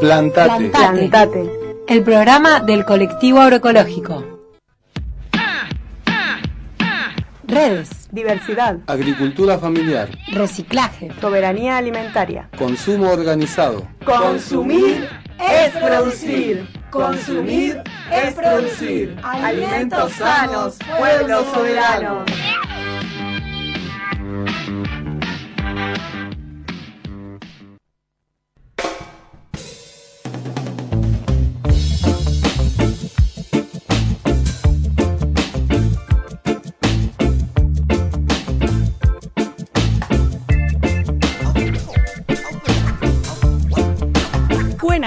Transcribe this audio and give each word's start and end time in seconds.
Plantate. 0.00 0.68
Plantate. 0.70 1.50
El 1.88 2.02
programa 2.02 2.60
del 2.60 2.84
colectivo 2.84 3.40
agroecológico. 3.40 4.24
Redes, 7.44 8.08
Diversidad. 8.12 8.76
Agricultura 8.86 9.58
familiar. 9.58 10.08
reciclaje, 10.32 11.10
Soberanía 11.20 11.78
alimentaria. 11.78 12.48
Consumo 12.56 13.10
organizado. 13.10 13.88
Consumir 14.04 15.08
es 15.38 15.70
producir. 15.72 16.68
Consumir 16.90 17.82
es 18.12 18.34
producir. 18.34 19.16
Alimentos 19.22 20.12
sanos, 20.12 20.76
pueblo 20.98 21.44
soberano. 21.52 22.24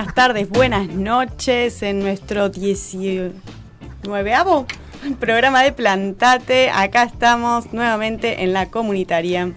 Buenas 0.02 0.16
tardes, 0.16 0.50
buenas 0.50 0.88
noches 0.88 1.84
en 1.84 2.00
nuestro 2.00 2.50
19 2.50 3.34
programa 5.20 5.62
de 5.62 5.72
Plantate. 5.74 6.72
Acá 6.72 7.04
estamos 7.04 7.72
nuevamente 7.72 8.42
en 8.42 8.52
la 8.52 8.72
comunitaria. 8.72 9.54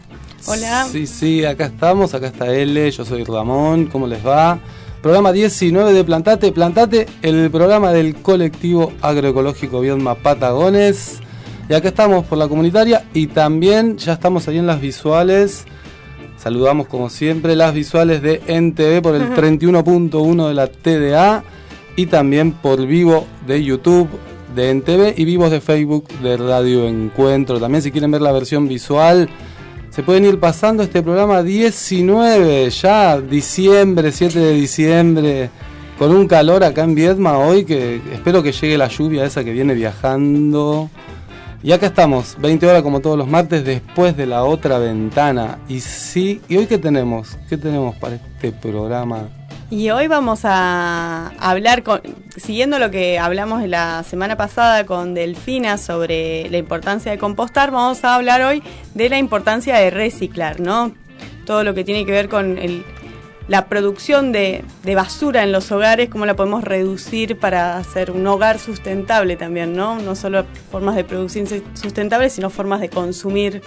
Hola. 0.47 0.87
Sí, 0.93 1.07
sí, 1.07 1.47
acá 1.47 1.65
estamos, 1.65 2.13
acá 2.13 2.27
está 2.27 2.55
L, 2.55 2.91
yo 2.91 3.07
soy 3.07 3.25
Ramón, 3.25 3.87
¿cómo 3.87 4.07
les 4.07 4.25
va? 4.25 4.59
Programa 5.01 5.33
19 5.33 5.95
de 5.95 6.05
Plantate, 6.05 6.53
Plantate, 6.53 7.07
el 7.23 7.51
programa 7.51 7.93
del 7.93 8.15
colectivo 8.17 8.93
agroecológico 9.01 9.81
Viedma 9.81 10.15
Patagones. 10.15 11.21
Y 11.71 11.73
acá 11.73 11.89
estamos 11.89 12.27
por 12.27 12.37
la 12.37 12.49
comunitaria 12.49 13.07
y 13.15 13.29
también 13.29 13.97
ya 13.97 14.13
estamos 14.13 14.47
ahí 14.47 14.59
en 14.59 14.67
las 14.67 14.83
visuales. 14.83 15.65
Saludamos 16.45 16.89
como 16.89 17.09
siempre 17.09 17.57
las 17.57 17.73
visuales 17.73 18.21
de 18.21 18.43
NTV 18.47 19.01
por 19.01 19.15
el 19.15 19.31
31.1 19.35 20.49
de 20.49 20.53
la 20.53 20.67
TDA 20.67 21.43
y 21.97 22.05
también 22.05 22.53
por 22.53 22.87
vivo 22.87 23.27
de 23.47 23.65
YouTube 23.65 24.11
de 24.55 24.69
NTV 24.75 25.15
y 25.19 25.25
vivos 25.25 25.51
de 25.51 25.63
Facebook 25.63 26.07
de 26.23 26.37
Radio 26.37 26.87
Encuentro. 26.87 27.59
También 27.59 27.81
si 27.81 27.91
quieren 27.91 28.11
ver 28.11 28.21
la 28.21 28.31
versión 28.31 28.69
visual, 28.69 29.31
se 29.89 30.03
pueden 30.03 30.27
ir 30.27 30.39
pasando 30.39 30.83
este 30.83 31.03
programa 31.03 31.43
19, 31.43 32.69
ya 32.69 33.23
diciembre, 33.23 34.13
7 34.13 34.39
de 34.39 34.53
diciembre, 34.53 35.51
con 35.99 36.15
un 36.15 36.29
calor 36.29 36.63
acá 36.63 36.85
en 36.85 36.95
Viedma 36.95 37.39
hoy 37.39 37.65
que 37.65 38.03
espero 38.13 38.43
que 38.43 38.53
llegue 38.53 38.77
la 38.77 38.89
lluvia 38.89 39.25
esa 39.25 39.45
que 39.45 39.53
viene 39.53 39.73
viajando. 39.73 40.91
Y 41.65 41.73
acá 41.73 41.87
estamos, 41.87 42.37
20 42.41 42.67
horas 42.67 42.83
como 42.83 43.01
todos 43.01 43.17
los 43.17 43.27
martes, 43.27 43.65
después 43.65 44.15
de 44.19 44.27
la 44.27 44.45
otra 44.45 44.77
ventana. 44.77 45.61
Y 45.67 45.81
sí, 45.81 46.43
¿y 46.47 46.59
hoy 46.59 46.67
qué 46.67 46.77
tenemos? 46.77 47.39
¿Qué 47.49 47.57
tenemos 47.57 47.97
para 47.97 48.17
este 48.17 48.53
programa? 48.53 49.31
Y 49.71 49.89
hoy 49.89 50.07
vamos 50.07 50.41
a 50.45 51.29
hablar, 51.39 51.83
con, 51.83 52.03
siguiendo 52.37 52.79
lo 52.79 52.91
que 52.91 53.19
hablamos 53.19 53.67
la 53.67 54.03
semana 54.03 54.37
pasada 54.37 54.85
con 54.85 55.15
Delfina 55.15 55.79
sobre 55.79 56.51
la 56.51 56.59
importancia 56.59 57.11
de 57.11 57.17
compostar, 57.17 57.71
vamos 57.71 58.05
a 58.05 58.15
hablar 58.15 58.43
hoy 58.43 58.63
de 58.93 59.09
la 59.09 59.17
importancia 59.17 59.77
de 59.77 59.89
reciclar, 59.89 60.61
¿no? 60.61 60.93
Todo 61.47 61.65
lo 61.65 61.73
que 61.73 61.83
tiene 61.83 62.05
que 62.05 62.13
ver 62.13 62.29
con 62.29 62.59
el, 62.59 62.85
la 63.49 63.67
producción 63.67 64.33
de, 64.33 64.65
de, 64.83 64.95
basura 64.95 65.43
en 65.43 65.53
los 65.53 65.71
hogares, 65.71 66.09
cómo 66.09 66.25
la 66.25 66.35
podemos 66.35 66.65
reducir 66.65 67.39
para 67.39 67.77
hacer 67.77 68.11
un 68.11 68.27
hogar 68.27 68.59
sustentable 68.59 69.37
también, 69.37 69.75
¿no? 69.75 69.99
No 69.99 70.15
solo 70.15 70.45
formas 70.71 70.97
de 70.97 71.05
producción 71.05 71.47
sustentables, 71.75 72.33
sino 72.33 72.49
formas 72.49 72.81
de 72.81 72.89
consumir 72.89 73.63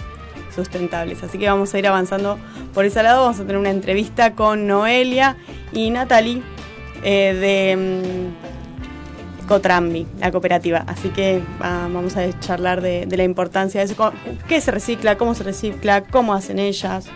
sustentables. 0.54 1.22
Así 1.22 1.38
que 1.38 1.48
vamos 1.48 1.72
a 1.74 1.78
ir 1.78 1.86
avanzando 1.86 2.38
por 2.74 2.84
ese 2.84 3.02
lado. 3.02 3.22
Vamos 3.22 3.38
a 3.38 3.42
tener 3.42 3.56
una 3.56 3.70
entrevista 3.70 4.34
con 4.34 4.66
Noelia 4.66 5.36
y 5.72 5.90
Natalie 5.90 6.42
eh, 7.04 7.34
de 7.34 7.76
um, 7.76 9.46
Cotrambi, 9.46 10.06
la 10.18 10.32
cooperativa. 10.32 10.84
Así 10.88 11.10
que 11.10 11.40
uh, 11.60 11.62
vamos 11.62 12.16
a 12.16 12.38
charlar 12.40 12.80
de, 12.80 13.06
de, 13.06 13.16
la 13.16 13.24
importancia 13.24 13.80
de 13.80 13.92
eso. 13.92 14.12
¿Qué 14.48 14.60
se 14.60 14.72
recicla? 14.72 15.16
¿Cómo 15.16 15.34
se 15.34 15.44
recicla? 15.44 16.02
¿Cómo 16.02 16.34
hacen 16.34 16.58
ellas? 16.58 17.06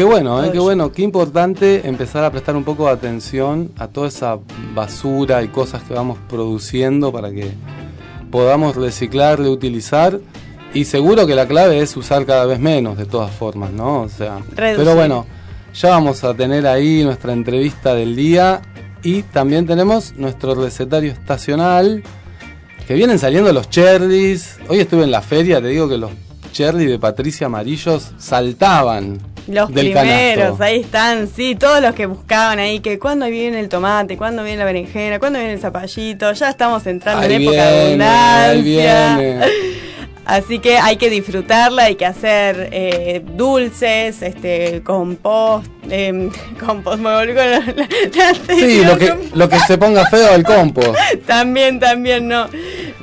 Qué 0.00 0.04
bueno, 0.04 0.42
eh, 0.42 0.50
qué 0.50 0.58
bueno, 0.58 0.92
qué 0.92 1.02
importante 1.02 1.86
empezar 1.86 2.24
a 2.24 2.30
prestar 2.30 2.56
un 2.56 2.64
poco 2.64 2.86
de 2.86 2.92
atención 2.92 3.70
a 3.76 3.86
toda 3.86 4.08
esa 4.08 4.38
basura 4.74 5.42
y 5.42 5.48
cosas 5.48 5.82
que 5.82 5.92
vamos 5.92 6.16
produciendo 6.26 7.12
para 7.12 7.30
que 7.30 7.50
podamos 8.30 8.76
reciclar, 8.76 9.38
reutilizar 9.38 10.18
y 10.72 10.86
seguro 10.86 11.26
que 11.26 11.34
la 11.34 11.46
clave 11.46 11.80
es 11.80 11.98
usar 11.98 12.24
cada 12.24 12.46
vez 12.46 12.58
menos 12.58 12.96
de 12.96 13.04
todas 13.04 13.30
formas, 13.30 13.72
¿no? 13.72 14.00
O 14.00 14.08
sea, 14.08 14.38
Reducir. 14.56 14.86
pero 14.86 14.96
bueno, 14.96 15.26
ya 15.74 15.90
vamos 15.90 16.24
a 16.24 16.32
tener 16.32 16.66
ahí 16.66 17.04
nuestra 17.04 17.34
entrevista 17.34 17.94
del 17.94 18.16
día 18.16 18.62
y 19.02 19.24
también 19.24 19.66
tenemos 19.66 20.14
nuestro 20.16 20.54
recetario 20.54 21.12
estacional 21.12 22.02
que 22.88 22.94
vienen 22.94 23.18
saliendo 23.18 23.52
los 23.52 23.68
cherries. 23.68 24.60
Hoy 24.66 24.80
estuve 24.80 25.04
en 25.04 25.10
la 25.10 25.20
feria, 25.20 25.60
te 25.60 25.68
digo 25.68 25.90
que 25.90 25.98
los 25.98 26.12
cherries 26.52 26.88
de 26.88 26.98
Patricia 26.98 27.48
Amarillos 27.48 28.12
saltaban. 28.16 29.18
Los 29.50 29.72
del 29.74 29.92
primeros, 29.92 30.44
canasto. 30.44 30.64
ahí 30.64 30.80
están, 30.80 31.28
sí, 31.28 31.54
todos 31.56 31.82
los 31.82 31.94
que 31.94 32.06
buscaban 32.06 32.58
ahí, 32.58 32.80
que 32.80 32.98
cuándo 32.98 33.26
viene 33.26 33.58
el 33.60 33.68
tomate, 33.68 34.16
cuándo 34.16 34.42
viene 34.44 34.58
la 34.58 34.64
berenjena, 34.64 35.18
cuándo 35.18 35.38
viene 35.38 35.54
el 35.54 35.60
zapallito, 35.60 36.32
ya 36.32 36.48
estamos 36.50 36.86
entrando 36.86 37.26
Ahí 37.26 37.34
en 37.34 37.42
época 37.42 37.56
de 37.56 37.62
ahí 37.62 37.86
abundancia. 37.86 39.16
viene. 39.16 39.40
Así 40.24 40.60
que 40.60 40.78
hay 40.78 40.96
que 40.96 41.10
disfrutarla, 41.10 41.84
hay 41.84 41.96
que 41.96 42.06
hacer 42.06 42.68
eh, 42.70 43.24
dulces, 43.34 44.22
este, 44.22 44.80
compost, 44.84 45.66
eh, 45.90 46.30
compost, 46.64 46.98
me 47.00 47.12
volví 47.12 47.34
con 47.34 47.50
la, 47.50 47.58
la- 47.60 47.88
la 48.46 48.54
Sí, 48.54 48.84
lo 48.84 48.96
que, 48.96 49.14
lo 49.34 49.48
que 49.48 49.58
se 49.60 49.76
ponga 49.78 50.06
feo 50.06 50.32
al 50.32 50.42
compo. 50.44 50.80
también, 51.26 51.78
también, 51.80 52.28
¿no? 52.28 52.46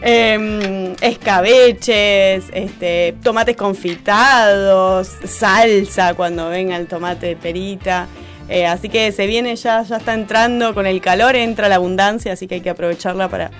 Eh, 0.02 0.96
escabeches, 1.02 2.46
este, 2.54 3.16
tomates 3.24 3.56
confitados, 3.56 5.10
salsa 5.26 6.14
cuando 6.14 6.50
venga 6.50 6.76
el 6.78 6.88
tomate 6.88 7.28
de 7.28 7.36
perita. 7.36 8.08
Eh, 8.50 8.66
así 8.66 8.88
que 8.90 9.12
se 9.12 9.28
viene 9.28 9.56
ya, 9.58 9.84
ya 9.84 9.98
está 9.98 10.14
entrando 10.14 10.74
con 10.74 10.86
el 10.88 11.02
calor, 11.02 11.36
entra 11.36 11.68
la 11.68 11.76
abundancia, 11.76 12.34
así 12.34 12.48
que 12.48 12.56
hay 12.56 12.62
que 12.62 12.70
aprovecharla 12.70 13.28
para, 13.28 13.52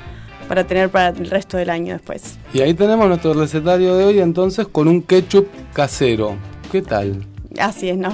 para 0.48 0.64
tener 0.66 0.90
para 0.90 1.10
el 1.10 1.30
resto 1.30 1.58
del 1.58 1.70
año 1.70 1.94
después. 1.94 2.38
Y 2.54 2.62
ahí 2.62 2.74
tenemos 2.74 3.08
nuestro 3.08 3.34
recetario 3.34 3.98
de 3.98 4.06
hoy 4.06 4.20
entonces 4.20 4.66
con 4.68 4.88
un 4.88 5.02
ketchup 5.02 5.48
casero. 5.74 6.38
¿Qué 6.72 6.82
tal? 6.82 7.26
Así 7.60 7.90
es, 7.90 7.98
nos, 7.98 8.14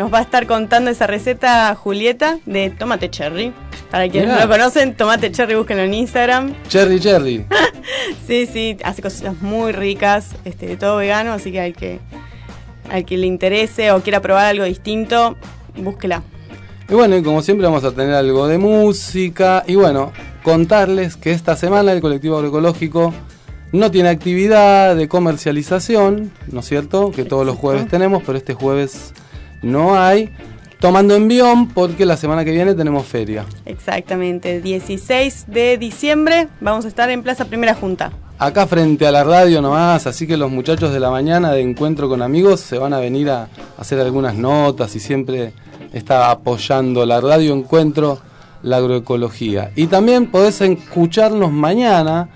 nos 0.00 0.10
va 0.10 0.20
a 0.20 0.22
estar 0.22 0.46
contando 0.46 0.90
esa 0.90 1.06
receta 1.06 1.74
Julieta 1.74 2.38
de 2.46 2.70
tomate 2.70 3.10
cherry. 3.10 3.52
Para 3.90 4.08
quienes 4.08 4.30
no 4.30 4.40
lo 4.40 4.48
conocen, 4.48 4.94
tomate 4.96 5.30
cherry, 5.30 5.56
búsquenlo 5.56 5.82
en 5.82 5.92
Instagram. 5.92 6.54
Cherry 6.68 6.98
Cherry. 6.98 7.44
Sí, 8.26 8.46
sí, 8.46 8.78
hace 8.82 9.02
cositas 9.02 9.42
muy 9.42 9.72
ricas, 9.72 10.30
este, 10.44 10.66
de 10.66 10.76
todo 10.76 10.96
vegano, 10.96 11.32
así 11.32 11.52
que 11.52 11.60
al 11.60 11.74
que 11.74 11.98
al 12.88 13.04
que 13.04 13.18
le 13.18 13.26
interese 13.26 13.92
o 13.92 14.00
quiera 14.00 14.20
probar 14.20 14.46
algo 14.46 14.64
distinto, 14.64 15.36
búsquela. 15.76 16.22
Y 16.88 16.94
bueno, 16.94 17.16
y 17.16 17.22
como 17.22 17.42
siempre 17.42 17.66
vamos 17.66 17.84
a 17.84 17.92
tener 17.92 18.14
algo 18.14 18.46
de 18.48 18.56
música. 18.56 19.64
Y 19.66 19.74
bueno, 19.74 20.12
contarles 20.42 21.16
que 21.16 21.32
esta 21.32 21.56
semana 21.56 21.92
el 21.92 22.00
colectivo 22.00 22.36
agroecológico 22.36 23.12
no 23.72 23.90
tiene 23.90 24.08
actividad 24.08 24.96
de 24.96 25.08
comercialización, 25.08 26.32
¿no 26.50 26.60
es 26.60 26.66
cierto? 26.66 27.10
Que 27.10 27.24
todos 27.24 27.44
los 27.44 27.56
jueves 27.56 27.86
tenemos, 27.88 28.22
pero 28.24 28.38
este 28.38 28.54
jueves 28.54 29.12
no 29.62 29.98
hay. 29.98 30.30
Tomando 30.78 31.14
envión 31.14 31.68
porque 31.68 32.06
la 32.06 32.16
semana 32.16 32.42
que 32.42 32.52
viene 32.52 32.74
tenemos 32.74 33.06
feria. 33.06 33.44
Exactamente, 33.66 34.62
16 34.62 35.44
de 35.48 35.76
diciembre 35.76 36.48
vamos 36.62 36.86
a 36.86 36.88
estar 36.88 37.10
en 37.10 37.22
Plaza 37.22 37.44
Primera 37.44 37.74
Junta. 37.74 38.12
Acá 38.38 38.66
frente 38.66 39.06
a 39.06 39.12
la 39.12 39.22
radio 39.22 39.60
nomás, 39.60 40.06
así 40.06 40.26
que 40.26 40.38
los 40.38 40.50
muchachos 40.50 40.94
de 40.94 41.00
la 41.00 41.10
mañana 41.10 41.52
de 41.52 41.60
encuentro 41.60 42.08
con 42.08 42.22
amigos 42.22 42.60
se 42.60 42.78
van 42.78 42.94
a 42.94 42.98
venir 42.98 43.28
a 43.28 43.48
hacer 43.76 44.00
algunas 44.00 44.34
notas 44.34 44.96
y 44.96 45.00
siempre 45.00 45.52
está 45.92 46.30
apoyando 46.30 47.04
la 47.04 47.20
radio 47.20 47.52
encuentro, 47.52 48.18
la 48.62 48.78
agroecología. 48.78 49.72
Y 49.76 49.88
también 49.88 50.30
podés 50.30 50.62
escucharnos 50.62 51.52
mañana 51.52 52.30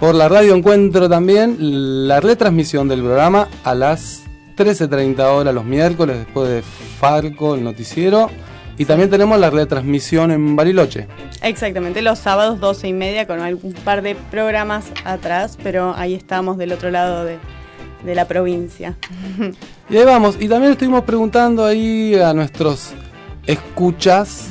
por 0.00 0.14
la 0.14 0.30
radio 0.30 0.54
encuentro 0.54 1.10
también 1.10 2.08
la 2.08 2.20
retransmisión 2.20 2.88
del 2.88 3.02
programa 3.02 3.48
a 3.62 3.74
las 3.74 4.22
13.30 4.64 5.20
horas 5.20 5.54
los 5.54 5.64
miércoles 5.64 6.18
después 6.18 6.48
de 6.48 6.62
Farco, 6.62 7.54
el 7.54 7.64
noticiero. 7.64 8.30
Y 8.78 8.84
también 8.84 9.10
tenemos 9.10 9.38
la 9.38 9.50
retransmisión 9.50 10.30
en 10.30 10.56
Bariloche. 10.56 11.06
Exactamente, 11.42 12.00
los 12.00 12.18
sábados 12.18 12.58
12 12.58 12.88
y 12.88 12.92
media 12.92 13.26
con 13.26 13.40
un 13.40 13.72
par 13.84 14.02
de 14.02 14.14
programas 14.14 14.86
atrás, 15.04 15.58
pero 15.62 15.94
ahí 15.96 16.14
estamos 16.14 16.56
del 16.56 16.72
otro 16.72 16.90
lado 16.90 17.24
de, 17.24 17.38
de 18.04 18.14
la 18.14 18.26
provincia. 18.26 18.96
Y 19.90 19.98
ahí 19.98 20.04
vamos. 20.06 20.36
Y 20.40 20.48
también 20.48 20.72
estuvimos 20.72 21.02
preguntando 21.02 21.66
ahí 21.66 22.14
a 22.14 22.32
nuestros 22.32 22.94
escuchas 23.46 24.48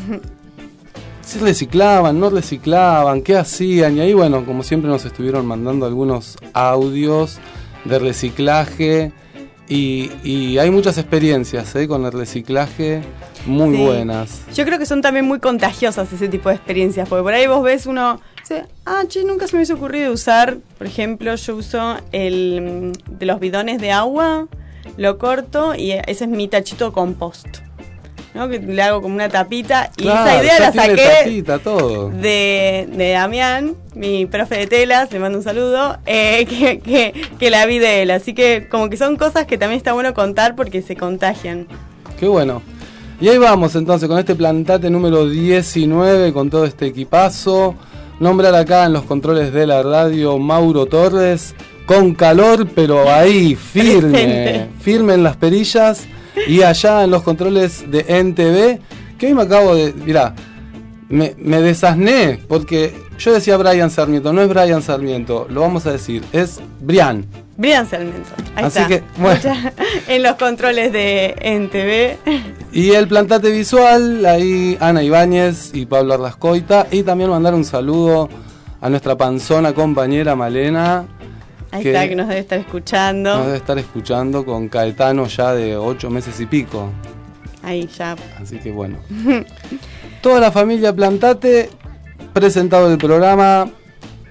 si 1.31 1.40
reciclaban, 1.40 2.19
no 2.19 2.30
reciclaban, 2.30 3.22
qué 3.22 3.38
hacían. 3.38 3.96
Y 3.96 4.02
ahí, 4.02 4.13
bueno, 4.13 4.46
como 4.46 4.63
siempre 4.63 4.90
nos 4.90 5.06
estuvieron 5.06 5.46
mandando 5.46 5.86
algunos 5.86 6.38
audios 6.54 7.40
de 7.86 8.00
reciclaje. 8.00 9.13
Y, 9.71 10.57
hay 10.57 10.69
muchas 10.69 10.97
experiencias 10.97 11.73
¿eh? 11.75 11.88
con 11.88 12.06
el 12.06 12.12
reciclaje 12.12 13.01
muy 13.45 13.77
buenas. 13.77 14.41
Yo 14.53 14.65
creo 14.65 14.77
que 14.77 14.85
son 14.85 15.01
también 15.01 15.25
muy 15.25 15.39
contagiosas 15.39 16.12
ese 16.12 16.27
tipo 16.27 16.50
de 16.50 16.56
experiencias, 16.56 17.07
porque 17.07 17.23
por 17.23 17.33
ahí 17.33 17.47
vos 17.47 17.63
ves 17.63 17.85
uno, 17.85 18.19
dice, 18.41 18.65
ah, 18.85 19.03
che, 19.07 19.23
nunca 19.23 19.47
se 19.47 19.53
me 19.53 19.59
hubiese 19.59 19.73
ocurrido 19.73 20.12
usar, 20.12 20.57
por 20.77 20.88
ejemplo, 20.88 21.33
yo 21.35 21.56
uso 21.56 21.95
el 22.12 22.91
de 23.09 23.25
los 23.25 23.39
bidones 23.39 23.79
de 23.79 23.91
agua, 23.91 24.47
lo 24.97 25.18
corto 25.18 25.74
y 25.74 25.91
ese 25.91 26.25
es 26.25 26.29
mi 26.29 26.50
tachito 26.50 26.91
compost. 26.91 27.59
¿No? 28.33 28.50
que 28.50 28.60
le 28.60 28.81
hago 28.81 29.01
como 29.01 29.16
una 29.16 29.30
tapita 29.30 29.92
y 29.98 30.04
esa 30.04 30.42
idea 30.42 30.60
la 30.60 30.72
saqué 30.72 31.44
De, 32.13 32.88
de 32.92 33.12
Damián, 33.12 33.75
mi 33.94 34.25
profe 34.25 34.57
de 34.57 34.68
telas, 34.68 35.12
le 35.12 35.19
mando 35.19 35.38
un 35.38 35.44
saludo, 35.44 35.98
eh, 36.06 36.45
que, 36.83 37.25
que, 37.38 37.50
la 37.50 37.66
vi 37.66 37.80
de 37.80 38.04
él. 38.04 38.12
Así 38.12 38.33
que 38.33 38.68
como 38.69 38.89
que 38.89 38.98
son 38.98 39.16
cosas 39.16 39.45
que 39.45 39.57
también 39.57 39.78
está 39.78 39.94
bueno 39.94 40.13
contar 40.13 40.56
porque 40.56 40.81
se 40.81 40.95
contagian. 40.95 41.68
Qué 42.19 42.28
bueno. 42.28 42.62
Y 43.19 43.30
ahí 43.30 43.38
vamos 43.38 43.75
entonces 43.75 44.07
con 44.10 44.18
este 44.18 44.36
plantate 44.36 44.89
número 44.89 45.30
19, 45.30 46.34
con 46.34 46.50
todo 46.50 46.66
este 46.66 46.88
equipazo. 46.88 47.75
Nombrar 48.19 48.54
acá 48.56 48.86
en 48.86 48.94
los 48.94 49.04
controles 49.04 49.51
de 49.51 49.66
la 49.68 49.81
radio 49.84 50.38
Mauro 50.38 50.86
Torres, 50.86 51.56
con 51.86 52.13
calor, 52.13 52.68
pero 52.74 53.12
ahí, 53.12 53.56
firme, 53.56 54.69
firme 54.80 55.16
en 55.16 55.24
las 55.24 55.38
perillas. 55.38 56.07
Y 56.48 56.62
allá 56.62 57.04
en 57.04 57.12
los 57.12 57.24
controles 57.24 57.89
de 57.89 58.06
NTV, 58.07 59.18
que 59.18 59.28
hoy 59.28 59.33
me 59.33 59.44
acabo 59.44 59.75
de. 59.75 59.94
Mirá, 59.94 60.33
me, 61.10 61.36
me 61.38 61.62
desasné 61.62 62.39
porque 62.48 62.94
yo 63.18 63.33
decía 63.33 63.57
Brian 63.57 63.92
Sarmiento, 63.92 64.33
no 64.33 64.42
es 64.42 64.50
Brian 64.50 64.81
Sarmiento, 64.81 65.45
lo 65.50 65.62
vamos 65.62 65.86
a 65.86 65.92
decir, 65.92 66.24
es 66.31 66.60
Brian. 66.80 67.25
Brian 67.57 67.88
Sarmiento. 67.88 68.30
Ahí 68.56 68.66
Así 68.66 68.80
que, 68.88 69.04
bueno. 69.18 69.39
en 70.07 70.24
los 70.24 70.36
controles 70.36 70.92
de 70.92 71.36
NTV. 71.39 72.31
Y 72.72 72.92
el 72.92 73.07
plantate 73.07 73.51
visual, 73.51 74.25
ahí 74.25 74.75
Ana 74.80 75.04
Ibáñez 75.04 75.69
y 75.74 75.86
Pablo 75.86 76.16
Arlascoita. 76.16 76.88
Y 76.89 77.04
también 77.04 77.30
mandar 77.30 77.54
un 77.54 77.66
saludo 77.66 78.30
a 78.80 78.89
nuestra 78.89 79.16
panzona 79.16 79.74
compañera 79.74 80.36
Malena 80.36 81.06
Ahí 81.71 81.88
está, 81.88 82.07
que 82.07 82.15
nos 82.15 82.27
debe 82.27 82.41
estar 82.41 82.59
escuchando. 82.59 83.38
Nos 83.38 83.45
debe 83.45 83.57
estar 83.57 83.79
escuchando 83.79 84.45
con 84.45 84.68
Caetano 84.68 85.25
ya 85.27 85.53
de 85.53 85.77
ocho 85.77 86.09
meses 86.09 86.39
y 86.39 86.45
pico. 86.45 86.89
Ahí 87.63 87.88
ya. 87.88 88.15
Así 88.41 88.57
que 88.57 88.71
bueno. 88.71 88.97
Toda 90.21 90.39
la 90.39 90.51
familia 90.51 90.94
Plantate, 90.94 91.69
presentado 92.33 92.91
el 92.91 92.97
programa, 92.97 93.69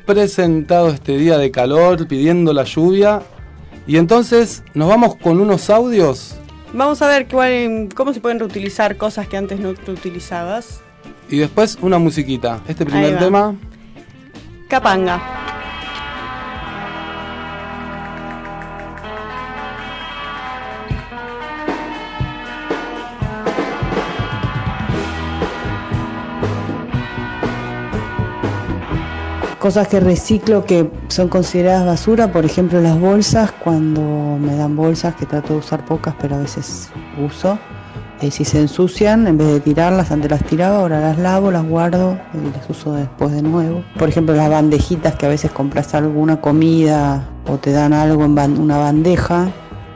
presentado 0.05 0.91
este 0.91 1.17
día 1.17 1.39
de 1.39 1.51
calor, 1.51 2.07
pidiendo 2.07 2.53
la 2.53 2.65
lluvia. 2.65 3.23
Y 3.87 3.97
entonces 3.97 4.63
nos 4.75 4.89
vamos 4.89 5.17
con 5.17 5.41
unos 5.41 5.71
audios. 5.71 6.37
Vamos 6.73 7.03
a 7.03 7.09
ver 7.09 7.27
cuál, 7.27 7.89
cómo 7.95 8.13
se 8.13 8.21
pueden 8.21 8.39
reutilizar 8.39 8.97
cosas 8.97 9.27
que 9.27 9.37
antes 9.37 9.59
no 9.59 9.73
reutilizabas. 9.73 10.81
Y 11.29 11.39
después 11.39 11.79
una 11.81 11.99
musiquita. 11.99 12.61
Este 12.69 12.85
primer 12.85 13.19
tema. 13.19 13.57
Capanga. 14.69 15.50
Cosas 29.61 29.89
que 29.89 30.01
reciclo 30.01 30.65
que 30.65 30.91
son 31.09 31.29
consideradas 31.29 31.85
basura, 31.85 32.33
por 32.33 32.47
ejemplo 32.47 32.81
las 32.81 32.99
bolsas, 32.99 33.53
cuando 33.53 34.01
me 34.41 34.57
dan 34.57 34.75
bolsas, 34.75 35.15
que 35.15 35.27
trato 35.27 35.53
de 35.53 35.59
usar 35.61 35.85
pocas, 35.85 36.15
pero 36.19 36.37
a 36.37 36.39
veces 36.39 36.89
uso, 37.23 37.59
eh, 38.23 38.31
si 38.31 38.47
se 38.47 38.59
ensucian, 38.59 39.27
en 39.27 39.37
vez 39.37 39.49
de 39.49 39.61
tirarlas, 39.61 40.11
antes 40.11 40.31
las 40.31 40.43
tiraba, 40.45 40.79
ahora 40.79 41.01
las 41.01 41.19
lavo, 41.19 41.51
las 41.51 41.65
guardo 41.65 42.19
y 42.33 42.57
las 42.57 42.71
uso 42.71 42.95
después 42.95 43.33
de 43.33 43.43
nuevo. 43.43 43.85
Por 43.99 44.09
ejemplo 44.09 44.35
las 44.35 44.49
bandejitas 44.49 45.15
que 45.17 45.27
a 45.27 45.29
veces 45.29 45.51
compras 45.53 45.95
alguna 45.95 46.41
comida 46.41 47.29
o 47.47 47.59
te 47.59 47.71
dan 47.71 47.93
algo 47.93 48.25
en 48.25 48.59
una 48.59 48.79
bandeja 48.79 49.51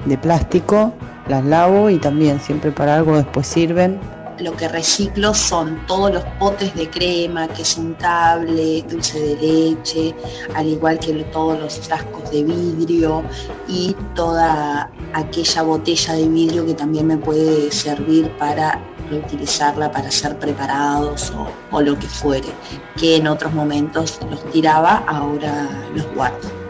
de 0.04 0.18
plástico, 0.18 0.92
las 1.26 1.42
lavo 1.42 1.88
y 1.88 1.96
también 1.96 2.38
siempre 2.38 2.70
para 2.70 2.96
algo 2.96 3.16
después 3.16 3.46
sirven 3.46 3.98
lo 4.40 4.56
que 4.56 4.68
reciclo 4.68 5.34
son 5.34 5.86
todos 5.86 6.12
los 6.12 6.24
potes 6.38 6.74
de 6.74 6.88
crema, 6.90 7.48
que 7.48 7.62
es 7.62 7.76
un 7.76 7.94
cable, 7.94 8.82
dulce 8.88 9.18
de 9.18 9.36
leche, 9.36 10.14
al 10.54 10.66
igual 10.66 10.98
que 10.98 11.12
todos 11.24 11.58
los 11.58 11.78
frascos 11.80 12.30
de 12.30 12.44
vidrio 12.44 13.22
y 13.68 13.94
toda 14.14 14.90
aquella 15.12 15.62
botella 15.62 16.14
de 16.14 16.28
vidrio 16.28 16.66
que 16.66 16.74
también 16.74 17.06
me 17.06 17.16
puede 17.16 17.70
servir 17.70 18.30
para 18.38 18.80
reutilizarla 19.10 19.90
para 19.90 20.10
ser 20.10 20.38
preparados 20.38 21.30
o, 21.32 21.46
o 21.76 21.80
lo 21.80 21.98
que 21.98 22.06
fuere, 22.06 22.48
que 22.96 23.16
en 23.16 23.28
otros 23.28 23.52
momentos 23.52 24.18
los 24.30 24.42
tiraba, 24.50 25.04
ahora 25.06 25.68
los 25.94 26.06
guardo 26.14 26.63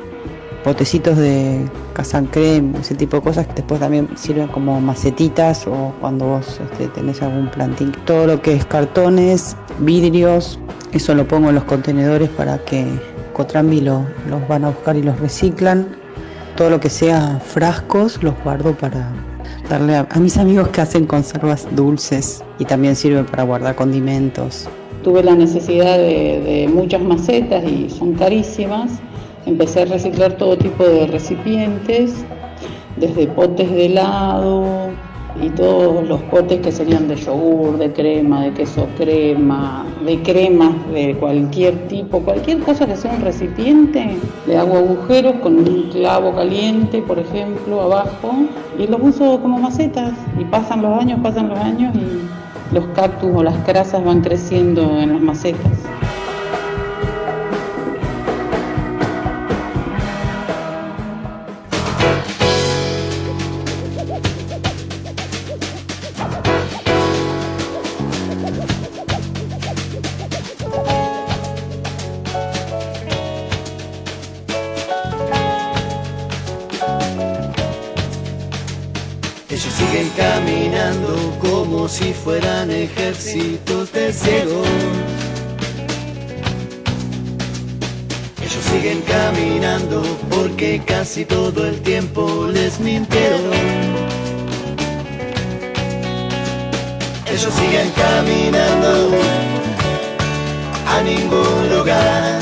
potecitos 0.65 1.19
de 1.19 1.69
casan 1.93 2.27
creme, 2.27 2.79
ese 2.81 2.95
tipo 2.95 3.19
de 3.19 3.23
cosas 3.23 3.47
que 3.47 3.55
después 3.57 3.79
también 3.79 4.09
sirven 4.17 4.49
como 4.49 4.81
macetitas 4.81 5.67
o 5.67 5.93
cuando 6.01 6.25
vos 6.25 6.59
este, 6.59 6.89
tenés 6.89 7.23
algún 7.23 7.49
plantín. 7.51 7.93
Todo 8.07 8.27
lo 8.27 8.43
que 8.43 8.55
es 8.55 8.65
cartones, 8.65 9.57
vidrios, 9.79 10.59
eso 10.93 11.15
lo 11.15 11.29
pongo 11.29 11.51
en 11.51 11.57
los 11.57 11.65
contenedores 11.65 12.31
para 12.31 12.59
que 12.59 12.87
Cotrambi 13.35 13.83
los 13.83 14.03
van 14.49 14.65
a 14.65 14.71
buscar 14.71 14.97
y 14.97 15.03
los 15.03 15.21
reciclan. 15.21 15.87
Todo 16.57 16.71
lo 16.71 16.81
que 16.81 16.89
sea 16.89 17.41
frascos 17.45 18.23
los 18.23 18.35
guardo 18.43 18.73
para 18.75 19.13
darle 19.69 19.97
a, 19.97 20.07
mis 20.19 20.39
amigos 20.39 20.69
que 20.69 20.81
hacen 20.81 21.05
conservas 21.05 21.67
dulces 21.77 22.43
y 22.59 22.65
también 22.65 22.97
sirven 22.97 23.27
para 23.27 23.43
guardar 23.43 23.75
condimentos. 23.75 24.67
Tuve 25.03 25.23
la 25.23 25.35
necesidad 25.35 25.99
de, 25.99 26.41
de 26.41 26.71
muchas 26.73 27.03
macetas 27.03 27.63
y 27.65 27.91
son 27.91 28.15
carísimas 28.15 28.93
Empecé 29.47 29.83
a 29.83 29.85
reciclar 29.85 30.33
todo 30.35 30.57
tipo 30.57 30.85
de 30.85 31.07
recipientes, 31.07 32.25
desde 32.97 33.27
potes 33.27 33.71
de 33.71 33.87
helado 33.87 34.91
y 35.43 35.51
todos 35.51 36.07
los 36.07 36.23
potes 36.23 36.61
que 36.61 36.71
serían 36.71 37.09
de 37.09 37.17
yogur, 37.17 37.77
de 37.77 37.93
crema, 37.93 38.45
de 38.45 38.53
queso 38.53 38.87
crema, 38.97 39.85
de 40.07 40.23
cremas 40.23 40.73
de 40.93 41.17
cualquier 41.17 41.89
tipo, 41.89 42.21
cualquier 42.21 42.61
cosa 42.61 42.87
que 42.87 42.97
sea 42.97 43.13
un 43.13 43.21
recipiente, 43.21 44.17
le 44.47 44.57
hago 44.57 44.77
agujeros 44.77 45.35
con 45.43 45.59
un 45.59 45.91
clavo 45.91 46.35
caliente, 46.35 47.03
por 47.03 47.19
ejemplo, 47.19 47.83
abajo, 47.83 48.35
y 48.79 48.87
los 48.87 49.01
uso 49.03 49.41
como 49.41 49.59
macetas. 49.59 50.13
Y 50.39 50.45
pasan 50.45 50.83
los 50.83 50.99
años, 50.99 51.21
pasan 51.23 51.49
los 51.49 51.59
años 51.59 51.95
y 51.97 52.75
los 52.75 52.87
cactus 52.95 53.31
o 53.35 53.43
las 53.43 53.57
crasas 53.65 54.05
van 54.05 54.21
creciendo 54.21 54.99
en 55.01 55.13
las 55.13 55.21
macetas. 55.21 55.73
Ejércitos 82.85 83.93
de 83.93 84.13
ciegos. 84.13 84.69
Ellos 88.43 88.65
siguen 88.71 89.01
caminando 89.03 90.03
porque 90.31 90.83
casi 90.85 91.25
todo 91.25 91.67
el 91.67 91.81
tiempo 91.81 92.47
les 92.53 92.79
mintieron. 92.81 93.53
Ellos 97.27 97.53
siguen 97.55 97.91
caminando 97.97 99.11
a 100.95 101.03
ningún 101.03 101.71
lugar. 101.75 102.41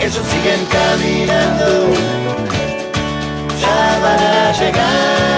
Ellos 0.00 0.24
siguen 0.32 0.62
caminando, 0.70 1.68
ya 3.60 3.98
van 4.02 4.20
a 4.20 4.52
llegar. 4.52 5.37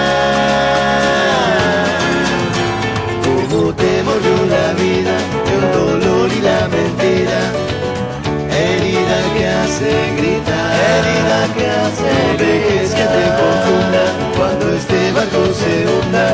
hace 9.81 10.15
gritar, 10.15 10.73
herida 10.93 11.41
que 11.55 11.65
hace 11.67 12.13
vejez 12.37 12.89
que 12.93 13.03
te 13.03 13.23
confunda 13.39 14.03
cuando 14.37 14.73
este 14.75 15.11
barco 15.11 15.41
se 15.53 15.87
hunda. 15.87 16.27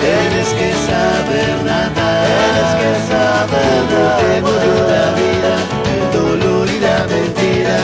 Tienes 0.00 0.48
que 0.58 0.72
saber 0.88 1.64
nadar, 1.64 2.26
tienes 2.26 2.70
que 2.80 2.92
saber 3.10 3.78
nadar. 3.90 4.18
Te 4.18 4.40
murió 4.40 4.74
la 4.90 5.06
vida 5.20 5.52
el 5.94 6.06
dolor 6.18 6.68
y 6.68 6.80
la 6.80 6.98
mentira. 7.12 7.76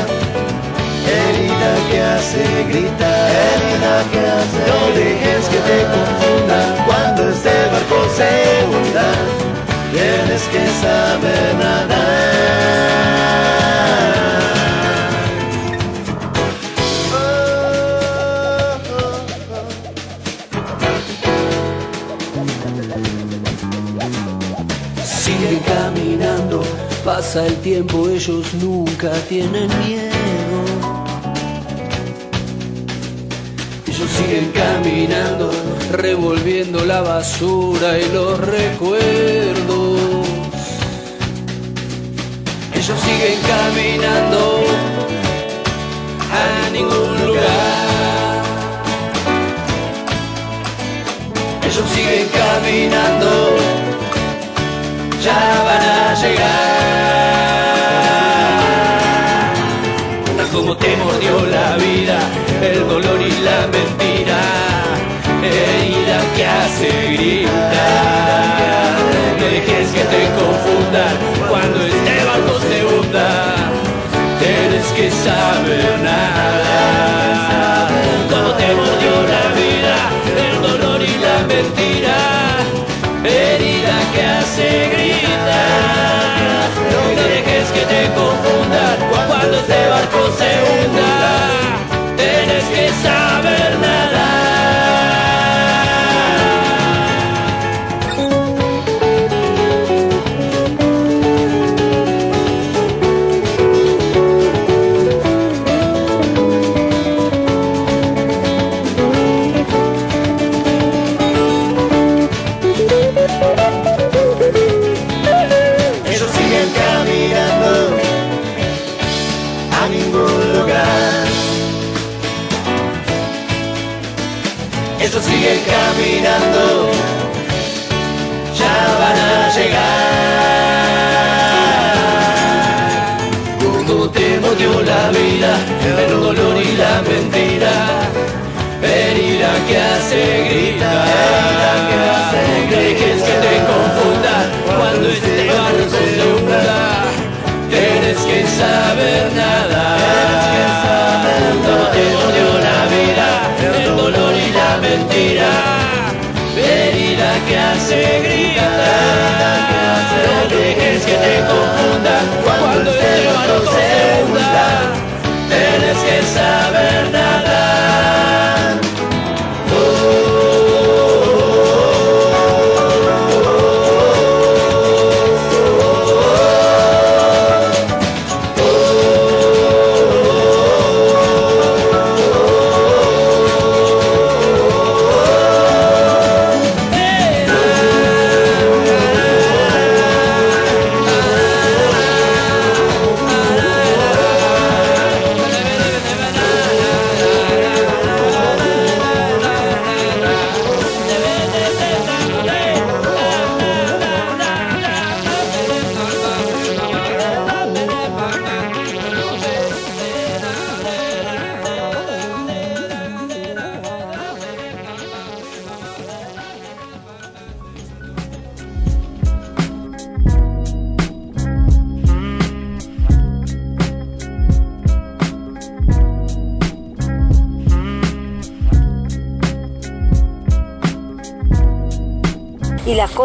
Herida 1.06 1.72
que 1.90 2.02
hace 2.02 2.42
gritar, 2.68 3.30
herida 3.30 3.94
que 4.12 4.20
hace 4.36 4.60
No 4.68 4.80
dejes 4.94 5.48
que 5.48 5.60
te 5.68 5.78
confunda 5.94 6.60
cuando 6.86 7.30
este 7.30 7.54
barco 7.72 7.98
se 8.16 8.30
hunda. 8.66 9.08
Tienes 9.92 10.42
que 10.52 10.66
saber 10.82 11.54
nadar. 11.54 12.97
El 27.46 27.56
tiempo, 27.56 28.08
ellos 28.08 28.54
nunca 28.54 29.10
tienen 29.28 29.68
miedo. 29.86 30.08
Ellos 33.86 34.10
siguen 34.10 34.50
caminando, 34.52 35.50
revolviendo 35.92 36.84
la 36.84 37.02
basura 37.02 37.98
y 37.98 38.08
los 38.12 38.38
recuerdos. 38.40 39.98
Ellos 42.74 43.00
siguen 43.00 43.38
caminando 43.52 44.62
a 46.32 46.70
ningún 46.70 47.26
lugar. 47.26 48.42
Ellos 51.62 51.84
siguen 51.94 52.28
caminando, 52.28 53.30
ya 55.22 55.62
van 55.64 55.82
a 55.82 56.14
llegar. 56.22 57.07
Herida 65.42 66.18
que 66.36 66.46
hace 66.46 66.88
gritar. 67.12 67.48
No 69.38 69.44
dejes 69.44 69.88
que 69.90 70.04
te 70.04 70.22
confundan 70.38 71.14
cuando 71.48 71.78
este 71.86 72.24
barco 72.24 72.54
se 72.68 72.78
hunda. 72.84 73.28
Tienes 74.40 74.86
que 74.96 75.10
saber 75.10 75.98
nada. 76.02 77.88
Como 78.30 78.50
te 78.54 78.66
mordió 78.74 79.12
la 79.34 79.44
vida, 79.60 79.96
el 80.46 80.56
dolor 80.62 81.00
y 81.02 81.14
la 81.18 81.36
mentira, 81.46 82.18
herida 83.24 83.96
que 84.12 84.22
hace 84.24 84.68
gritar. 84.92 86.68
No 86.92 87.00
dejes 87.22 87.66
que 87.72 87.84
te 87.92 88.02
confundan 88.14 88.96
cuando 89.28 89.54
este 89.56 89.80
barco 89.88 90.20
se 90.38 90.50
hunda. 90.66 91.97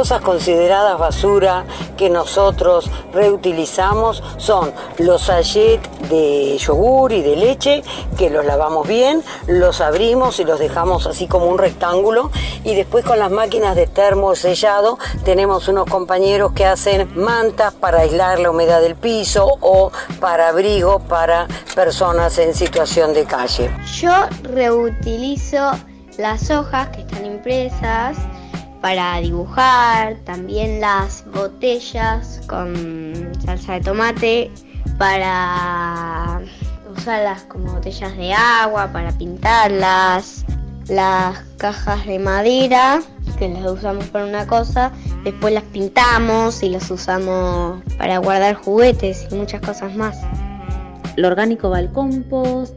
Cosas 0.03 0.21
consideradas 0.21 0.99
basura 0.99 1.63
que 1.95 2.09
nosotros 2.09 2.91
reutilizamos 3.13 4.21
son 4.35 4.73
los 4.97 5.21
sachets 5.21 6.09
de 6.09 6.57
yogur 6.57 7.13
y 7.13 7.21
de 7.21 7.37
leche, 7.37 7.83
que 8.17 8.29
los 8.29 8.43
lavamos 8.43 8.85
bien, 8.85 9.23
los 9.47 9.79
abrimos 9.79 10.41
y 10.41 10.43
los 10.43 10.59
dejamos 10.59 11.07
así 11.07 11.25
como 11.25 11.45
un 11.45 11.57
rectángulo. 11.57 12.31
Y 12.65 12.75
después 12.75 13.05
con 13.05 13.17
las 13.17 13.31
máquinas 13.31 13.77
de 13.77 13.87
termo 13.87 14.35
sellado 14.35 14.99
tenemos 15.23 15.69
unos 15.69 15.85
compañeros 15.85 16.51
que 16.51 16.65
hacen 16.65 17.09
mantas 17.15 17.73
para 17.73 18.01
aislar 18.01 18.39
la 18.39 18.51
humedad 18.51 18.81
del 18.81 18.97
piso 18.97 19.57
o 19.61 19.89
para 20.19 20.49
abrigo 20.49 20.99
para 20.99 21.47
personas 21.75 22.37
en 22.39 22.53
situación 22.53 23.13
de 23.13 23.23
calle. 23.23 23.71
Yo 24.01 24.11
reutilizo 24.41 25.71
las 26.17 26.49
hojas 26.51 26.89
que 26.89 27.03
están 27.03 27.25
impresas 27.25 28.17
para 28.83 29.21
dibujar, 29.21 30.17
también 30.25 30.81
las 30.81 31.23
botellas 31.31 32.41
con 32.47 33.31
salsa 33.45 33.75
de 33.75 33.79
tomate 33.79 34.51
para 34.97 36.41
usarlas 36.93 37.43
como 37.43 37.75
botellas 37.75 38.17
de 38.17 38.33
agua, 38.33 38.91
para 38.91 39.13
pintarlas, 39.13 40.43
las 40.89 41.39
cajas 41.55 42.05
de 42.05 42.19
madera 42.19 43.01
que 43.39 43.47
las 43.47 43.71
usamos 43.71 44.03
para 44.09 44.25
una 44.25 44.45
cosa, 44.47 44.91
después 45.23 45.53
las 45.53 45.63
pintamos 45.63 46.61
y 46.61 46.67
las 46.67 46.91
usamos 46.91 47.81
para 47.97 48.17
guardar 48.17 48.55
juguetes 48.55 49.27
y 49.31 49.35
muchas 49.35 49.61
cosas 49.61 49.95
más. 49.95 50.17
Lo 51.15 51.27
orgánico 51.27 51.69
va 51.69 51.77
al 51.77 51.91
compost, 51.91 52.73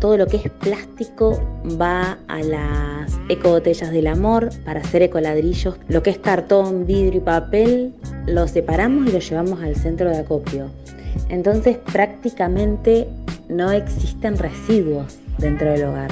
todo 0.00 0.16
lo 0.16 0.26
que 0.26 0.36
es 0.36 0.48
plástico 0.48 1.42
va 1.80 2.18
a 2.28 2.40
las 2.40 3.18
ecobotellas 3.28 3.90
del 3.90 4.06
amor 4.06 4.50
para 4.64 4.80
hacer 4.80 5.02
ecoladrillos. 5.02 5.74
Lo 5.88 6.00
que 6.02 6.10
es 6.10 6.18
cartón, 6.18 6.86
vidrio 6.86 7.20
y 7.20 7.24
papel 7.24 7.94
lo 8.26 8.46
separamos 8.46 9.08
y 9.08 9.12
lo 9.12 9.18
llevamos 9.18 9.60
al 9.62 9.74
centro 9.74 10.08
de 10.08 10.18
acopio. 10.18 10.70
Entonces 11.28 11.78
prácticamente 11.92 13.08
no 13.48 13.72
existen 13.72 14.38
residuos 14.38 15.18
dentro 15.38 15.72
del 15.72 15.84
hogar. 15.84 16.10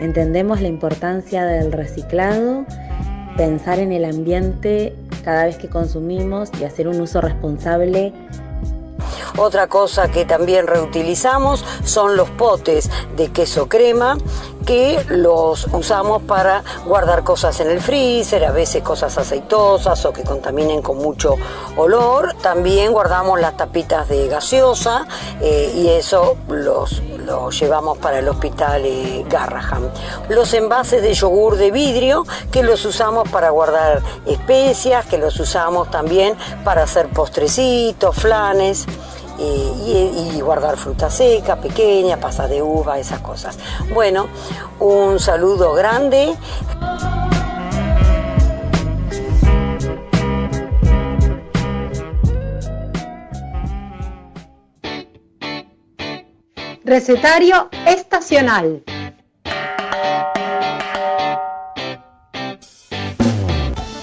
Entendemos 0.00 0.60
la 0.60 0.68
importancia 0.68 1.44
del 1.44 1.70
reciclado, 1.70 2.64
pensar 3.36 3.78
en 3.78 3.92
el 3.92 4.04
ambiente 4.04 4.94
cada 5.22 5.44
vez 5.44 5.58
que 5.58 5.68
consumimos 5.68 6.50
y 6.60 6.64
hacer 6.64 6.88
un 6.88 7.00
uso 7.00 7.20
responsable 7.20 8.12
Otra 9.36 9.66
cosa 9.68 10.10
que 10.10 10.24
también 10.24 10.66
reutilizamos 10.66 11.64
son 11.84 12.16
los 12.16 12.30
potes 12.30 12.90
de 13.16 13.32
queso 13.32 13.68
crema 13.68 14.16
que 14.66 15.04
los 15.08 15.66
usamos 15.72 16.22
para 16.22 16.62
guardar 16.84 17.24
cosas 17.24 17.58
en 17.60 17.70
el 17.70 17.80
freezer, 17.80 18.44
a 18.44 18.52
veces 18.52 18.82
cosas 18.82 19.16
aceitosas 19.16 20.04
o 20.04 20.12
que 20.12 20.22
contaminen 20.22 20.82
con 20.82 20.98
mucho 20.98 21.36
olor. 21.76 22.34
También 22.42 22.92
guardamos 22.92 23.40
las 23.40 23.56
tapitas 23.56 24.08
de 24.08 24.28
gaseosa 24.28 25.06
eh, 25.40 25.72
y 25.74 25.88
eso 25.88 26.36
los, 26.48 27.02
los 27.24 27.58
llevamos 27.58 27.98
para 27.98 28.18
el 28.18 28.28
hospital 28.28 28.82
eh, 28.84 29.24
Garraham. 29.28 29.88
Los 30.28 30.52
envases 30.54 31.02
de 31.02 31.14
yogur 31.14 31.56
de 31.56 31.70
vidrio 31.70 32.26
que 32.50 32.62
los 32.62 32.84
usamos 32.84 33.28
para 33.28 33.50
guardar 33.50 34.02
especias, 34.26 35.06
que 35.06 35.18
los 35.18 35.38
usamos 35.40 35.90
también 35.90 36.36
para 36.64 36.82
hacer 36.82 37.08
postrecitos, 37.08 38.14
flanes 38.16 38.86
y, 39.40 40.40
guardar 40.40 40.76
fruta 40.76 41.10
seca, 41.10 41.56
pequeña, 41.56 42.18
pasas 42.18 42.50
de 42.50 42.62
uva, 42.62 42.98
esas 42.98 43.20
cosas. 43.20 43.58
Bueno, 43.92 44.28
un 44.78 45.18
saludo 45.18 45.72
grande. 45.74 46.36
Recetario 56.84 57.68
estacional. 57.86 58.82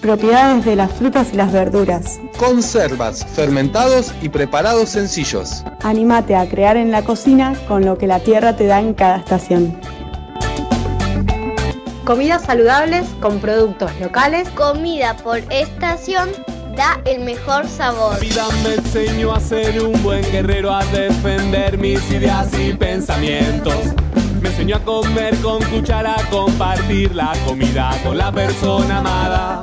Propiedades 0.07 0.63
de 0.63 0.77
las 0.77 0.93
frutas 0.93 1.33
y 1.33 1.35
las 1.35 1.51
verduras. 1.51 2.21
Conservas, 2.37 3.25
fermentados 3.25 4.13
y 4.21 4.29
preparados 4.29 4.87
sencillos. 4.87 5.65
Anímate 5.83 6.33
a 6.33 6.47
crear 6.47 6.77
en 6.77 6.91
la 6.91 7.01
cocina 7.01 7.57
con 7.67 7.83
lo 7.83 7.97
que 7.97 8.07
la 8.07 8.21
tierra 8.21 8.55
te 8.55 8.67
da 8.67 8.79
en 8.79 8.93
cada 8.93 9.17
estación. 9.17 9.77
Comidas 12.05 12.43
saludables 12.45 13.05
con 13.19 13.39
productos 13.39 13.91
locales. 13.99 14.47
Comida 14.51 15.13
por 15.17 15.39
estación 15.51 16.29
da 16.77 17.01
el 17.03 17.25
mejor 17.25 17.67
sabor. 17.67 18.13
La 18.13 18.19
vida 18.19 18.47
me 18.63 18.75
enseñó 18.75 19.33
a 19.33 19.41
ser 19.41 19.83
un 19.83 20.01
buen 20.03 20.21
guerrero, 20.31 20.73
a 20.73 20.85
defender 20.85 21.77
mis 21.77 21.99
ideas 22.11 22.47
y 22.57 22.71
pensamientos. 22.71 23.75
Me 24.39 24.47
enseñó 24.47 24.77
a 24.77 24.79
comer 24.85 25.35
con 25.41 25.61
cuchara, 25.63 26.15
a 26.15 26.29
compartir 26.29 27.13
la 27.13 27.33
comida 27.45 27.91
con 28.05 28.17
la 28.17 28.31
persona 28.31 28.99
amada. 28.99 29.61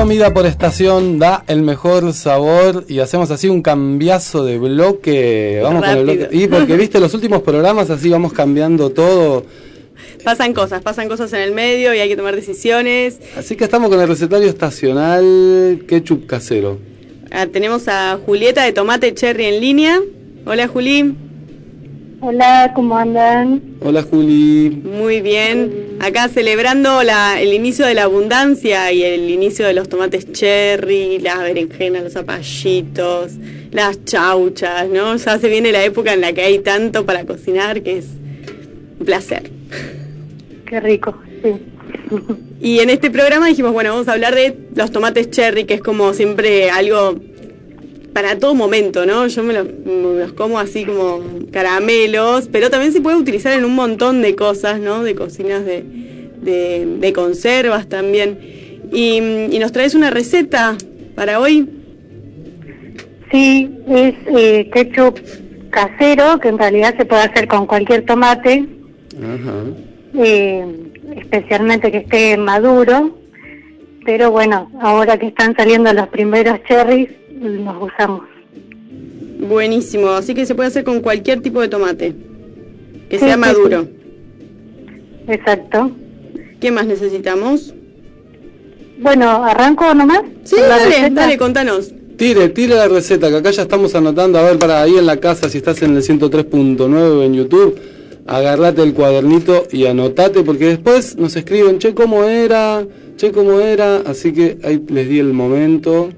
Comida 0.00 0.32
por 0.32 0.46
estación 0.46 1.18
da 1.18 1.44
el 1.46 1.60
mejor 1.60 2.14
sabor 2.14 2.86
y 2.88 3.00
hacemos 3.00 3.30
así 3.30 3.50
un 3.50 3.60
cambiazo 3.60 4.46
de 4.46 4.56
bloque. 4.56 5.60
Vamos 5.62 5.82
con 5.82 5.90
el 5.90 6.06
Rápido. 6.06 6.26
bloque. 6.26 6.36
Y 6.38 6.46
porque 6.46 6.76
viste 6.78 6.98
los 7.00 7.12
últimos 7.12 7.42
programas 7.42 7.90
así 7.90 8.08
vamos 8.08 8.32
cambiando 8.32 8.88
todo. 8.88 9.44
Pasan 10.24 10.54
cosas, 10.54 10.80
pasan 10.80 11.06
cosas 11.06 11.30
en 11.34 11.40
el 11.40 11.52
medio 11.52 11.92
y 11.92 11.98
hay 11.98 12.08
que 12.08 12.16
tomar 12.16 12.34
decisiones. 12.34 13.20
Así 13.36 13.56
que 13.56 13.64
estamos 13.64 13.90
con 13.90 14.00
el 14.00 14.08
recetario 14.08 14.48
estacional 14.48 15.84
ketchup 15.86 16.24
casero. 16.24 16.78
Ah, 17.30 17.46
tenemos 17.46 17.86
a 17.86 18.18
Julieta 18.24 18.64
de 18.64 18.72
Tomate 18.72 19.12
Cherry 19.12 19.44
en 19.44 19.60
línea. 19.60 20.00
Hola 20.46 20.66
Juli. 20.66 21.14
Hola, 22.22 22.72
¿cómo 22.74 22.96
andan? 22.98 23.62
Hola 23.80 24.02
Juli. 24.02 24.70
Muy 24.84 25.20
bien. 25.22 25.96
Acá 26.00 26.28
celebrando 26.28 27.02
la- 27.02 27.40
el 27.40 27.54
inicio 27.54 27.86
de 27.86 27.94
la 27.94 28.02
abundancia 28.04 28.92
y 28.92 29.02
el 29.02 29.30
inicio 29.30 29.66
de 29.66 29.72
los 29.72 29.88
tomates 29.88 30.30
cherry, 30.32 31.18
las 31.18 31.38
berenjenas, 31.40 32.02
los 32.04 32.12
zapallitos, 32.12 33.32
las 33.72 34.04
chauchas, 34.04 34.88
¿no? 34.88 35.16
Ya 35.16 35.38
se 35.38 35.48
viene 35.48 35.72
la 35.72 35.82
época 35.84 36.12
en 36.12 36.20
la 36.20 36.32
que 36.34 36.42
hay 36.42 36.58
tanto 36.58 37.06
para 37.06 37.24
cocinar 37.24 37.82
que 37.82 37.98
es 37.98 38.06
un 38.98 39.06
placer. 39.06 39.50
Qué 40.66 40.78
rico, 40.80 41.16
sí. 41.42 41.52
Y 42.60 42.80
en 42.80 42.90
este 42.90 43.10
programa 43.10 43.46
dijimos, 43.46 43.72
bueno, 43.72 43.90
vamos 43.92 44.08
a 44.08 44.12
hablar 44.12 44.34
de 44.34 44.54
los 44.74 44.90
tomates 44.90 45.30
cherry, 45.30 45.64
que 45.64 45.74
es 45.74 45.80
como 45.80 46.12
siempre 46.12 46.70
algo 46.70 47.18
para 48.12 48.38
todo 48.38 48.54
momento, 48.54 49.06
¿no? 49.06 49.26
Yo 49.26 49.42
me 49.42 49.52
los, 49.52 49.66
me 49.66 50.20
los 50.20 50.32
como 50.32 50.58
así 50.58 50.84
como 50.84 51.20
caramelos, 51.52 52.48
pero 52.50 52.70
también 52.70 52.92
se 52.92 53.00
puede 53.00 53.16
utilizar 53.16 53.52
en 53.52 53.64
un 53.64 53.74
montón 53.74 54.22
de 54.22 54.34
cosas, 54.34 54.80
¿no? 54.80 55.02
De 55.02 55.14
cocinas 55.14 55.64
de, 55.64 55.84
de, 56.42 56.86
de 56.98 57.12
conservas 57.12 57.88
también. 57.88 58.38
Y, 58.92 59.18
y 59.50 59.58
nos 59.58 59.72
traes 59.72 59.94
una 59.94 60.10
receta 60.10 60.76
para 61.14 61.38
hoy. 61.38 61.68
Sí, 63.30 63.70
es 63.88 64.14
eh, 64.36 64.68
ketchup 64.72 65.20
casero, 65.70 66.40
que 66.40 66.48
en 66.48 66.58
realidad 66.58 66.96
se 66.96 67.04
puede 67.04 67.22
hacer 67.22 67.46
con 67.46 67.66
cualquier 67.66 68.04
tomate, 68.04 68.66
eh, 70.18 70.66
especialmente 71.16 71.92
que 71.92 71.98
esté 71.98 72.36
maduro. 72.36 73.16
Pero 74.04 74.32
bueno, 74.32 74.72
ahora 74.80 75.18
que 75.18 75.28
están 75.28 75.54
saliendo 75.54 75.92
los 75.92 76.08
primeros 76.08 76.58
cherries, 76.64 77.10
los 77.40 77.76
usamos. 77.82 78.22
Buenísimo, 79.40 80.08
así 80.10 80.34
que 80.34 80.44
se 80.46 80.54
puede 80.54 80.68
hacer 80.68 80.84
con 80.84 81.00
cualquier 81.00 81.40
tipo 81.40 81.60
de 81.60 81.68
tomate, 81.68 82.14
que 83.08 83.18
Sí, 83.18 83.24
sea 83.24 83.34
sí, 83.34 83.40
maduro. 83.40 83.88
Exacto. 85.28 85.90
¿Qué 86.60 86.70
más 86.70 86.86
necesitamos? 86.86 87.74
Bueno, 89.00 89.44
¿arranco 89.44 89.94
nomás? 89.94 90.22
Sí, 90.44 90.56
¿Con 90.56 90.68
la 90.68 90.76
dale, 90.76 90.84
receta? 90.90 91.14
dale, 91.22 91.38
contanos. 91.38 91.92
Tire, 92.16 92.50
tire 92.50 92.74
la 92.74 92.86
receta, 92.86 93.30
que 93.30 93.36
acá 93.36 93.50
ya 93.50 93.62
estamos 93.62 93.94
anotando. 93.94 94.38
A 94.38 94.42
ver, 94.42 94.58
para 94.58 94.82
ahí 94.82 94.96
en 94.98 95.06
la 95.06 95.16
casa, 95.16 95.48
si 95.48 95.56
estás 95.56 95.80
en 95.80 95.96
el 95.96 96.02
103.9 96.02 97.24
en 97.24 97.32
YouTube, 97.32 97.78
agarrate 98.26 98.82
el 98.82 98.92
cuadernito 98.92 99.66
y 99.72 99.86
anotate, 99.86 100.42
porque 100.42 100.66
después 100.66 101.16
nos 101.16 101.34
escriben, 101.36 101.78
che, 101.78 101.94
¿cómo 101.94 102.24
era? 102.24 102.84
Che, 103.16 103.32
¿cómo 103.32 103.58
era? 103.60 103.98
Así 104.04 104.34
que 104.34 104.58
ahí 104.64 104.82
les 104.88 105.08
di 105.08 105.18
el 105.18 105.32
momento. 105.32 106.10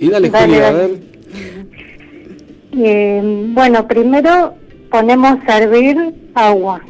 Y 0.00 0.08
dale, 0.08 0.30
Dale, 0.30 0.46
Julia, 0.46 0.68
a 0.68 0.72
dale. 0.72 0.88
ver. 0.88 1.00
Eh, 2.72 3.20
bueno, 3.54 3.86
primero 3.86 4.54
ponemos 4.90 5.38
a 5.46 5.58
hervir 5.58 6.14
agua, 6.34 6.80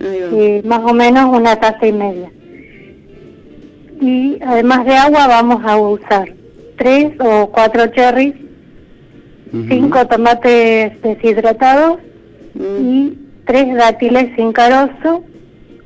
eh, 0.00 0.62
más 0.64 0.80
o 0.84 0.92
menos 0.94 1.24
una 1.36 1.56
taza 1.56 1.86
y 1.86 1.92
media. 1.92 2.30
Y 4.00 4.38
además 4.44 4.84
de 4.84 4.94
agua 4.94 5.26
vamos 5.26 5.64
a 5.64 5.76
usar 5.78 6.32
tres 6.76 7.12
o 7.20 7.48
cuatro 7.50 7.86
cherries, 7.88 8.34
cinco 9.68 10.06
tomates 10.06 11.00
deshidratados 11.00 11.98
y 12.80 13.14
tres 13.46 13.74
dátiles 13.74 14.34
sin 14.36 14.52
carozo 14.52 15.24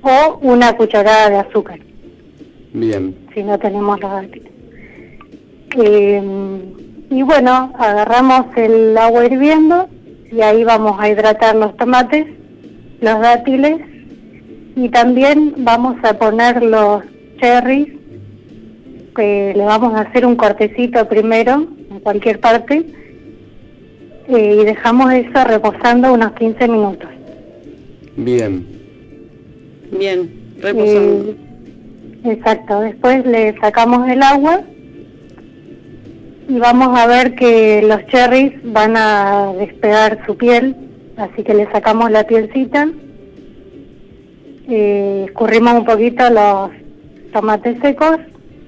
o 0.03 0.39
una 0.43 0.73
cucharada 0.77 1.31
de 1.31 1.37
azúcar, 1.37 1.79
Bien. 2.73 3.15
si 3.35 3.43
no 3.45 3.57
tenemos 3.59 4.01
los 4.01 4.11
dátiles. 4.11 4.50
Eh, 5.77 6.23
y 7.11 7.23
bueno, 7.23 7.73
agarramos 7.79 8.47
el 8.57 8.97
agua 8.97 9.27
hirviendo 9.27 9.89
y 10.31 10.41
ahí 10.41 10.65
vamos 10.65 10.97
a 10.99 11.09
hidratar 11.09 11.57
los 11.57 11.77
tomates, 11.77 12.27
los 13.01 13.21
dátiles 13.21 13.81
y 14.77 14.89
también 14.89 15.55
vamos 15.59 15.97
a 16.03 16.17
poner 16.17 16.63
los 16.63 17.03
cherries, 17.41 17.89
que 19.15 19.53
le 19.57 19.65
vamos 19.65 19.95
a 19.95 20.03
hacer 20.03 20.25
un 20.25 20.37
cortecito 20.37 21.09
primero 21.09 21.67
en 21.91 22.01
cualquier 22.01 22.39
parte 22.41 22.87
eh, 24.29 24.59
y 24.61 24.65
dejamos 24.65 25.13
eso 25.13 25.45
reposando 25.45 26.13
unos 26.13 26.33
15 26.33 26.69
minutos. 26.69 27.11
Bien. 28.17 28.67
Bien, 29.91 30.31
reposando. 30.61 31.31
Eh, 31.31 31.37
exacto, 32.25 32.81
después 32.81 33.27
le 33.27 33.59
sacamos 33.59 34.09
el 34.09 34.23
agua 34.23 34.63
y 36.51 36.59
vamos 36.59 36.99
a 36.99 37.07
ver 37.07 37.37
que 37.37 37.81
los 37.83 38.05
cherries 38.09 38.53
van 38.65 38.97
a 38.97 39.53
despegar 39.57 40.19
su 40.27 40.37
piel, 40.37 40.75
así 41.17 41.45
que 41.45 41.55
le 41.55 41.71
sacamos 41.71 42.11
la 42.11 42.25
pielcita. 42.25 42.89
eh, 44.69 45.27
escurrimos 45.29 45.75
un 45.75 45.85
poquito 45.85 46.29
los 46.29 46.71
tomates 47.33 47.79
secos 47.81 48.19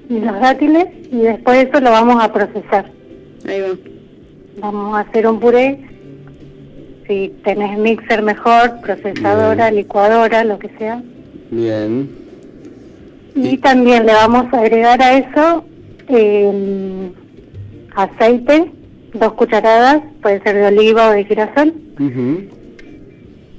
y 0.09 0.19
los 0.19 0.39
dátiles 0.39 0.85
y 1.11 1.17
después 1.17 1.67
eso 1.67 1.81
lo 1.81 1.91
vamos 1.91 2.23
a 2.23 2.31
procesar. 2.31 2.85
Ahí 3.47 3.59
va. 3.61 3.75
Vamos 4.59 4.95
a 4.95 5.01
hacer 5.01 5.27
un 5.27 5.39
puré. 5.39 5.79
Si 7.07 7.33
tenés 7.43 7.77
mixer 7.77 8.21
mejor, 8.21 8.79
procesadora, 8.81 9.69
licuadora, 9.71 10.45
lo 10.45 10.57
que 10.57 10.69
sea. 10.77 11.01
Bien. 11.51 12.09
Y 13.35 13.57
también 13.57 14.05
le 14.05 14.13
vamos 14.13 14.53
a 14.53 14.59
agregar 14.59 15.01
a 15.01 15.17
eso 15.17 15.65
eh, 16.07 17.11
aceite, 17.95 18.71
dos 19.13 19.33
cucharadas, 19.33 20.01
puede 20.21 20.41
ser 20.43 20.55
de 20.55 20.65
oliva 20.67 21.09
o 21.09 21.11
de 21.11 21.25
girasol, 21.25 21.73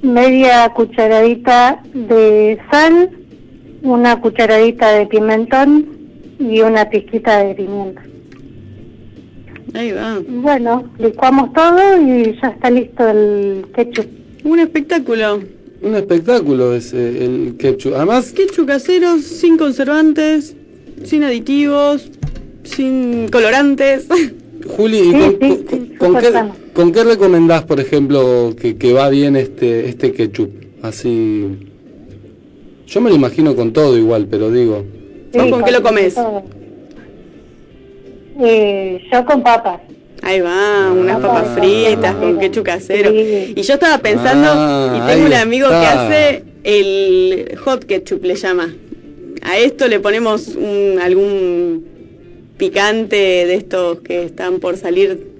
media 0.01 0.69
cucharadita 0.69 1.81
de 1.93 2.59
sal, 2.71 3.09
una 3.81 4.19
cucharadita 4.19 4.91
de 4.91 5.05
pimentón 5.07 5.87
y 6.39 6.61
una 6.61 6.89
pizquita 6.89 7.43
de 7.43 7.55
pimienta. 7.55 8.01
Ahí 9.73 9.91
va. 9.91 10.21
Bueno, 10.27 10.89
licuamos 10.97 11.51
todo 11.53 12.01
y 12.01 12.37
ya 12.41 12.49
está 12.49 12.69
listo 12.69 13.07
el 13.07 13.65
ketchup. 13.75 14.05
Un 14.43 14.59
espectáculo. 14.59 15.41
Un 15.81 15.95
espectáculo 15.95 16.73
es 16.73 16.93
eh, 16.93 17.25
el 17.25 17.57
ketchup. 17.57 17.93
Además, 17.95 18.31
Ketchup 18.31 18.67
casero, 18.67 19.19
sin 19.19 19.57
conservantes, 19.57 20.55
sin 21.03 21.23
aditivos, 21.23 22.09
sin 22.65 23.29
colorantes. 23.29 24.07
Juli, 24.77 24.99
¿y 24.99 25.11
con, 25.11 25.35
con- 25.67 25.97
con 25.97 26.21
qué, 26.21 26.31
con 26.73 26.91
qué 26.91 27.03
recomendás, 27.03 27.63
por 27.63 27.79
ejemplo, 27.79 28.53
que, 28.59 28.77
que 28.77 28.93
va 28.93 29.09
bien 29.09 29.35
este 29.35 29.87
este 29.87 30.11
ketchup? 30.11 30.49
Así. 30.81 31.45
Yo 32.87 33.01
me 33.01 33.09
lo 33.09 33.15
imagino 33.15 33.55
con 33.55 33.73
todo 33.73 33.97
igual, 33.97 34.27
pero 34.29 34.51
digo. 34.51 34.83
¿Vos 35.33 35.47
con 35.49 35.63
qué 35.63 35.71
lo 35.71 35.81
comes? 35.83 36.15
Eh, 38.41 39.01
yo 39.11 39.25
con 39.25 39.43
papas. 39.43 39.81
Ahí 40.21 40.39
va, 40.41 40.91
unas 40.91 41.19
papas 41.19 41.47
fritas 41.59 42.15
con 42.15 42.39
ketchup 42.39 42.63
casero. 42.63 43.11
Y 43.13 43.61
yo 43.61 43.73
estaba 43.75 43.99
pensando, 43.99 44.47
Ah, 44.51 44.93
y 44.97 45.11
tengo 45.11 45.25
ahí 45.25 45.31
un 45.31 45.33
amigo 45.33 45.69
que 45.69 45.75
hace 45.75 46.43
el 46.63 47.55
hot 47.63 47.85
ketchup, 47.85 48.23
le 48.23 48.35
llama. 48.35 48.73
A 49.43 49.57
esto 49.59 49.87
le 49.87 49.99
ponemos 49.99 50.47
un, 50.47 50.97
algún 50.99 51.85
picante 52.57 53.15
de 53.15 53.55
estos 53.55 53.99
que 53.99 54.23
están 54.23 54.59
por 54.59 54.77
salir. 54.77 55.33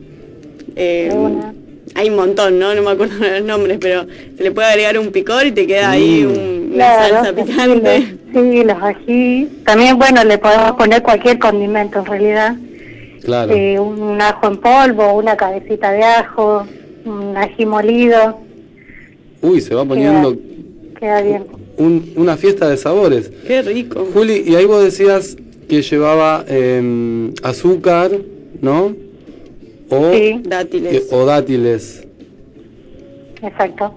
eh, 0.76 1.10
hay 1.94 2.10
un 2.10 2.16
montón, 2.18 2.60
¿no? 2.60 2.76
No 2.76 2.82
me 2.82 2.92
acuerdo 2.92 3.18
de 3.24 3.40
los 3.40 3.48
nombres, 3.48 3.78
pero 3.80 4.06
se 4.36 4.44
le 4.44 4.52
puede 4.52 4.68
agregar 4.68 5.00
un 5.00 5.12
picor 5.12 5.46
y 5.46 5.52
te 5.54 5.66
queda 5.66 5.92
ahí 5.92 6.24
Mm. 6.24 6.30
un- 6.32 6.72
una 6.74 6.76
Claro, 6.76 7.16
salsa 7.24 7.30
sí, 7.30 7.44
picante. 7.52 8.00
los- 8.34 8.44
Sí, 8.52 8.64
los 8.66 8.84
ají. 8.84 9.50
También, 9.66 9.98
bueno, 9.98 10.24
le 10.26 10.38
podemos 10.38 10.74
poner 10.74 11.02
cualquier 11.02 11.40
condimento 11.40 12.00
en 12.00 12.06
realidad. 12.06 12.56
Claro. 13.24 13.54
Eh, 13.56 13.80
un 13.80 14.22
ajo 14.22 14.48
en 14.48 14.58
polvo, 14.58 15.14
una 15.14 15.38
cabecita 15.38 15.92
de 15.94 16.04
ajo, 16.04 16.68
un 17.06 17.38
ají 17.38 17.66
molido, 17.66 18.40
Uy, 19.42 19.62
se 19.62 19.74
va 19.74 19.86
poniendo 19.86 20.36
queda 21.00 21.22
bien. 21.22 21.46
un- 21.78 22.12
una 22.18 22.36
fiesta 22.36 22.68
de 22.70 22.76
sabores. 22.76 23.32
Qué 23.48 23.62
rico. 23.62 24.06
Juli, 24.14 24.44
y 24.46 24.56
ahí 24.56 24.66
vos 24.66 24.84
decías 24.84 25.38
que 25.68 25.82
llevaba 25.82 26.46
em, 26.48 27.34
azúcar, 27.44 28.12
¿no? 28.62 28.96
O, 29.90 30.12
dátiles. 30.44 30.94
eh, 30.94 31.04
o 31.12 31.26
dátiles. 31.26 32.08
Exacto. 33.42 33.94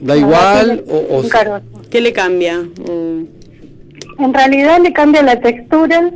Da 0.00 0.16
igual 0.16 0.84
dátiles 0.84 0.84
o, 0.88 1.18
o. 1.18 1.60
¿Qué 1.90 2.00
le 2.00 2.12
cambia? 2.12 2.64
En 4.18 4.34
realidad 4.34 4.80
le 4.82 4.92
cambia 4.92 5.22
la 5.22 5.40
textura 5.40 6.10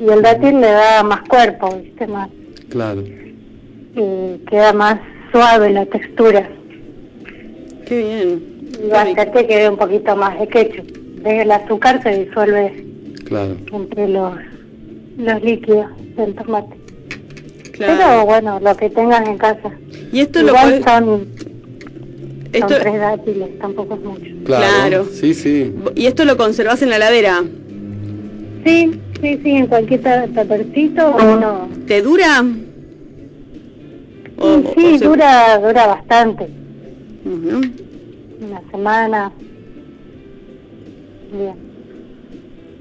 y 0.00 0.08
el 0.08 0.22
dátil 0.22 0.60
le 0.60 0.66
da 0.66 1.02
más 1.02 1.20
cuerpo, 1.28 1.74
¿viste? 1.82 2.06
Más, 2.06 2.28
claro. 2.68 3.02
y 3.02 4.38
queda 4.48 4.72
más 4.72 5.00
suave 5.32 5.70
la 5.70 5.86
textura. 5.86 6.48
Qué 7.86 7.98
bien. 7.98 8.56
Y 8.86 8.90
hacer 8.90 9.30
que 9.32 9.46
quede 9.46 9.68
un 9.70 9.76
poquito 9.76 10.14
más 10.16 10.38
de 10.38 10.48
ketchup. 10.48 10.86
Ves, 11.22 11.42
El 11.42 11.50
azúcar 11.50 12.02
se 12.02 12.24
disuelve 12.24 12.84
Claro. 13.26 13.56
entre 13.72 14.08
los, 14.08 14.34
los 15.18 15.42
líquidos 15.42 15.86
del 16.16 16.34
tomate. 16.34 16.76
Claro. 17.72 17.94
Pero 17.98 18.24
bueno, 18.26 18.60
lo 18.60 18.74
que 18.76 18.88
tengas 18.90 19.26
en 19.28 19.36
casa. 19.38 19.70
Y 20.12 20.20
esto 20.20 20.40
lo 20.42 20.48
Igual 20.48 20.80
podés- 20.80 20.84
son, 20.84 21.04
son 21.04 22.46
Esto- 22.52 22.78
tres 22.80 23.00
dátiles, 23.00 23.58
tampoco 23.58 23.94
es 23.94 24.00
mucho. 24.00 24.24
Claro. 24.44 24.64
Claro. 24.88 25.06
Sí, 25.12 25.34
sí. 25.34 25.74
¿Y 25.94 26.06
esto 26.06 26.24
lo 26.24 26.36
conservás 26.36 26.80
en 26.82 26.90
la 26.90 26.96
heladera? 26.96 27.42
Sí, 28.64 29.00
sí, 29.20 29.40
sí, 29.42 29.50
en 29.50 29.66
cualquier 29.66 30.00
ta- 30.02 30.26
tapercito 30.28 31.16
uno... 31.16 31.68
¿Te 31.86 32.00
dura? 32.02 32.44
O- 34.38 34.62
sí, 34.74 34.94
o 34.94 34.98
se- 34.98 35.04
dura, 35.04 35.58
dura 35.58 35.86
bastante. 35.86 36.48
Una 37.24 38.62
semana. 38.70 39.32
Bien. 41.32 41.65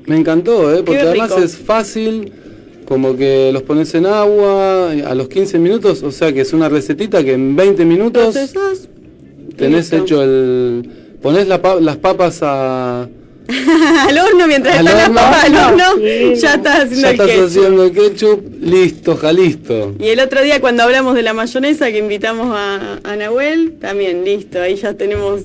Me 0.07 0.17
encantó, 0.17 0.73
¿eh? 0.73 0.83
Porque 0.83 1.01
además 1.01 1.31
es 1.37 1.57
fácil, 1.57 2.31
como 2.85 3.15
que 3.17 3.51
los 3.51 3.63
pones 3.63 3.93
en 3.95 4.05
agua 4.05 4.91
a 4.91 5.15
los 5.15 5.27
15 5.27 5.57
minutos, 5.59 6.03
o 6.03 6.11
sea 6.11 6.31
que 6.33 6.41
es 6.41 6.53
una 6.53 6.69
recetita 6.69 7.23
que 7.23 7.33
en 7.33 7.55
20 7.55 7.85
minutos 7.85 8.33
Procesás. 8.35 8.87
tenés 9.57 9.91
listo. 9.91 9.97
hecho 9.97 10.23
el... 10.23 10.89
La 11.47 11.59
pa- 11.61 11.79
las 11.79 11.97
papas 11.97 12.39
a... 12.43 13.09
al 14.07 14.17
horno 14.17 14.47
mientras 14.47 14.77
Al 14.79 14.87
están 14.87 14.97
las 14.97 15.07
horno. 15.09 15.21
papas 15.21 15.43
al 15.45 15.55
horno, 15.55 15.83
Sí. 15.97 16.35
ya 16.41 16.53
estás 16.55 16.75
haciendo 16.83 17.01
Ya 17.01 17.07
el 17.09 17.13
estás 17.13 17.27
ketchup. 17.27 17.45
haciendo 17.47 17.83
el 17.83 17.91
ketchup, 17.91 18.43
listo, 18.61 19.15
ja 19.17 19.31
listo. 19.33 19.93
Y 19.99 20.07
el 20.09 20.19
otro 20.19 20.41
día 20.41 20.59
cuando 20.61 20.83
hablamos 20.83 21.15
de 21.15 21.21
la 21.21 21.33
mayonesa 21.33 21.91
que 21.91 21.97
invitamos 21.99 22.47
a, 22.55 22.99
a 23.03 23.15
Nahuel, 23.15 23.73
también 23.79 24.23
listo, 24.25 24.61
ahí 24.61 24.75
ya 24.75 24.93
tenemos 24.93 25.41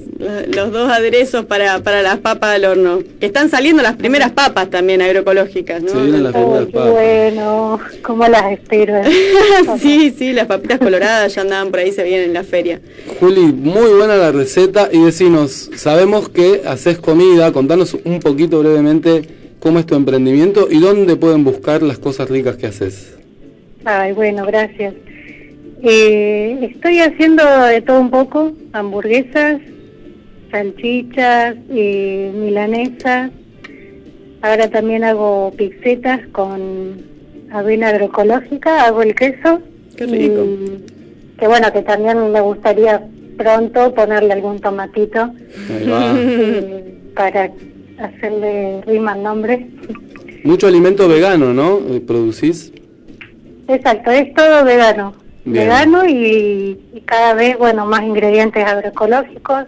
los 0.55 0.73
dos 0.73 0.91
aderezos 0.91 1.45
para, 1.45 1.81
para 1.83 2.03
las 2.03 2.19
papas 2.19 2.57
al 2.57 2.65
horno. 2.65 3.01
Que 3.21 3.27
están 3.27 3.51
saliendo 3.51 3.83
las 3.83 3.97
primeras 3.97 4.33
papas 4.33 4.71
también 4.71 5.03
agroecológicas, 5.03 5.83
¿no? 5.83 5.91
Se 5.91 5.97
vienen 6.01 6.23
las 6.25 6.35
Oh, 6.35 6.39
primeras 6.43 6.67
qué 6.67 6.73
papas. 6.73 6.91
bueno, 6.93 7.81
cómo 8.03 8.27
las 8.29 8.53
espero. 8.53 8.95
sí, 9.81 10.15
sí, 10.17 10.33
las 10.33 10.47
papitas 10.47 10.79
coloradas 10.79 11.35
ya 11.35 11.43
andaban 11.43 11.71
por 11.71 11.81
ahí, 11.81 11.93
se 11.93 12.03
vienen 12.03 12.27
en 12.29 12.35
la 12.35 12.45
feria. 12.45 12.81
Juli, 13.19 13.41
muy 13.53 13.91
buena 13.95 14.17
la 14.17 14.33
receta 14.33 14.89
y 14.93 15.03
decinos, 15.03 15.71
sabemos 15.77 16.29
que 16.29 16.63
haces 16.67 16.99
comida, 16.99 17.53
contanos 17.53 17.90
un 17.95 18.21
poquito 18.21 18.61
brevemente 18.61 19.23
cómo 19.61 19.79
es 19.79 19.87
tu 19.87 19.95
emprendimiento 19.95 20.69
y 20.71 20.81
dónde 20.81 21.17
pueden 21.17 21.45
buscar 21.45 21.83
las 21.83 21.99
cosas 21.99 22.29
ricas 22.29 22.57
que 22.57 22.67
haces. 22.67 23.17
Ay, 23.85 24.13
bueno, 24.13 24.45
gracias. 24.47 24.95
Eh, 25.83 26.71
estoy 26.75 26.99
haciendo 26.99 27.43
de 27.67 27.81
todo 27.81 28.01
un 28.01 28.11
poco, 28.11 28.53
hamburguesas, 28.73 29.61
salchichas, 30.51 31.57
eh, 31.71 32.33
milanesas. 32.35 33.31
Ahora 34.43 34.69
también 34.69 35.05
hago 35.05 35.53
pizzetas 35.57 36.27
con 36.33 37.03
avena 37.51 37.89
agroecológica, 37.89 38.85
hago 38.85 39.03
el 39.03 39.15
queso. 39.15 39.61
Qué 39.97 40.07
rico. 40.07 40.45
y 40.45 41.01
que 41.39 41.49
bueno, 41.49 41.73
que 41.73 41.83
también 41.83 42.31
me 42.31 42.41
gustaría 42.41 43.03
pronto 43.39 43.95
ponerle 43.95 44.35
algún 44.35 44.61
tomatito 44.61 45.31
Ahí 45.71 45.89
va. 45.89 46.15
eh, 46.19 46.95
para 47.15 47.51
hacerle 48.01 48.81
rima 48.87 49.13
al 49.13 49.23
nombre. 49.23 49.67
Mucho 50.45 50.67
alimento 50.67 51.07
vegano, 51.09 51.53
¿no? 51.53 51.81
Eh, 51.91 52.01
¿Producís? 52.01 52.73
Exacto, 53.69 54.11
es 54.11 54.33
todo 54.35 54.65
vegano. 54.65 55.15
Bien. 55.45 55.65
Vegano 55.69 56.07
y, 56.07 56.79
y 56.95 57.01
cada 57.05 57.35
vez, 57.35 57.57
bueno, 57.59 57.87
más 57.87 58.03
ingredientes 58.03 58.65
agroecológicos 58.65 59.65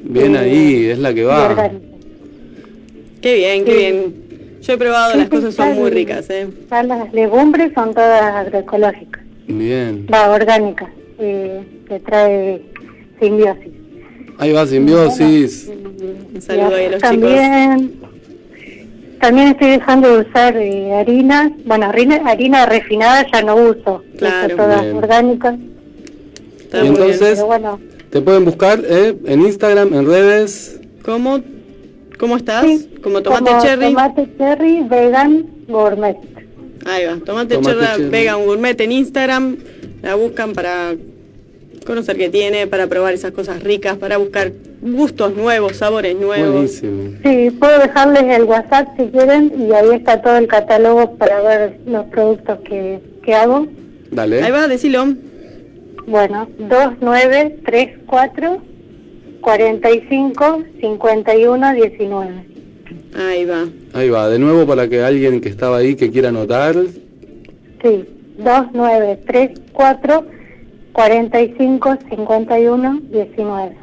Bien 0.00 0.36
ahí, 0.36 0.86
es 0.86 0.98
la 0.98 1.14
que 1.14 1.24
va. 1.24 1.70
Qué 3.22 3.34
bien, 3.36 3.64
qué 3.64 3.70
Sí. 3.72 3.76
bien. 3.78 4.14
Yo 4.60 4.72
he 4.74 4.78
probado, 4.78 5.12
Sí, 5.12 5.18
las 5.18 5.26
sí, 5.28 5.30
cosas 5.34 5.54
son 5.54 5.74
muy 5.76 5.90
ricas, 5.90 6.28
¿eh? 6.30 6.46
Ya 6.70 6.82
las 6.82 7.12
legumbres 7.12 7.72
son 7.74 7.92
todas 7.94 8.22
agroecológicas, 8.34 9.22
Bien. 9.46 10.06
va, 10.12 10.30
orgánicas, 10.30 10.88
eh, 11.18 11.62
que 11.88 12.00
trae 12.00 12.62
simbiosis. 13.20 13.72
Ahí 14.38 14.52
va, 14.52 14.66
simbiosis. 14.66 15.68
Un 16.34 16.40
saludo 16.42 16.74
ahí 16.74 16.86
a 16.86 16.90
los 16.90 17.02
chicos. 17.02 17.10
también, 17.10 17.92
también 19.20 19.48
estoy 19.48 19.68
dejando 19.70 20.16
de 20.16 20.28
usar 20.28 20.56
eh, 20.56 20.92
harinas, 20.94 21.52
bueno, 21.64 21.86
harina, 21.86 22.16
harina 22.26 22.66
refinada 22.66 23.24
ya 23.32 23.42
no 23.42 23.56
uso, 23.56 24.02
Claro. 24.18 24.56
todas 24.56 24.82
Bien. 24.82 24.96
orgánicas. 24.96 25.54
Está 26.58 26.84
Y 26.84 26.88
entonces, 26.88 27.30
Pero 27.36 27.46
bueno, 27.46 27.80
te 28.10 28.20
pueden 28.20 28.44
buscar 28.44 28.82
eh, 28.84 29.16
en 29.26 29.40
Instagram, 29.42 29.94
en 29.94 30.06
redes. 30.06 30.80
¿Cómo, 31.04 31.40
¿Cómo 32.18 32.36
estás? 32.36 32.64
Sí, 32.64 32.90
Como 33.02 33.22
tomate 33.22 33.50
como 33.50 33.62
cherry. 33.62 33.84
Tomate 33.86 34.28
cherry 34.38 34.82
vegan 34.88 35.46
gourmet. 35.68 36.16
Ahí 36.86 37.06
va, 37.06 37.16
tomate, 37.24 37.54
Tomate 37.54 37.74
cherry 37.76 37.86
cherry. 37.96 38.08
vegan 38.10 38.44
gourmet 38.44 38.80
en 38.80 38.92
Instagram. 38.92 39.56
La 40.02 40.16
buscan 40.16 40.52
para 40.52 40.94
conocer 41.84 42.16
qué 42.16 42.28
tiene, 42.28 42.66
para 42.66 42.86
probar 42.86 43.14
esas 43.14 43.32
cosas 43.32 43.62
ricas, 43.62 43.96
para 43.96 44.16
buscar 44.16 44.52
gustos 44.82 45.36
nuevos, 45.36 45.76
sabores 45.76 46.16
nuevos. 46.16 46.52
Buenísimo. 46.52 47.12
Sí, 47.24 47.50
puedo 47.52 47.78
dejarles 47.78 48.24
el 48.24 48.44
WhatsApp 48.44 48.88
si 48.98 49.06
quieren 49.06 49.52
y 49.58 49.72
ahí 49.72 49.90
está 49.92 50.20
todo 50.20 50.36
el 50.36 50.46
catálogo 50.46 51.16
para 51.16 51.40
ver 51.42 51.78
los 51.86 52.04
productos 52.06 52.58
que, 52.60 53.00
que 53.22 53.34
hago. 53.34 53.66
Dale. 54.10 54.42
Ahí 54.42 54.50
va, 54.50 54.68
decilo. 54.68 55.14
Bueno, 56.06 56.48
2934 56.58 58.58
45 59.40 60.62
51 60.80 61.74
19. 61.74 62.54
Ahí 63.16 63.44
va. 63.44 63.68
Ahí 63.92 64.10
va, 64.10 64.28
de 64.28 64.38
nuevo 64.38 64.66
para 64.66 64.88
que 64.88 65.02
alguien 65.02 65.40
que 65.40 65.48
estaba 65.48 65.78
ahí 65.78 65.94
que 65.94 66.10
quiera 66.10 66.30
anotar. 66.30 66.74
Sí, 67.82 68.04
2934 68.38 70.26
45 70.94 71.98
51 72.08 73.00
19. 73.10 73.76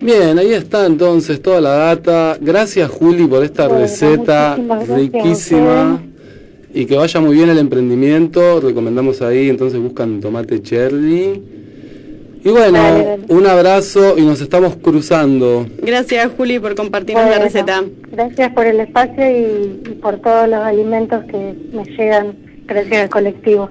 Bien, 0.00 0.38
ahí 0.38 0.52
está 0.52 0.86
entonces 0.86 1.40
toda 1.40 1.60
la 1.60 1.70
data. 1.70 2.36
Gracias 2.40 2.90
Juli 2.90 3.26
por 3.26 3.42
esta 3.42 3.66
Bueno, 3.66 3.82
receta 3.82 4.56
riquísima. 4.86 6.00
Y 6.74 6.86
que 6.86 6.96
vaya 6.96 7.20
muy 7.20 7.36
bien 7.36 7.48
el 7.48 7.58
emprendimiento. 7.58 8.60
Recomendamos 8.60 9.22
ahí, 9.22 9.48
entonces 9.48 9.80
buscan 9.80 10.20
tomate 10.20 10.60
cherry. 10.60 11.42
Y 12.44 12.48
bueno, 12.50 12.72
Dale, 12.72 13.04
dale. 13.06 13.22
un 13.28 13.46
abrazo 13.46 14.18
y 14.18 14.22
nos 14.22 14.42
estamos 14.42 14.76
cruzando. 14.76 15.66
Gracias, 15.80 16.30
Juli, 16.36 16.58
por 16.58 16.74
compartirnos 16.74 17.24
la 17.30 17.38
receta. 17.38 17.82
Gracias 18.12 18.52
por 18.52 18.66
el 18.66 18.80
espacio 18.80 19.24
y, 19.30 19.80
y 19.90 19.94
por 19.94 20.18
todos 20.18 20.46
los 20.48 20.58
alimentos 20.60 21.24
que 21.24 21.54
me 21.72 21.84
llegan 21.84 22.43
gracias 22.66 23.02
al 23.02 23.08
colectivo. 23.08 23.70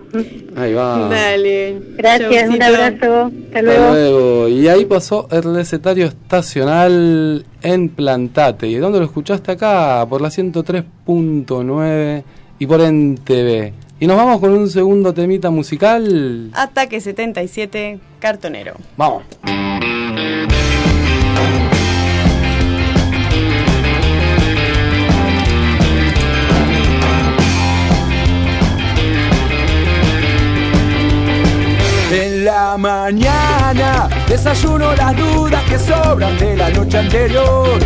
Ahí 0.56 0.74
va. 0.74 1.10
Dale. 1.10 1.82
Gracias, 1.98 2.50
un 2.50 2.62
abrazo. 2.62 3.26
Hasta 3.26 3.46
Hasta 3.48 3.62
luego. 3.62 3.92
luego. 3.92 4.48
Y 4.50 4.68
ahí 4.68 4.86
pasó 4.86 5.28
el 5.32 5.44
recetario 5.56 6.06
estacional 6.06 7.46
en 7.62 7.90
Plantate. 7.90 8.68
¿Y 8.68 8.76
dónde 8.76 9.00
lo 9.00 9.06
escuchaste 9.06 9.52
acá? 9.52 10.06
Por 10.10 10.22
la 10.22 10.30
103.9 10.30 12.24
y 12.60 12.68
por 12.68 12.82
NTV. 12.82 13.74
Y 14.00 14.08
nos 14.08 14.18
vamos 14.18 14.40
con 14.40 14.52
un 14.52 14.70
segundo 14.70 15.14
temita 15.14 15.50
musical. 15.50 16.50
Ataque 16.54 17.00
77, 17.00 18.00
cartonero. 18.20 18.74
Vamos. 18.98 19.24
Mañana 32.78 34.08
desayuno 34.28 34.94
las 34.96 35.16
dudas 35.16 35.64
que 35.64 35.78
sobran 35.78 36.38
de 36.38 36.56
la 36.58 36.70
noche 36.70 36.98
anterior. 36.98 37.80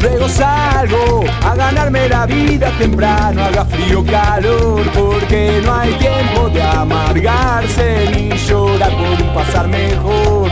Luego 0.00 0.28
salgo 0.28 1.24
a 1.44 1.54
ganarme 1.54 2.08
la 2.08 2.26
vida 2.26 2.70
temprano, 2.78 3.44
haga 3.44 3.64
frío 3.64 4.04
calor, 4.04 4.82
porque 4.92 5.60
no 5.64 5.74
hay 5.74 5.92
tiempo 5.94 6.48
de 6.48 6.62
amargarse 6.62 8.10
ni 8.14 8.30
llorar 8.36 8.90
por 8.90 9.26
un 9.26 9.34
pasar 9.34 9.68
mejor. 9.68 10.50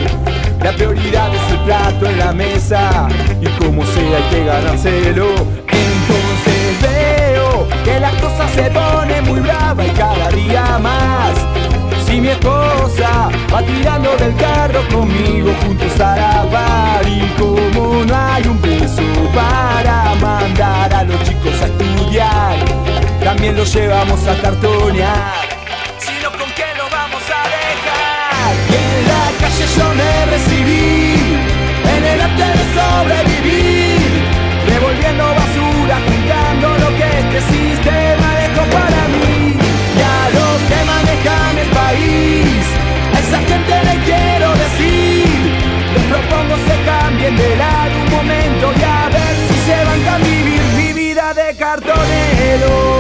La 0.63 0.73
prioridad 0.73 1.35
es 1.35 1.53
el 1.53 1.59
plato 1.65 2.07
en 2.07 2.19
la 2.19 2.33
mesa 2.33 3.09
y 3.41 3.47
como 3.63 3.85
sea 3.87 4.17
hay 4.17 4.31
que 4.31 4.45
ganárselo. 4.45 5.29
Entonces 5.69 6.83
veo 6.83 7.69
que 7.85 8.01
la 8.01 8.11
cosa 8.13 8.49
se 8.55 8.71
pone 8.71 9.21
muy 9.23 9.41
brava 9.41 9.85
y 9.85 9.91
cada 9.91 10.29
día 10.31 10.79
más. 10.79 11.60
Si 12.11 12.21
mi 12.21 12.27
esposa 12.27 13.31
va 13.55 13.63
tirando 13.63 14.17
del 14.17 14.35
carro 14.35 14.81
conmigo 14.89 15.55
juntos 15.63 16.01
a 16.01 16.17
la 16.17 17.01
y 17.07 17.21
como 17.39 18.05
no 18.05 18.17
hay 18.17 18.43
un 18.49 18.59
peso 18.59 19.01
para 19.33 20.17
mandar 20.17 20.93
a 20.93 21.05
los 21.05 21.23
chicos 21.23 21.55
a 21.63 21.67
estudiar, 21.67 22.57
también 23.23 23.57
los 23.57 23.73
llevamos 23.73 24.27
a 24.27 24.35
cartonear. 24.43 25.35
Si 25.99 26.13
no, 26.21 26.33
¿con 26.33 26.51
qué 26.59 26.67
lo 26.77 26.91
vamos 26.91 27.23
a 27.31 27.43
dejar? 27.55 28.57
Y 28.71 28.75
en 28.75 29.07
la 29.07 29.25
calle 29.41 29.67
yo 29.77 29.87
me 29.95 30.27
recibí, 30.33 31.15
en 31.95 32.05
el 32.13 32.21
arte 32.23 32.47
de 32.59 32.65
sobrevivir, 32.75 34.11
revolviendo 34.67 35.25
basura, 35.27 35.97
juntando 36.09 36.69
lo 36.77 36.89
que 36.99 37.07
este 37.21 37.41
sistema 37.53 38.35
dejó 38.35 38.63
para 38.67 39.09
mí. 39.15 39.40
A 41.91 43.19
esa 43.19 43.39
gente 43.39 43.85
le 43.85 44.05
quiero 44.05 44.53
decir, 44.55 45.27
les 45.95 46.05
propongo 46.05 46.57
se 46.69 46.85
cambien 46.85 47.37
de 47.37 47.57
lado 47.57 47.91
un 48.05 48.11
momento 48.17 48.73
y 48.79 48.83
a 48.85 49.09
ver 49.09 49.35
si 49.49 49.59
se 49.67 49.85
van 49.85 50.15
a 50.15 50.19
vivir 50.19 50.63
mi 50.77 50.93
vida 50.93 51.35
de 51.35 51.57
cartonero. 51.57 53.00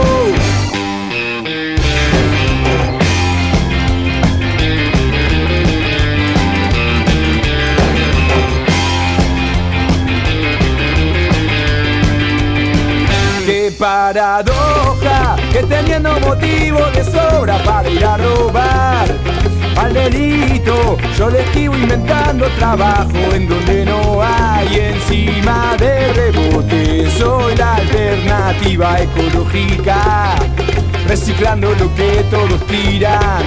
Paradoja 13.81 15.37
que 15.51 15.62
teniendo 15.62 16.12
motivo 16.21 16.81
de 16.95 17.03
sobra 17.03 17.57
para 17.64 17.88
ir 17.88 18.05
a 18.05 18.19
robar 18.19 19.07
al 19.75 19.95
delito, 19.95 20.99
yo 21.16 21.31
le 21.31 21.40
esquivo 21.40 21.75
inventando 21.75 22.47
trabajo 22.59 23.16
en 23.33 23.49
donde 23.49 23.87
no 23.87 24.21
hay 24.23 24.93
encima 24.93 25.75
de 25.79 26.12
rebote. 26.12 27.11
Soy 27.19 27.57
la 27.57 27.77
alternativa 27.77 29.01
ecológica, 29.01 30.37
reciclando 31.09 31.71
lo 31.71 31.95
que 31.95 32.23
todos 32.31 32.66
tiran, 32.66 33.43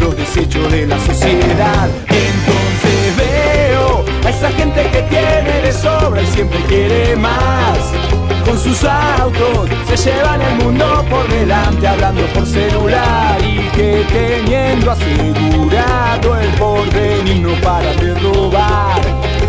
los 0.00 0.14
desechos 0.14 0.70
de 0.70 0.86
la 0.86 0.98
sociedad. 0.98 1.88
Entonces 2.08 3.16
veo 3.16 4.04
a 4.26 4.28
esa 4.28 4.50
gente 4.50 4.82
que 4.90 5.02
tiene 5.04 5.62
de 5.62 5.72
sobra 5.72 6.20
y 6.20 6.26
siempre 6.26 6.58
quiere 6.68 7.16
más. 7.16 8.07
Con 8.48 8.58
sus 8.58 8.82
autos 8.82 9.68
se 9.88 10.10
llevan 10.10 10.40
el 10.40 10.64
mundo 10.64 11.04
por 11.10 11.28
delante 11.28 11.86
hablando 11.86 12.22
por 12.28 12.46
celular 12.46 13.38
y 13.42 13.58
que 13.76 14.06
teniendo 14.10 14.90
asegurado 14.90 16.34
el 16.38 16.48
porvenir 16.52 17.42
no 17.42 17.52
para 17.60 17.92
de 17.92 18.14
robar. 18.14 19.02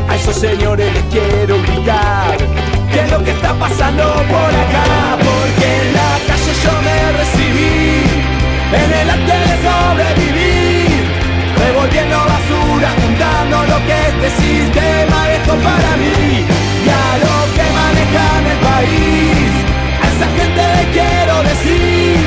A 0.10 0.16
esos 0.18 0.36
señores 0.36 0.94
les 0.94 1.04
quiero 1.04 1.62
gritar 1.62 2.38
qué 2.92 3.00
es 3.00 3.10
lo 3.12 3.24
que 3.24 3.32
está 3.32 3.54
pasando 3.54 4.04
por 4.04 4.52
acá, 4.64 5.18
porque 5.18 5.82
en 5.82 5.94
la 5.94 6.20
calle 6.28 6.54
yo 6.62 6.74
me 6.84 7.12
recibí 7.20 8.04
en 8.84 8.94
el 9.00 9.10
arte 9.12 9.36
de 9.48 9.56
sobrevivir, 9.64 11.06
revolviendo 11.58 12.18
basura, 12.18 12.90
juntando 13.02 13.64
lo 13.64 13.78
que 13.88 13.96
este 14.10 14.30
sistema 14.44 15.28
dejó 15.30 15.56
para 15.64 15.96
mí 15.96 16.46
y 16.86 16.90
a 16.90 17.16
el 17.16 17.29
a 18.80 20.08
esa 20.08 20.28
gente 20.38 20.62
le 20.76 20.84
quiero 20.92 21.44
decir, 21.44 22.18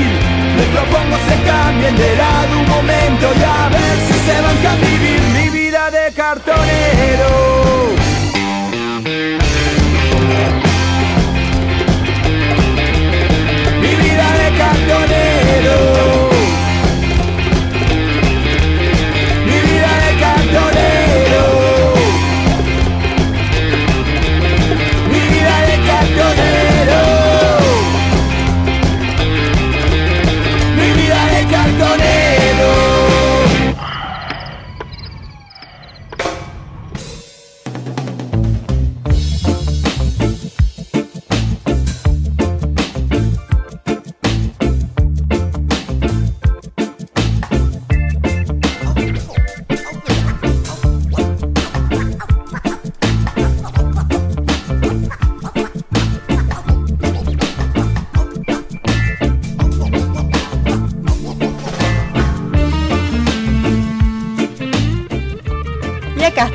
les 0.57 0.67
propongo 0.67 1.17
se 1.29 1.37
cambien 1.51 1.97
de 1.97 2.17
lado 2.17 2.59
un 2.61 2.69
momento 2.69 3.27
y 3.39 3.43
a 3.43 3.69
ver 3.69 3.97
si 4.07 4.15
se 4.27 4.41
van 4.41 4.67
a 4.67 4.77
vivir 4.77 5.21
mi 5.37 5.51
vida 5.51 5.91
de 5.91 6.13
cartonero. 6.13 8.02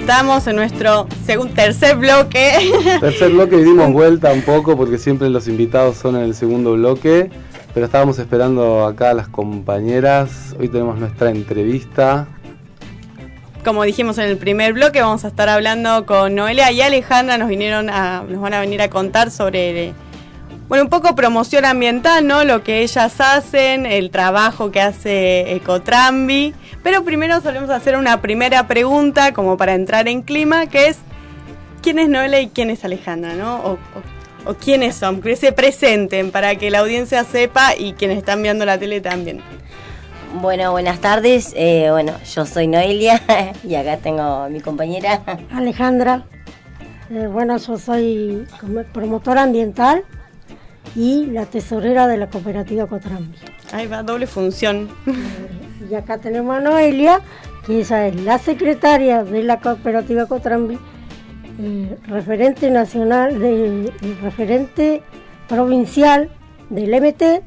Estamos 0.08 0.48
en 0.48 0.56
nuestro 0.56 1.06
segundo, 1.26 1.54
tercer 1.54 1.98
bloque. 1.98 2.72
Tercer 3.02 3.30
bloque 3.30 3.58
y 3.58 3.64
dimos 3.66 3.92
vuelta 3.92 4.32
un 4.32 4.42
poco 4.42 4.78
porque 4.78 4.98
siempre 4.98 5.30
los 5.30 5.50
invitados 5.50 5.98
son 5.98 6.16
en 6.16 6.22
el 6.22 6.34
segundo 6.34 6.76
bloque. 6.76 7.30
Pero 7.74 7.86
estábamos 7.86 8.18
esperando 8.18 8.86
acá 8.86 9.10
a 9.10 9.14
las 9.14 9.28
compañeras. 9.28 10.56
Hoy 10.58 10.70
tenemos 10.70 10.98
nuestra 10.98 11.30
entrevista. 11.30 12.26
Como 13.66 13.84
dijimos 13.84 14.18
en 14.18 14.30
el 14.30 14.38
primer 14.38 14.72
bloque, 14.72 15.02
vamos 15.02 15.26
a 15.26 15.28
estar 15.28 15.50
hablando 15.50 16.06
con 16.06 16.36
Noelia 16.36 16.72
y 16.72 16.80
Alejandra. 16.80 17.38
Nos 17.38 17.50
vinieron 17.50 17.90
a, 17.90 18.24
nos 18.30 18.40
van 18.40 18.54
a 18.54 18.62
venir 18.62 18.82
a 18.82 18.90
contar 18.90 19.30
sobre 19.30 19.94
bueno, 20.68 20.84
un 20.84 20.90
poco 20.90 21.16
promoción 21.16 21.64
ambiental, 21.64 22.28
¿no? 22.28 22.44
Lo 22.44 22.62
que 22.62 22.82
ellas 22.82 23.22
hacen, 23.22 23.86
el 23.86 24.12
trabajo 24.12 24.70
que 24.70 24.82
hace 24.82 25.56
Ecotrambi. 25.56 26.54
Pero 26.84 27.06
primero 27.06 27.40
solemos 27.40 27.70
hacer 27.70 27.96
una 27.96 28.22
primera 28.22 28.68
pregunta 28.68 29.34
como 29.34 29.56
para 29.56 29.76
entrar 29.76 30.10
en 30.10 30.22
clima, 30.22 30.68
que 30.68 30.88
es 30.88 30.98
¿quién 31.82 32.00
es 32.00 32.10
Noelia 32.10 32.42
y 32.42 32.50
quién 32.50 32.70
es 32.70 32.84
Alejandra, 32.84 33.34
¿no? 33.34 33.58
O, 33.58 33.72
o, 33.74 34.52
o 34.52 34.54
quiénes 34.56 34.96
son, 34.96 35.22
que 35.22 35.38
se 35.38 35.54
presenten 35.54 36.32
para 36.32 36.56
que 36.56 36.70
la 36.70 36.80
audiencia 36.80 37.24
sepa 37.24 37.74
y 37.78 37.94
quienes 37.94 38.18
están 38.18 38.44
viendo 38.44 38.66
la 38.66 38.78
tele 38.78 39.00
también. 39.00 39.42
Bueno, 40.42 40.72
buenas 40.72 41.00
tardes. 41.00 41.54
Eh, 41.56 41.88
bueno, 41.92 42.12
yo 42.36 42.46
soy 42.46 42.68
Noelia 42.68 43.22
y 43.64 43.76
acá 43.76 43.98
tengo 43.98 44.22
a 44.22 44.50
mi 44.50 44.60
compañera. 44.60 45.22
Alejandra. 45.50 46.26
Eh, 47.10 47.28
bueno, 47.28 47.56
yo 47.56 47.78
soy 47.78 48.46
promotora 48.92 49.44
ambiental 49.44 50.04
y 50.96 51.26
la 51.28 51.46
tesorera 51.46 52.08
de 52.08 52.18
la 52.18 52.28
cooperativa 52.28 52.88
Cotrambi. 52.88 53.36
Ahí 53.72 53.88
va, 53.88 54.04
doble 54.04 54.28
función. 54.28 54.90
Y 55.90 55.96
acá 55.96 56.18
tenemos 56.18 56.58
a 56.58 56.60
Noelia, 56.60 57.22
que 57.66 57.80
ella 57.80 58.08
es 58.08 58.22
la 58.22 58.38
secretaria 58.40 59.24
de 59.24 59.44
la 59.44 59.60
cooperativa 59.60 60.26
Cotrambi, 60.26 60.78
eh, 61.60 61.98
referente 62.08 62.70
nacional, 62.70 63.40
de, 63.40 63.92
referente 64.22 65.02
provincial 65.48 66.30
del 66.70 66.94
MT 67.02 67.44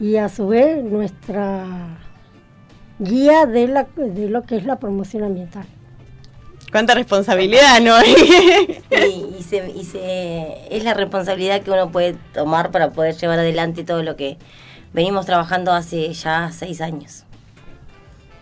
y 0.00 0.16
a 0.16 0.28
su 0.28 0.48
vez 0.48 0.82
nuestra 0.82 1.98
guía 2.98 3.46
de, 3.46 3.68
la, 3.68 3.86
de 3.96 4.28
lo 4.28 4.42
que 4.42 4.56
es 4.56 4.64
la 4.64 4.78
promoción 4.78 5.24
ambiental. 5.24 5.66
Cuánta 6.72 6.94
responsabilidad, 6.94 7.80
¿no? 7.82 8.02
y, 8.02 8.10
y, 9.38 9.42
se, 9.42 9.70
y 9.70 9.84
se, 9.84 10.74
es 10.74 10.82
la 10.84 10.94
responsabilidad 10.94 11.60
que 11.60 11.70
uno 11.70 11.92
puede 11.92 12.14
tomar 12.32 12.70
para 12.70 12.92
poder 12.92 13.14
llevar 13.14 13.38
adelante 13.38 13.84
todo 13.84 14.02
lo 14.02 14.16
que 14.16 14.38
venimos 14.94 15.26
trabajando 15.26 15.72
hace 15.72 16.10
ya 16.14 16.50
seis 16.50 16.80
años. 16.80 17.24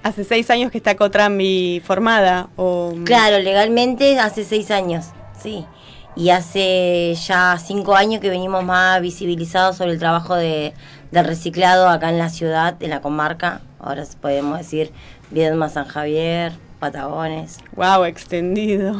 ¿Hace 0.05 0.23
seis 0.23 0.49
años 0.49 0.71
que 0.71 0.79
está 0.79 0.95
Cotrambi 0.95 1.83
formada? 1.85 2.49
O... 2.57 2.95
Claro, 3.05 3.41
legalmente 3.41 4.19
hace 4.21 4.45
seis 4.45 4.71
años, 4.71 5.07
sí. 5.43 5.67
Y 6.15 6.31
hace 6.31 7.15
ya 7.15 7.59
cinco 7.59 7.97
años 7.97 8.21
que 8.21 8.31
venimos 8.31 8.65
más 8.65 9.01
visibilizados 9.01 9.77
sobre 9.77 9.93
el 9.93 9.99
trabajo 9.99 10.37
de, 10.37 10.73
del 11.11 11.25
reciclado 11.25 11.89
acá 11.89 12.09
en 12.09 12.19
la 12.19 12.31
ciudad, 12.31 12.81
en 12.81 12.91
la 12.91 13.01
comarca. 13.01 13.61
Ahora 13.81 14.05
podemos 14.21 14.59
decir 14.59 14.93
Viedma, 15.31 15.69
San 15.69 15.87
Javier, 15.87 16.53
Patagones. 16.81 17.59
Wow, 17.77 18.05
extendido. 18.05 18.97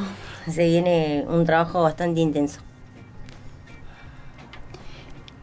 Se 0.49 0.67
viene 0.67 1.25
un 1.27 1.45
trabajo 1.45 1.83
bastante 1.83 2.21
intenso. 2.21 2.61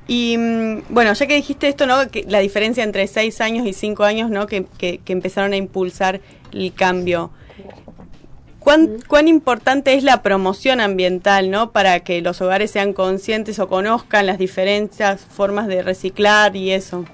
Y 0.08 0.38
mm, 0.38 0.84
bueno, 0.89 1.12
ya 1.13 1.28
que 1.28 1.36
dijiste 1.36 1.67
esto, 1.67 1.86
¿no? 1.86 2.08
Que 2.10 2.23
la 2.28 2.39
diferencia 2.39 2.84
entre 2.84 3.08
seis 3.08 3.41
años 3.41 3.67
y 3.67 3.73
cinco 3.73 4.04
años, 4.06 4.30
¿no? 4.30 4.47
Que, 4.47 4.65
que, 4.78 5.00
que 5.00 5.13
empezaron 5.13 5.52
a 5.52 5.58
impulsar 5.58 6.21
el 6.54 6.73
cambio. 6.73 7.32
¿Cuán, 8.60 9.00
¿Cuán 9.08 9.28
importante 9.28 9.93
es 9.93 10.04
la 10.04 10.21
promoción 10.21 10.82
ambiental, 10.82 11.50
¿no? 11.50 11.71
Para 11.71 12.02
que 12.02 12.21
los 12.21 12.41
hogares 12.41 12.71
sean 12.71 12.93
conscientes 12.93 13.60
o 13.60 13.67
conozcan 13.67 14.26
las 14.26 14.38
diferentes 14.38 15.21
formas 15.21 15.67
de 15.67 15.82
reciclar 15.82 16.56
y 16.56 16.71
eso. 16.71 17.06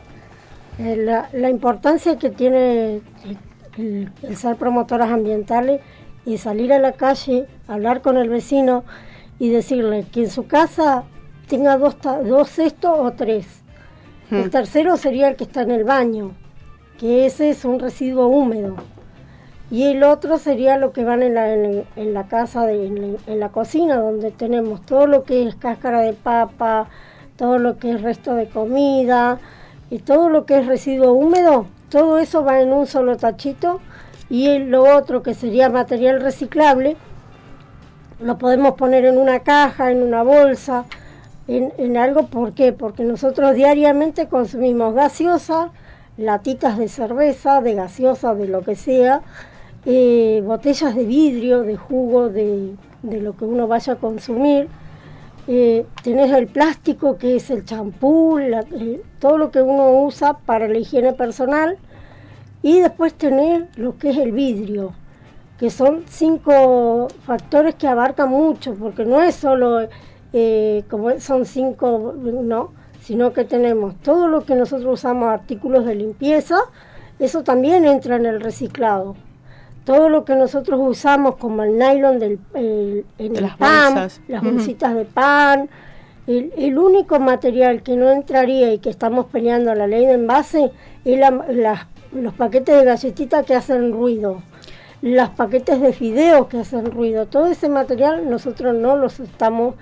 Eh, 0.79 0.95
la, 0.97 1.29
la 1.31 1.49
importancia 1.49 2.17
que 2.17 2.31
tiene 2.31 3.01
el, 3.77 4.11
el, 4.21 4.37
ser 4.37 4.55
promotoras 4.55 5.11
ambientales 5.11 5.81
y 6.25 6.37
salir 6.37 6.73
a 6.73 6.79
la 6.79 6.93
calle, 6.93 7.47
hablar 7.67 8.01
con 8.01 8.17
el 8.17 8.29
vecino 8.29 8.83
y 9.39 9.49
decirle 9.49 10.05
que 10.11 10.21
en 10.21 10.29
su 10.29 10.47
casa 10.47 11.03
tenga 11.47 11.77
dos, 11.77 11.97
dos 12.01 12.49
cestos 12.49 12.97
o 12.97 13.11
tres. 13.11 13.63
Hmm. 14.29 14.35
El 14.35 14.49
tercero 14.49 14.97
sería 14.97 15.27
el 15.27 15.35
que 15.35 15.43
está 15.43 15.61
en 15.61 15.71
el 15.71 15.83
baño, 15.83 16.31
que 16.97 17.25
ese 17.25 17.49
es 17.49 17.65
un 17.65 17.79
residuo 17.79 18.27
húmedo. 18.27 18.75
Y 19.69 19.85
el 19.85 20.03
otro 20.03 20.37
sería 20.37 20.77
lo 20.77 20.93
que 20.93 21.03
van 21.03 21.23
en 21.23 21.33
la, 21.33 21.51
en, 21.51 21.85
en 21.95 22.13
la 22.13 22.27
casa, 22.27 22.65
de, 22.65 22.85
en, 22.85 23.17
en, 23.25 23.39
la 23.39 23.49
cocina, 23.49 23.97
donde 23.97 24.29
tenemos 24.31 24.85
todo 24.85 25.07
lo 25.07 25.23
que 25.23 25.47
es 25.47 25.55
cáscara 25.55 26.01
de 26.01 26.13
papa, 26.13 26.89
todo 27.37 27.57
lo 27.57 27.77
que 27.77 27.91
es 27.91 28.01
resto 28.01 28.35
de 28.35 28.47
comida 28.47 29.39
y 29.89 29.99
todo 29.99 30.29
lo 30.29 30.45
que 30.45 30.59
es 30.59 30.67
residuo 30.67 31.13
húmedo, 31.13 31.65
todo 31.93 32.17
eso 32.17 32.43
va 32.43 32.59
en 32.59 32.73
un 32.73 32.87
solo 32.87 33.17
tachito 33.17 33.79
y 34.27 34.57
lo 34.57 34.97
otro 34.97 35.21
que 35.21 35.35
sería 35.35 35.69
material 35.69 36.21
reciclable 36.21 36.97
lo 38.19 38.39
podemos 38.39 38.73
poner 38.73 39.05
en 39.05 39.19
una 39.19 39.41
caja, 39.41 39.91
en 39.91 40.01
una 40.01 40.23
bolsa, 40.23 40.85
en, 41.47 41.71
en 41.77 41.97
algo, 41.97 42.25
¿por 42.25 42.53
qué? 42.53 42.73
Porque 42.73 43.03
nosotros 43.03 43.53
diariamente 43.53 44.27
consumimos 44.27 44.95
gaseosa, 44.95 45.69
latitas 46.17 46.79
de 46.79 46.87
cerveza, 46.87 47.61
de 47.61 47.75
gaseosa, 47.75 48.33
de 48.33 48.47
lo 48.47 48.63
que 48.63 48.75
sea, 48.75 49.21
eh, 49.85 50.41
botellas 50.43 50.95
de 50.95 51.05
vidrio, 51.05 51.61
de 51.61 51.77
jugo, 51.77 52.29
de, 52.29 52.73
de, 53.03 53.21
lo 53.21 53.37
que 53.37 53.45
uno 53.45 53.67
vaya 53.67 53.93
a 53.93 53.97
consumir. 53.97 54.67
Eh, 55.47 55.85
tenés 56.03 56.31
el 56.31 56.47
plástico 56.47 57.17
que 57.17 57.35
es 57.35 57.51
el 57.51 57.65
champú, 57.65 58.39
eh, 58.39 59.01
todo 59.19 59.37
lo 59.37 59.51
que 59.51 59.61
uno 59.61 59.91
usa 60.03 60.37
para 60.37 60.67
la 60.67 60.77
higiene 60.77 61.13
personal. 61.13 61.77
Y 62.63 62.79
después 62.79 63.13
tenés 63.13 63.65
lo 63.77 63.97
que 63.97 64.09
es 64.09 64.17
el 64.17 64.31
vidrio, 64.31 64.93
que 65.59 65.69
son 65.69 66.03
cinco 66.07 67.07
factores 67.25 67.75
que 67.75 67.87
abarcan 67.87 68.29
mucho, 68.29 68.73
porque 68.73 69.05
no 69.05 69.21
es 69.21 69.35
solo 69.35 69.87
eh, 70.33 70.83
como 70.89 71.19
son 71.19 71.45
cinco, 71.45 72.13
no, 72.17 72.71
sino 73.01 73.33
que 73.33 73.43
tenemos 73.43 73.95
todo 74.01 74.27
lo 74.27 74.45
que 74.45 74.55
nosotros 74.55 74.93
usamos, 74.93 75.27
artículos 75.29 75.85
de 75.85 75.93
limpieza, 75.95 76.57
eso 77.19 77.43
también 77.43 77.85
entra 77.85 78.15
en 78.15 78.25
el 78.25 78.41
reciclado. 78.41 79.15
Todo 79.85 80.07
lo 80.07 80.23
que 80.23 80.35
nosotros 80.35 80.79
usamos, 80.81 81.35
como 81.35 81.63
el 81.63 81.77
nylon 81.77 82.17
del 82.17 82.39
el, 82.53 83.05
en 83.19 83.35
el 83.35 83.41
las 83.43 83.57
pan, 83.57 83.93
bolsas. 83.93 84.21
las 84.29 84.41
Ujú. 84.41 84.53
bolsitas 84.53 84.95
de 84.95 85.03
pan, 85.05 85.69
el, 86.25 86.53
el 86.57 86.77
único 86.77 87.19
material 87.19 87.83
que 87.83 87.97
no 87.97 88.09
entraría 88.09 88.71
y 88.73 88.79
que 88.79 88.89
estamos 88.89 89.25
peleando 89.25 89.75
la 89.75 89.85
ley 89.87 90.05
de 90.05 90.13
envase 90.13 90.71
es 91.03 91.19
la, 91.19 91.31
las- 91.49 91.87
los 92.13 92.33
paquetes 92.33 92.77
de 92.77 92.85
galletitas 92.85 93.45
que 93.45 93.55
hacen 93.55 93.91
ruido, 93.91 94.41
los 95.01 95.29
paquetes 95.29 95.81
de 95.81 95.93
fideos 95.93 96.47
que 96.47 96.59
hacen 96.59 96.91
ruido. 96.91 97.25
Todo 97.25 97.47
ese 97.47 97.69
material 97.69 98.29
nosotros 98.29 98.75
no 98.75 98.95
los 98.95 99.19
estamos 99.19 99.75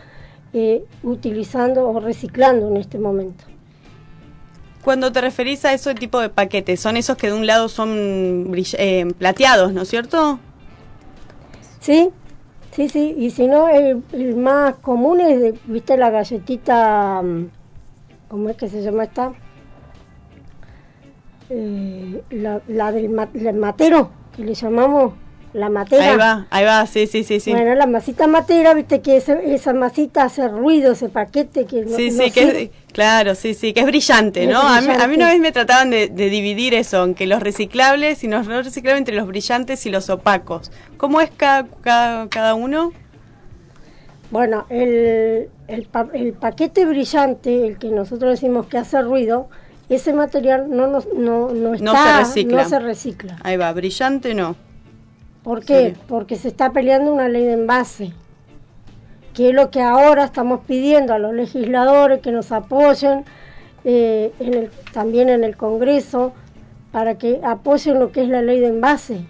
eh, 0.54 0.84
utilizando 1.04 1.88
o 1.88 2.00
reciclando 2.00 2.68
en 2.70 2.78
este 2.78 3.00
momento. 3.00 3.46
Cuando 4.84 5.12
te 5.12 5.22
referís 5.22 5.64
a 5.66 5.74
ese 5.74 5.94
tipo 5.94 6.20
de 6.20 6.30
paquetes, 6.30 6.80
son 6.80 6.98
esos 6.98 7.16
que 7.16 7.28
de 7.28 7.34
un 7.34 7.46
lado 7.46 7.70
son 7.70 8.52
eh, 8.78 9.06
plateados, 9.18 9.74
¿no 9.74 9.84
es 9.84 9.90
cierto? 9.90 10.40
Sí, 11.80 12.10
sí, 12.72 12.90
sí. 12.90 13.14
Y 13.18 13.30
si 13.30 13.48
no, 13.48 13.70
el, 13.70 14.04
el 14.12 14.36
más 14.36 14.76
común 14.78 15.22
es, 15.22 15.40
de, 15.40 15.56
viste, 15.66 15.98
la 15.98 16.10
galletita, 16.10 17.22
mm, 17.22 17.50
¿cómo 18.28 18.50
es 18.50 18.58
que 18.58 18.70
se 18.70 18.82
llama 18.82 19.04
esta? 19.04 19.34
Eh, 21.54 22.24
la, 22.30 22.62
la 22.70 22.92
del 22.94 23.10
ma- 23.10 23.28
la 23.34 23.52
matero, 23.52 24.10
que 24.36 24.44
le 24.46 24.54
llamamos 24.54 25.14
la 25.52 25.70
matera. 25.70 26.12
Ahí 26.12 26.18
va, 26.18 26.48
ahí 26.50 26.64
va, 26.64 26.86
sí, 26.86 27.08
sí, 27.08 27.26
sí, 27.26 27.42
sí. 27.42 27.52
Bueno, 27.52 27.76
la 27.76 27.88
masita 27.88 28.26
matera, 28.26 28.74
viste 28.74 29.02
que 29.02 29.18
ese- 29.18 29.54
esa 29.54 29.74
masita 29.74 30.24
hace 30.24 30.48
ruido, 30.48 30.94
ese 30.94 31.10
paquete 31.10 31.66
que 31.66 31.82
no, 31.84 31.98
Sí, 31.98 32.10
no 32.10 32.24
sí, 32.24 32.32
que 32.32 32.44
es, 32.44 32.70
claro, 32.94 33.36
sí, 33.36 33.54
sí, 33.54 33.74
que 33.74 33.82
es 33.82 33.86
brillante, 33.86 34.44
Es 34.44 34.50
¿no? 34.50 34.62
A 34.62 34.80
mí, 34.80 34.88
a 34.98 35.08
mí 35.08 35.16
una 35.16 35.28
vez 35.28 35.42
me 35.42 35.52
trataban 35.52 35.90
de, 35.90 36.08
de 36.08 36.30
dividir 36.30 36.74
eso, 36.74 37.04
en 37.04 37.16
que 37.16 37.28
los 37.28 37.42
reciclables 37.44 38.24
y 38.24 38.30
los 38.30 38.48
no 38.48 38.62
reciclables 38.62 39.00
entre 39.00 39.16
los 39.16 39.28
brillantes 39.28 39.86
y 39.86 39.90
los 39.90 40.10
opacos. 40.10 40.72
¿Cómo 40.96 41.20
es 41.20 41.32
cada, 41.36 41.68
cada, 41.82 42.30
cada 42.30 42.56
uno? 42.56 42.94
Bueno, 44.30 44.66
el, 44.70 45.50
el, 45.68 45.86
pa- 45.88 46.08
el 46.14 46.32
paquete 46.32 46.86
brillante, 46.86 47.68
el 47.68 47.78
que 47.78 47.90
nosotros 47.90 48.32
decimos 48.32 48.68
que 48.68 48.78
hace 48.78 49.02
ruido, 49.02 49.50
ese 49.96 50.14
material 50.14 50.68
no, 50.70 50.88
nos- 50.88 51.08
no, 51.14 51.50
no, 51.52 51.74
está, 51.74 51.86
No 51.86 51.94
se 52.04 52.18
recicla. 52.20 52.64
no 52.64 52.70
se 52.70 52.80
recicla. 52.80 53.38
Ahí 53.44 53.58
va, 53.58 53.72
brillante 53.74 54.34
no. 54.34 54.56
¿Por 55.44 55.64
qué? 55.66 55.96
Porque 56.08 56.36
se 56.36 56.48
está 56.50 56.72
peleando 56.72 57.12
una 57.14 57.28
ley 57.28 57.44
de 57.46 57.54
envase, 57.54 58.14
que 59.34 59.50
es 59.50 59.56
lo 59.56 59.72
que 59.72 59.82
ahora 59.82 60.24
estamos 60.26 60.62
pidiendo 60.68 61.14
a 61.14 61.20
los 61.20 61.34
legisladores 61.34 62.22
que 62.22 62.32
nos 62.32 62.52
apoyen, 62.52 63.26
eh, 63.84 64.32
en 64.40 64.54
el, 64.54 64.70
también 64.94 65.30
en 65.30 65.44
el 65.44 65.58
Congreso, 65.58 66.34
para 66.92 67.18
que 67.18 67.42
apoyen 67.44 68.00
lo 68.00 68.12
que 68.12 68.22
es 68.22 68.30
la 68.30 68.42
ley 68.42 68.60
de 68.60 68.68
envase. 68.68 69.26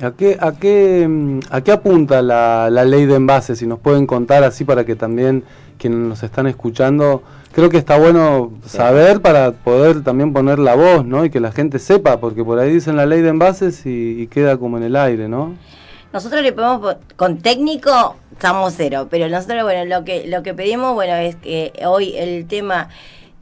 ¿A 0.00 0.10
qué, 0.12 0.36
a 0.40 0.52
qué, 0.52 1.06
mm, 1.08 1.40
a 1.50 1.60
qué 1.62 1.72
apunta 1.72 2.22
la, 2.22 2.68
la 2.70 2.84
ley 2.84 3.06
de 3.06 3.14
envases? 3.16 3.58
Si 3.58 3.66
nos 3.66 3.78
pueden 3.78 4.06
contar 4.06 4.42
así 4.44 4.64
para 4.64 4.84
que 4.84 4.96
también 4.96 5.44
quienes 5.82 5.98
nos 5.98 6.22
están 6.22 6.46
escuchando, 6.46 7.22
creo 7.52 7.68
que 7.68 7.76
está 7.76 7.98
bueno 7.98 8.52
saber 8.64 9.20
para 9.20 9.52
poder 9.52 10.02
también 10.02 10.32
poner 10.32 10.58
la 10.58 10.74
voz, 10.74 11.04
¿no? 11.04 11.24
Y 11.24 11.30
que 11.30 11.40
la 11.40 11.52
gente 11.52 11.78
sepa, 11.78 12.18
porque 12.20 12.42
por 12.44 12.58
ahí 12.58 12.72
dicen 12.72 12.96
la 12.96 13.04
ley 13.04 13.20
de 13.20 13.28
envases 13.28 13.84
y, 13.84 14.22
y 14.22 14.26
queda 14.28 14.56
como 14.56 14.78
en 14.78 14.84
el 14.84 14.96
aire, 14.96 15.28
¿no? 15.28 15.54
Nosotros 16.12 16.42
le 16.42 16.52
podemos 16.52 16.80
po- 16.80 17.00
con 17.16 17.38
técnico 17.38 18.16
estamos 18.32 18.74
cero, 18.76 19.08
pero 19.10 19.28
nosotros 19.28 19.62
bueno, 19.64 19.84
lo 19.84 20.04
que 20.04 20.26
lo 20.26 20.42
que 20.42 20.54
pedimos 20.54 20.94
bueno 20.94 21.14
es 21.14 21.36
que 21.36 21.72
hoy 21.86 22.14
el 22.16 22.46
tema 22.46 22.88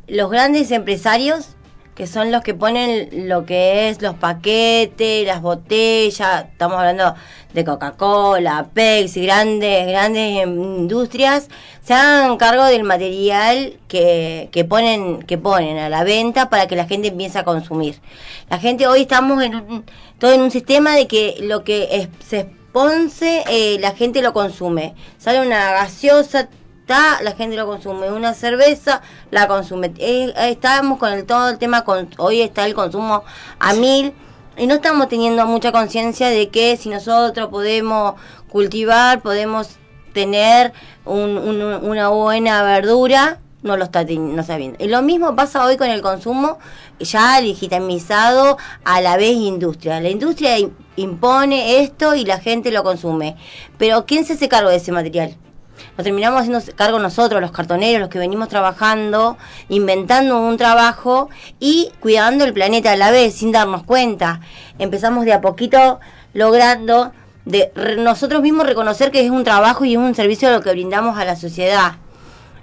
los 0.08 0.30
grandes 0.30 0.70
empresarios 0.70 1.56
que 2.00 2.06
son 2.06 2.32
los 2.32 2.40
que 2.42 2.54
ponen 2.54 3.28
lo 3.28 3.44
que 3.44 3.90
es 3.90 4.00
los 4.00 4.14
paquetes, 4.14 5.26
las 5.26 5.42
botellas, 5.42 6.46
estamos 6.50 6.78
hablando 6.78 7.14
de 7.52 7.62
Coca-Cola, 7.62 8.68
Pepsi, 8.72 9.22
grandes 9.26 9.86
grandes 9.86 10.46
industrias, 10.46 11.48
se 11.84 11.92
hagan 11.92 12.38
cargo 12.38 12.64
del 12.64 12.84
material 12.84 13.74
que, 13.86 14.48
que 14.50 14.64
ponen 14.64 15.22
que 15.24 15.36
ponen 15.36 15.76
a 15.76 15.90
la 15.90 16.02
venta 16.02 16.48
para 16.48 16.66
que 16.66 16.74
la 16.74 16.86
gente 16.86 17.08
empiece 17.08 17.38
a 17.38 17.44
consumir. 17.44 17.96
La 18.48 18.58
gente 18.58 18.86
hoy 18.86 19.02
estamos 19.02 19.42
en 19.42 19.56
un, 19.56 19.84
todo 20.18 20.32
en 20.32 20.40
un 20.40 20.50
sistema 20.50 20.96
de 20.96 21.06
que 21.06 21.36
lo 21.42 21.64
que 21.64 21.86
es- 21.92 22.08
se 22.26 22.38
esponce 22.38 23.44
eh, 23.50 23.76
la 23.78 23.90
gente 23.92 24.22
lo 24.22 24.32
consume. 24.32 24.94
Sale 25.18 25.42
una 25.46 25.72
gaseosa 25.72 26.48
está, 26.90 27.22
la 27.22 27.32
gente 27.32 27.56
lo 27.56 27.66
consume. 27.66 28.10
Una 28.10 28.34
cerveza, 28.34 29.00
la 29.30 29.46
consume. 29.46 29.92
Eh, 29.98 30.32
eh, 30.36 30.50
estamos 30.50 30.98
con 30.98 31.12
el, 31.12 31.24
todo 31.24 31.48
el 31.50 31.58
tema, 31.58 31.84
con, 31.84 32.08
hoy 32.18 32.40
está 32.42 32.66
el 32.66 32.74
consumo 32.74 33.22
a 33.58 33.72
mil. 33.74 34.12
Y 34.56 34.66
no 34.66 34.74
estamos 34.74 35.08
teniendo 35.08 35.46
mucha 35.46 35.72
conciencia 35.72 36.28
de 36.28 36.48
que 36.48 36.76
si 36.76 36.88
nosotros 36.88 37.48
podemos 37.48 38.14
cultivar, 38.48 39.20
podemos 39.22 39.68
tener 40.12 40.72
un- 41.04 41.38
un- 41.38 41.62
una 41.62 42.08
buena 42.08 42.62
verdura, 42.64 43.38
no 43.62 43.76
lo 43.76 43.84
está, 43.84 44.04
no 44.04 44.40
está 44.40 44.56
viendo. 44.56 44.82
Y 44.84 44.88
lo 44.88 45.00
mismo 45.02 45.36
pasa 45.36 45.64
hoy 45.64 45.76
con 45.76 45.88
el 45.88 46.02
consumo 46.02 46.58
ya 46.98 47.40
legitimizado 47.40 48.58
a 48.84 49.00
la 49.00 49.16
vez 49.16 49.32
industria. 49.36 50.00
La 50.00 50.08
industria 50.10 50.58
im- 50.58 50.72
impone 50.96 51.80
esto 51.82 52.14
y 52.14 52.24
la 52.24 52.38
gente 52.38 52.70
lo 52.72 52.82
consume. 52.82 53.36
Pero 53.78 54.04
¿quién 54.04 54.24
se 54.24 54.32
hace 54.34 54.48
cargo 54.48 54.68
de 54.70 54.76
ese 54.76 54.92
material? 54.92 55.36
Nos 55.96 56.04
terminamos 56.04 56.40
haciendo 56.40 56.60
cargo 56.76 56.98
nosotros, 56.98 57.40
los 57.40 57.50
cartoneros, 57.50 58.00
los 58.00 58.08
que 58.08 58.18
venimos 58.18 58.48
trabajando, 58.48 59.36
inventando 59.68 60.38
un 60.40 60.56
trabajo 60.56 61.28
y 61.58 61.90
cuidando 62.00 62.44
el 62.44 62.52
planeta 62.52 62.92
a 62.92 62.96
la 62.96 63.10
vez, 63.10 63.34
sin 63.34 63.52
darnos 63.52 63.82
cuenta. 63.84 64.40
Empezamos 64.78 65.24
de 65.24 65.32
a 65.32 65.40
poquito 65.40 66.00
logrando 66.34 67.12
de 67.44 67.72
re- 67.74 67.96
nosotros 67.96 68.42
mismos 68.42 68.66
reconocer 68.66 69.10
que 69.10 69.24
es 69.24 69.30
un 69.30 69.44
trabajo 69.44 69.84
y 69.84 69.92
es 69.94 69.98
un 69.98 70.14
servicio 70.14 70.50
lo 70.50 70.60
que 70.62 70.70
brindamos 70.70 71.18
a 71.18 71.24
la 71.24 71.36
sociedad. 71.36 71.94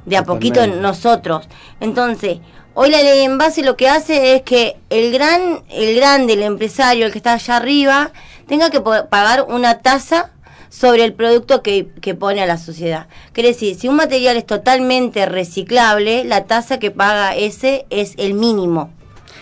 De 0.05 0.15
a 0.15 0.23
poquito 0.23 0.65
nosotros. 0.67 1.49
Entonces, 1.81 2.39
hoy 2.73 2.89
la 2.91 3.01
ley 3.01 3.23
en 3.25 3.37
base 3.37 3.61
lo 3.61 3.75
que 3.75 3.89
hace 3.89 4.35
es 4.35 4.43
que 4.43 4.77
el 4.89 5.11
gran, 5.11 5.63
el 5.69 5.95
grande, 5.97 6.33
el 6.33 6.43
empresario, 6.43 7.05
el 7.05 7.11
que 7.11 7.17
está 7.17 7.33
allá 7.33 7.57
arriba, 7.57 8.11
tenga 8.47 8.69
que 8.69 8.79
pagar 8.79 9.45
una 9.49 9.79
tasa 9.79 10.31
sobre 10.69 11.03
el 11.03 11.13
producto 11.13 11.61
que, 11.63 11.87
que 12.01 12.15
pone 12.15 12.41
a 12.41 12.45
la 12.45 12.57
sociedad. 12.57 13.07
Quiere 13.33 13.49
decir, 13.49 13.75
si 13.75 13.87
un 13.87 13.95
material 13.95 14.37
es 14.37 14.45
totalmente 14.45 15.25
reciclable, 15.25 16.23
la 16.23 16.45
tasa 16.45 16.79
que 16.79 16.91
paga 16.91 17.35
ese 17.35 17.85
es 17.89 18.13
el 18.17 18.33
mínimo 18.33 18.91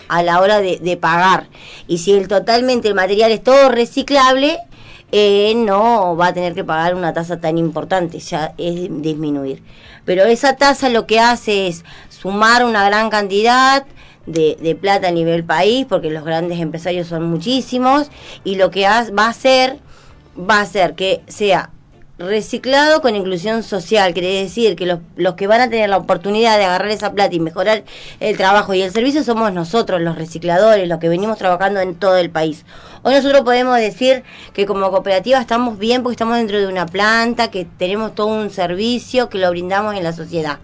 a 0.08 0.22
la 0.22 0.40
hora 0.40 0.60
de, 0.60 0.78
de 0.78 0.96
pagar. 0.96 1.48
Y 1.88 1.98
si 1.98 2.12
el 2.12 2.28
totalmente 2.28 2.88
el 2.88 2.94
material 2.94 3.32
es 3.32 3.42
todo 3.42 3.68
reciclable, 3.68 4.58
eh, 5.12 5.54
no 5.56 6.16
va 6.16 6.28
a 6.28 6.32
tener 6.32 6.54
que 6.54 6.64
pagar 6.64 6.94
una 6.94 7.12
tasa 7.12 7.40
tan 7.40 7.58
importante, 7.58 8.18
ya 8.18 8.54
es 8.58 8.88
disminuir. 9.02 9.62
Pero 10.04 10.24
esa 10.24 10.56
tasa 10.56 10.88
lo 10.88 11.06
que 11.06 11.18
hace 11.20 11.66
es 11.66 11.84
sumar 12.08 12.64
una 12.64 12.84
gran 12.84 13.10
cantidad 13.10 13.84
de, 14.26 14.56
de 14.60 14.74
plata 14.74 15.08
a 15.08 15.12
nivel 15.12 15.44
país, 15.44 15.86
porque 15.88 16.10
los 16.10 16.24
grandes 16.24 16.58
empresarios 16.60 17.06
son 17.08 17.24
muchísimos, 17.30 18.10
y 18.44 18.56
lo 18.56 18.70
que 18.70 18.86
ha- 18.86 19.10
va 19.16 19.26
a 19.26 19.30
hacer, 19.30 19.78
va 20.38 20.58
a 20.58 20.62
hacer 20.62 20.94
que 20.94 21.22
sea 21.26 21.70
reciclado 22.18 23.02
con 23.02 23.14
inclusión 23.14 23.62
social, 23.62 24.14
quiere 24.14 24.40
decir 24.42 24.74
que 24.74 24.86
los, 24.86 25.00
los 25.16 25.34
que 25.34 25.46
van 25.46 25.60
a 25.60 25.68
tener 25.68 25.90
la 25.90 25.98
oportunidad 25.98 26.56
de 26.56 26.64
agarrar 26.64 26.88
esa 26.90 27.12
plata 27.12 27.34
y 27.34 27.40
mejorar 27.40 27.84
el 28.20 28.36
trabajo 28.38 28.72
y 28.72 28.80
el 28.80 28.90
servicio 28.90 29.22
somos 29.22 29.52
nosotros, 29.52 30.00
los 30.00 30.16
recicladores, 30.16 30.88
los 30.88 30.98
que 30.98 31.10
venimos 31.10 31.36
trabajando 31.36 31.80
en 31.80 31.94
todo 31.94 32.16
el 32.16 32.30
país. 32.30 32.64
Hoy 33.02 33.12
nosotros 33.12 33.42
podemos 33.42 33.76
decir 33.76 34.22
que 34.54 34.64
como 34.64 34.90
cooperativa 34.90 35.38
estamos 35.38 35.78
bien 35.78 36.02
porque 36.02 36.14
estamos 36.14 36.38
dentro 36.38 36.58
de 36.58 36.66
una 36.66 36.86
planta, 36.86 37.50
que 37.50 37.66
tenemos 37.76 38.14
todo 38.14 38.28
un 38.28 38.48
servicio, 38.48 39.28
que 39.28 39.36
lo 39.36 39.50
brindamos 39.50 39.94
en 39.94 40.02
la 40.02 40.14
sociedad. 40.14 40.58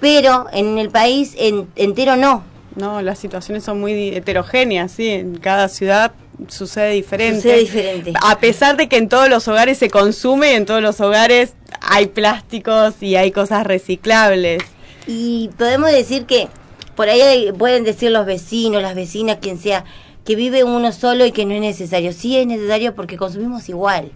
Pero 0.00 0.48
en 0.52 0.76
el 0.78 0.90
país 0.90 1.34
en- 1.38 1.66
entero 1.76 2.16
no. 2.16 2.44
No, 2.76 3.00
las 3.00 3.18
situaciones 3.20 3.64
son 3.64 3.80
muy 3.80 4.08
heterogéneas, 4.08 4.90
sí, 4.92 5.08
en 5.08 5.38
cada 5.38 5.68
ciudad 5.68 6.12
sucede 6.48 6.90
diferente. 6.92 7.36
Sucede 7.42 7.60
diferente. 7.60 8.12
A 8.22 8.38
pesar 8.38 8.76
de 8.76 8.88
que 8.88 8.96
en 8.96 9.08
todos 9.08 9.28
los 9.28 9.46
hogares 9.48 9.78
se 9.78 9.88
consume, 9.90 10.54
en 10.54 10.66
todos 10.66 10.82
los 10.82 11.00
hogares 11.00 11.54
hay 11.80 12.06
plásticos 12.06 12.94
y 13.00 13.16
hay 13.16 13.30
cosas 13.30 13.66
reciclables. 13.66 14.62
Y 15.06 15.50
podemos 15.58 15.90
decir 15.90 16.24
que 16.26 16.48
por 16.96 17.08
ahí 17.08 17.20
hay- 17.20 17.52
pueden 17.52 17.84
decir 17.84 18.10
los 18.10 18.24
vecinos, 18.26 18.82
las 18.82 18.94
vecinas, 18.94 19.38
quien 19.40 19.58
sea, 19.58 19.84
que 20.24 20.36
vive 20.36 20.64
uno 20.64 20.90
solo 20.92 21.26
y 21.26 21.32
que 21.32 21.44
no 21.44 21.54
es 21.54 21.60
necesario. 21.60 22.12
Sí 22.12 22.36
es 22.38 22.46
necesario 22.46 22.94
porque 22.94 23.16
consumimos 23.16 23.68
igual. 23.68 24.10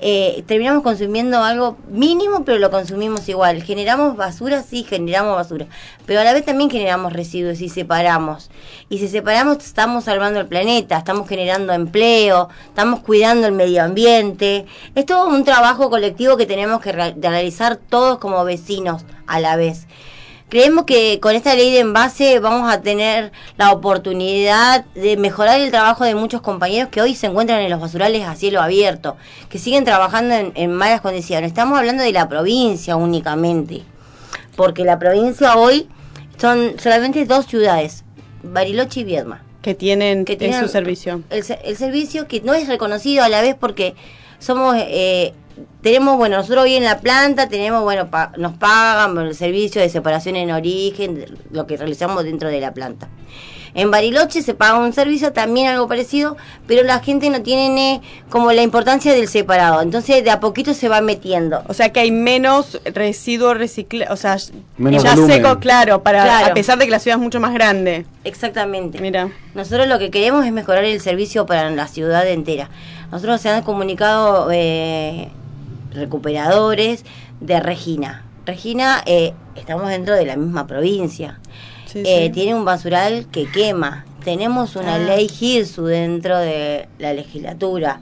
Eh, 0.00 0.42
terminamos 0.46 0.82
consumiendo 0.82 1.42
algo 1.42 1.78
mínimo, 1.88 2.44
pero 2.44 2.58
lo 2.58 2.70
consumimos 2.70 3.28
igual. 3.28 3.62
Generamos 3.62 4.16
basura, 4.16 4.62
sí, 4.62 4.84
generamos 4.84 5.34
basura. 5.36 5.66
Pero 6.04 6.20
a 6.20 6.24
la 6.24 6.32
vez 6.34 6.44
también 6.44 6.68
generamos 6.68 7.12
residuos 7.12 7.60
y 7.60 7.68
separamos. 7.68 8.50
Y 8.90 8.98
si 8.98 9.08
separamos, 9.08 9.64
estamos 9.64 10.04
salvando 10.04 10.40
el 10.40 10.46
planeta, 10.46 10.98
estamos 10.98 11.28
generando 11.28 11.72
empleo, 11.72 12.48
estamos 12.66 13.00
cuidando 13.00 13.46
el 13.46 13.52
medio 13.52 13.82
ambiente. 13.82 14.66
Es 14.94 15.06
todo 15.06 15.28
un 15.28 15.44
trabajo 15.44 15.88
colectivo 15.88 16.36
que 16.36 16.44
tenemos 16.46 16.80
que 16.82 16.92
re- 16.92 17.14
realizar 17.18 17.76
todos 17.76 18.18
como 18.18 18.44
vecinos 18.44 19.04
a 19.26 19.40
la 19.40 19.56
vez. 19.56 19.86
Creemos 20.52 20.84
que 20.84 21.18
con 21.18 21.34
esta 21.34 21.54
ley 21.54 21.72
de 21.72 21.78
envase 21.78 22.38
vamos 22.38 22.70
a 22.70 22.82
tener 22.82 23.32
la 23.56 23.72
oportunidad 23.72 24.84
de 24.94 25.16
mejorar 25.16 25.58
el 25.58 25.70
trabajo 25.70 26.04
de 26.04 26.14
muchos 26.14 26.42
compañeros 26.42 26.90
que 26.90 27.00
hoy 27.00 27.14
se 27.14 27.26
encuentran 27.28 27.62
en 27.62 27.70
los 27.70 27.80
basurales 27.80 28.28
a 28.28 28.34
cielo 28.34 28.60
abierto, 28.60 29.16
que 29.48 29.58
siguen 29.58 29.86
trabajando 29.86 30.34
en, 30.34 30.52
en 30.54 30.70
malas 30.70 31.00
condiciones. 31.00 31.48
Estamos 31.48 31.78
hablando 31.78 32.02
de 32.02 32.12
la 32.12 32.28
provincia 32.28 32.96
únicamente, 32.96 33.80
porque 34.54 34.84
la 34.84 34.98
provincia 34.98 35.56
hoy 35.56 35.88
son 36.36 36.78
solamente 36.78 37.24
dos 37.24 37.46
ciudades, 37.46 38.04
Bariloche 38.42 39.00
y 39.00 39.04
Viedma. 39.04 39.42
Que 39.62 39.74
tienen, 39.74 40.26
Que 40.26 40.34
en 40.34 40.38
tienen 40.38 40.60
su 40.60 40.68
servicio. 40.68 41.22
El, 41.30 41.42
el 41.64 41.76
servicio 41.78 42.28
que 42.28 42.42
no 42.42 42.52
es 42.52 42.68
reconocido 42.68 43.24
a 43.24 43.30
la 43.30 43.40
vez 43.40 43.56
porque 43.58 43.94
somos 44.38 44.76
eh, 44.76 45.32
tenemos 45.82 46.16
bueno 46.16 46.36
nosotros 46.36 46.64
hoy 46.64 46.74
en 46.76 46.84
la 46.84 47.00
planta 47.00 47.48
tenemos 47.48 47.82
bueno 47.82 48.10
pa- 48.10 48.32
nos 48.36 48.52
pagan 48.54 49.14
por 49.14 49.24
el 49.26 49.34
servicio 49.34 49.80
de 49.80 49.88
separación 49.88 50.36
en 50.36 50.50
origen 50.50 51.24
lo 51.50 51.66
que 51.66 51.76
realizamos 51.76 52.24
dentro 52.24 52.48
de 52.48 52.60
la 52.60 52.72
planta 52.72 53.08
en 53.74 53.90
Bariloche 53.90 54.42
se 54.42 54.52
paga 54.52 54.78
un 54.78 54.92
servicio 54.92 55.32
también 55.32 55.68
algo 55.68 55.88
parecido 55.88 56.36
pero 56.66 56.82
la 56.82 56.98
gente 57.00 57.30
no 57.30 57.40
tiene 57.42 57.94
eh, 57.94 58.00
como 58.28 58.52
la 58.52 58.60
importancia 58.62 59.12
del 59.14 59.28
separado 59.28 59.80
entonces 59.80 60.22
de 60.22 60.30
a 60.30 60.40
poquito 60.40 60.74
se 60.74 60.88
va 60.90 61.00
metiendo 61.00 61.62
O 61.68 61.72
sea 61.74 61.90
que 61.90 62.00
hay 62.00 62.10
menos 62.10 62.80
residuos 62.84 63.56
reciclados, 63.56 64.12
o 64.18 64.20
sea, 64.20 64.36
Menos 64.76 65.02
ya 65.02 65.14
volumen. 65.14 65.36
seco, 65.42 65.58
claro, 65.58 66.02
para 66.02 66.22
Claro. 66.22 66.46
a 66.48 66.54
pesar 66.54 66.78
de 66.78 66.84
que 66.84 66.90
la 66.90 66.98
ciudad 66.98 67.16
es 67.16 67.22
mucho 67.22 67.40
más 67.40 67.54
grande. 67.54 68.04
Exactamente. 68.24 69.00
Mira. 69.00 69.30
Nosotros 69.54 69.86
lo 69.88 69.98
que 69.98 70.10
queremos 70.10 70.44
es 70.44 70.52
mejorar 70.52 70.84
el 70.84 71.00
servicio 71.00 71.46
para 71.46 71.70
la 71.70 71.86
ciudad 71.88 72.26
entera. 72.28 72.68
Nosotros 73.10 73.40
se 73.40 73.48
han 73.48 73.62
comunicado 73.62 74.48
eh, 74.52 75.30
recuperadores 75.94 77.04
de 77.40 77.60
Regina. 77.60 78.24
Regina, 78.46 79.02
eh, 79.06 79.34
estamos 79.56 79.88
dentro 79.88 80.14
de 80.14 80.26
la 80.26 80.36
misma 80.36 80.66
provincia. 80.66 81.38
Sí, 81.86 82.02
Eh, 82.06 82.24
sí. 82.26 82.32
Tiene 82.32 82.54
un 82.54 82.64
basural 82.64 83.26
que 83.30 83.50
quema. 83.50 84.04
Tenemos 84.24 84.76
una 84.76 84.94
Ah. 84.96 84.98
ley 84.98 85.28
GIRSU 85.28 85.84
dentro 85.84 86.38
de 86.38 86.88
la 86.98 87.12
legislatura 87.12 88.00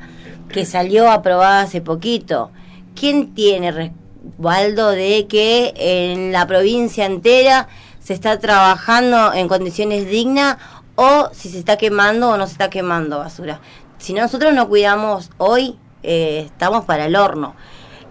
que 0.49 0.65
salió 0.67 1.11
aprobada 1.11 1.63
hace 1.63 1.81
poquito. 1.81 2.51
¿Quién 2.95 3.35
tiene 3.35 3.71
respaldo 3.73 4.91
de 4.91 5.27
que 5.29 5.73
en 5.77 6.33
la 6.33 6.47
provincia 6.47 7.05
entera 7.07 7.69
se 8.01 8.15
está 8.15 8.39
trabajando 8.39 9.33
en 9.33 9.49
condiciones 9.49 10.09
dignas 10.09 10.57
o 10.97 11.29
si 11.33 11.49
se 11.49 11.59
está 11.59 11.77
quemando 11.77 12.31
o 12.31 12.37
no 12.37 12.47
se 12.47 12.53
está 12.53 12.71
quemando 12.71 13.19
basura? 13.19 13.61
Si 13.99 14.13
nosotros 14.13 14.53
no 14.55 14.69
cuidamos 14.69 15.31
hoy, 15.39 15.77
eh, 16.03 16.43
estamos 16.47 16.85
para 16.85 17.07
el 17.07 17.17
horno. 17.17 17.55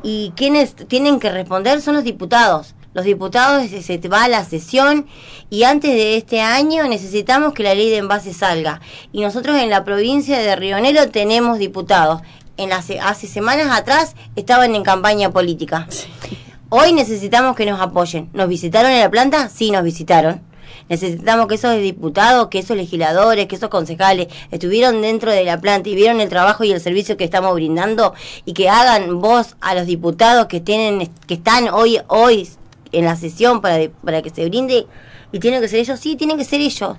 Y 0.03 0.31
quienes 0.35 0.75
tienen 0.75 1.19
que 1.19 1.31
responder 1.31 1.81
son 1.81 1.95
los 1.95 2.03
diputados. 2.03 2.75
Los 2.93 3.05
diputados 3.05 3.69
se, 3.69 3.81
se 3.83 4.07
va 4.07 4.23
a 4.23 4.27
la 4.27 4.43
sesión 4.43 5.05
y 5.49 5.63
antes 5.63 5.91
de 5.91 6.17
este 6.17 6.41
año 6.41 6.87
necesitamos 6.87 7.53
que 7.53 7.63
la 7.63 7.75
ley 7.75 7.89
de 7.89 7.97
envase 7.97 8.33
salga. 8.33 8.81
Y 9.11 9.21
nosotros 9.21 9.57
en 9.57 9.69
la 9.69 9.83
provincia 9.83 10.39
de 10.39 10.55
Río 10.55 10.79
Negro 10.79 11.09
tenemos 11.09 11.59
diputados. 11.59 12.21
En 12.57 12.69
las, 12.69 12.89
hace 13.01 13.27
semanas 13.27 13.67
atrás 13.71 14.15
estaban 14.35 14.75
en 14.75 14.83
campaña 14.83 15.29
política. 15.31 15.87
Hoy 16.69 16.93
necesitamos 16.93 17.55
que 17.55 17.65
nos 17.65 17.79
apoyen. 17.79 18.29
¿Nos 18.33 18.49
visitaron 18.49 18.91
en 18.91 18.99
la 18.99 19.09
planta? 19.09 19.49
Sí, 19.49 19.71
nos 19.71 19.83
visitaron. 19.83 20.48
Necesitamos 20.89 21.47
que 21.47 21.55
esos 21.55 21.77
diputados, 21.77 22.47
que 22.47 22.59
esos 22.59 22.75
legisladores, 22.75 23.47
que 23.47 23.55
esos 23.55 23.69
concejales 23.69 24.27
estuvieron 24.51 25.01
dentro 25.01 25.31
de 25.31 25.43
la 25.45 25.61
planta 25.61 25.87
y 25.89 25.95
vieron 25.95 26.19
el 26.19 26.29
trabajo 26.29 26.63
y 26.63 26.71
el 26.71 26.81
servicio 26.81 27.15
que 27.15 27.23
estamos 27.23 27.53
brindando 27.53 28.13
y 28.43 28.53
que 28.53 28.69
hagan 28.69 29.21
voz 29.21 29.55
a 29.61 29.75
los 29.75 29.85
diputados 29.85 30.47
que 30.47 30.59
tienen 30.59 31.09
que 31.27 31.35
están 31.35 31.69
hoy 31.69 31.99
hoy 32.07 32.49
en 32.91 33.05
la 33.05 33.15
sesión 33.15 33.61
para, 33.61 33.89
para 34.03 34.21
que 34.21 34.31
se 34.31 34.45
brinde 34.49 34.87
y 35.31 35.39
tienen 35.39 35.61
que 35.61 35.67
ser 35.67 35.79
ellos, 35.79 35.99
sí, 35.99 36.15
tienen 36.15 36.37
que 36.37 36.43
ser 36.43 36.59
ellos. 36.59 36.97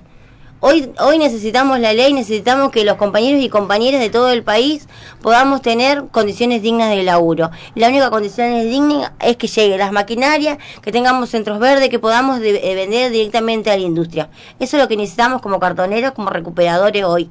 Hoy, 0.63 0.93
hoy 0.99 1.17
necesitamos 1.17 1.79
la 1.79 1.91
ley, 1.91 2.13
necesitamos 2.13 2.69
que 2.69 2.85
los 2.85 2.97
compañeros 2.97 3.41
y 3.41 3.49
compañeras 3.49 3.99
de 3.99 4.11
todo 4.11 4.29
el 4.29 4.43
país 4.43 4.87
podamos 5.19 5.63
tener 5.63 6.03
condiciones 6.11 6.61
dignas 6.61 6.91
de 6.91 7.01
laburo. 7.01 7.49
La 7.73 7.87
única 7.89 8.11
condición 8.11 8.61
digna 8.69 9.11
es 9.19 9.37
que 9.37 9.47
llegue 9.47 9.75
las 9.79 9.91
maquinarias, 9.91 10.59
que 10.83 10.91
tengamos 10.91 11.29
centros 11.31 11.57
verdes, 11.57 11.89
que 11.89 11.97
podamos 11.97 12.39
de- 12.39 12.71
eh, 12.71 12.75
vender 12.75 13.11
directamente 13.11 13.71
a 13.71 13.75
la 13.75 13.81
industria. 13.81 14.29
Eso 14.59 14.77
es 14.77 14.83
lo 14.83 14.87
que 14.87 14.97
necesitamos 14.97 15.41
como 15.41 15.59
cartoneros, 15.59 16.11
como 16.11 16.29
recuperadores 16.29 17.03
hoy. 17.05 17.27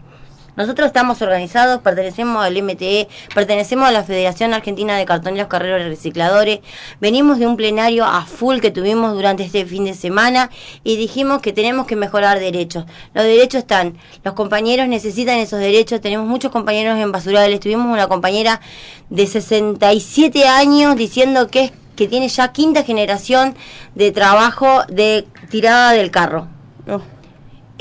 Nosotros 0.60 0.88
estamos 0.88 1.22
organizados, 1.22 1.80
pertenecemos 1.80 2.44
al 2.44 2.62
MTE, 2.62 3.08
pertenecemos 3.34 3.88
a 3.88 3.92
la 3.92 4.04
Federación 4.04 4.52
Argentina 4.52 4.94
de 4.98 5.06
Cartoneros 5.06 5.48
Carreros 5.48 5.86
Recicladores. 5.86 6.60
Venimos 7.00 7.38
de 7.38 7.46
un 7.46 7.56
plenario 7.56 8.04
a 8.04 8.26
full 8.26 8.58
que 8.58 8.70
tuvimos 8.70 9.14
durante 9.14 9.42
este 9.42 9.64
fin 9.64 9.86
de 9.86 9.94
semana 9.94 10.50
y 10.84 10.96
dijimos 10.96 11.40
que 11.40 11.54
tenemos 11.54 11.86
que 11.86 11.96
mejorar 11.96 12.40
derechos. 12.40 12.84
Los 13.14 13.24
derechos 13.24 13.60
están, 13.60 13.96
los 14.22 14.34
compañeros 14.34 14.86
necesitan 14.86 15.38
esos 15.38 15.60
derechos, 15.60 16.02
tenemos 16.02 16.26
muchos 16.26 16.52
compañeros 16.52 16.98
en 16.98 17.10
basurales, 17.10 17.58
tuvimos 17.58 17.86
una 17.86 18.06
compañera 18.06 18.60
de 19.08 19.26
67 19.26 20.46
años 20.46 20.94
diciendo 20.94 21.48
que 21.48 21.64
es 21.64 21.72
que 21.96 22.06
tiene 22.06 22.28
ya 22.28 22.52
quinta 22.52 22.82
generación 22.82 23.54
de 23.94 24.12
trabajo 24.12 24.84
de 24.90 25.26
tirada 25.48 25.92
del 25.92 26.10
carro. 26.10 26.48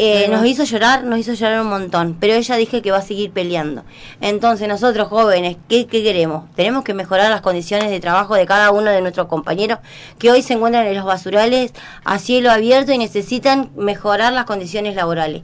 Eh, 0.02 0.30
nos 0.30 0.46
hizo 0.46 0.64
llorar, 0.64 1.04
nos 1.04 1.20
hizo 1.20 1.34
llorar 1.34 1.60
un 1.60 1.68
montón, 1.68 2.16
pero 2.18 2.34
ella 2.34 2.56
dije 2.56 2.82
que 2.82 2.90
va 2.90 3.00
a 3.00 3.02
seguir 3.02 3.32
peleando. 3.32 3.84
Entonces 4.22 4.70
nosotros 4.70 5.10
jóvenes, 5.10 5.58
¿qué, 5.68 5.88
qué 5.88 6.02
queremos? 6.02 6.50
Tenemos 6.56 6.86
que 6.86 6.94
mejorar 6.94 7.30
las 7.30 7.42
condiciones 7.42 7.90
de 7.90 8.00
trabajo 8.00 8.36
de 8.36 8.46
cada 8.46 8.72
uno 8.72 8.92
de 8.92 9.02
nuestros 9.02 9.28
compañeros 9.28 9.80
que 10.18 10.32
hoy 10.32 10.42
se 10.42 10.54
encuentran 10.54 10.88
en 10.88 10.96
los 10.96 11.04
basurales 11.04 11.74
a 12.06 12.18
cielo 12.18 12.50
abierto 12.50 12.94
y 12.94 12.98
necesitan 12.98 13.72
mejorar 13.76 14.32
las 14.32 14.46
condiciones 14.46 14.96
laborales. 14.96 15.42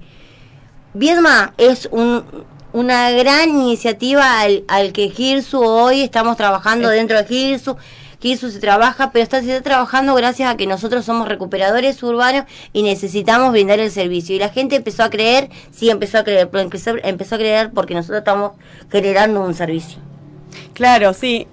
Viedma 0.93 1.53
es 1.58 1.89
un, 1.91 2.24
una 2.72 3.12
gran 3.12 3.49
iniciativa 3.49 4.39
al, 4.39 4.64
al 4.70 4.93
que 4.93 5.10
Girsu 5.10 5.62
hoy 5.62 5.99
estamos 5.99 6.38
trabajando 6.38 6.88
dentro 6.88 7.18
de 7.18 7.26
Girsu. 7.26 7.76
Girsu 8.20 8.49
se 8.51 8.59
trabaja, 8.59 9.11
pero 9.11 9.24
está, 9.24 9.41
se 9.41 9.51
está 9.51 9.63
trabajando 9.63 10.16
gracias 10.16 10.51
a 10.51 10.57
que 10.57 10.68
nosotros 10.68 11.05
somos 11.05 11.28
recuperadores 11.28 12.01
urbanos 12.03 12.45
y 12.74 12.84
necesitamos 12.84 13.51
brindar 13.51 13.80
el 13.80 13.91
servicio. 13.91 14.36
Y 14.36 14.39
la 14.39 14.49
gente 14.49 14.76
empezó 14.76 15.03
a 15.03 15.09
creer, 15.09 15.49
sí 15.72 15.89
empezó 15.89 16.20
a 16.20 16.24
creer, 16.24 16.49
pero 16.49 16.63
empezó, 16.63 16.95
empezó 17.03 17.36
a 17.36 17.38
creer 17.38 17.72
porque 17.74 17.93
nosotros 17.93 18.20
estamos 18.20 18.53
generando 18.91 19.41
un 19.41 19.53
servicio. 19.53 19.99
Claro, 20.74 21.13
sí. 21.13 21.47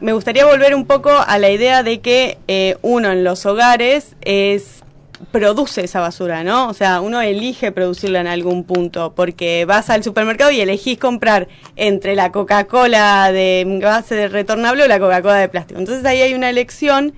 Me 0.00 0.12
gustaría 0.12 0.44
volver 0.44 0.74
un 0.74 0.86
poco 0.86 1.10
a 1.10 1.38
la 1.38 1.50
idea 1.50 1.82
de 1.82 2.00
que 2.00 2.38
eh, 2.48 2.76
uno 2.82 3.10
en 3.10 3.24
los 3.24 3.46
hogares 3.46 4.16
es 4.20 4.83
produce 5.30 5.84
esa 5.84 6.00
basura, 6.00 6.44
¿no? 6.44 6.68
O 6.68 6.74
sea, 6.74 7.00
uno 7.00 7.20
elige 7.20 7.72
producirla 7.72 8.20
en 8.20 8.26
algún 8.26 8.64
punto, 8.64 9.14
porque 9.14 9.64
vas 9.64 9.90
al 9.90 10.02
supermercado 10.02 10.50
y 10.50 10.60
elegís 10.60 10.98
comprar 10.98 11.48
entre 11.76 12.14
la 12.14 12.32
Coca-Cola 12.32 13.30
de 13.32 13.64
base 13.82 14.14
de 14.14 14.28
retornable 14.28 14.84
o 14.84 14.88
la 14.88 14.98
Coca-Cola 14.98 15.36
de 15.36 15.48
plástico. 15.48 15.80
Entonces 15.80 16.04
ahí 16.04 16.20
hay 16.20 16.34
una 16.34 16.50
elección 16.50 17.14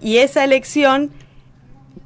y 0.00 0.18
esa 0.18 0.44
elección 0.44 1.10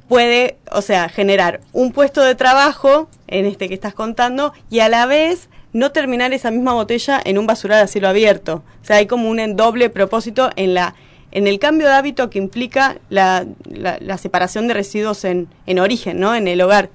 puede, 0.07 0.57
o 0.71 0.81
sea, 0.81 1.09
generar 1.09 1.61
un 1.71 1.91
puesto 1.91 2.21
de 2.21 2.35
trabajo, 2.35 3.09
en 3.27 3.45
este 3.45 3.67
que 3.67 3.73
estás 3.73 3.93
contando, 3.93 4.53
y 4.69 4.79
a 4.79 4.89
la 4.89 5.05
vez 5.05 5.49
no 5.73 5.91
terminar 5.91 6.33
esa 6.33 6.51
misma 6.51 6.73
botella 6.73 7.21
en 7.23 7.37
un 7.37 7.47
basural 7.47 7.81
a 7.81 7.87
cielo 7.87 8.09
abierto. 8.09 8.63
O 8.81 8.85
sea, 8.85 8.97
hay 8.97 9.07
como 9.07 9.29
un 9.29 9.55
doble 9.55 9.89
propósito 9.89 10.49
en 10.57 10.73
la 10.73 10.95
en 11.31 11.47
el 11.47 11.59
cambio 11.59 11.87
de 11.87 11.93
hábito 11.93 12.29
que 12.29 12.39
implica 12.39 12.97
la, 13.09 13.45
la- 13.69 13.97
la 14.01 14.17
separación 14.17 14.67
de 14.67 14.73
residuos 14.73 15.23
en, 15.25 15.47
en 15.65 15.79
origen, 15.79 16.19
¿no? 16.19 16.35
En 16.35 16.47
el 16.47 16.61
hogar. 16.61 16.89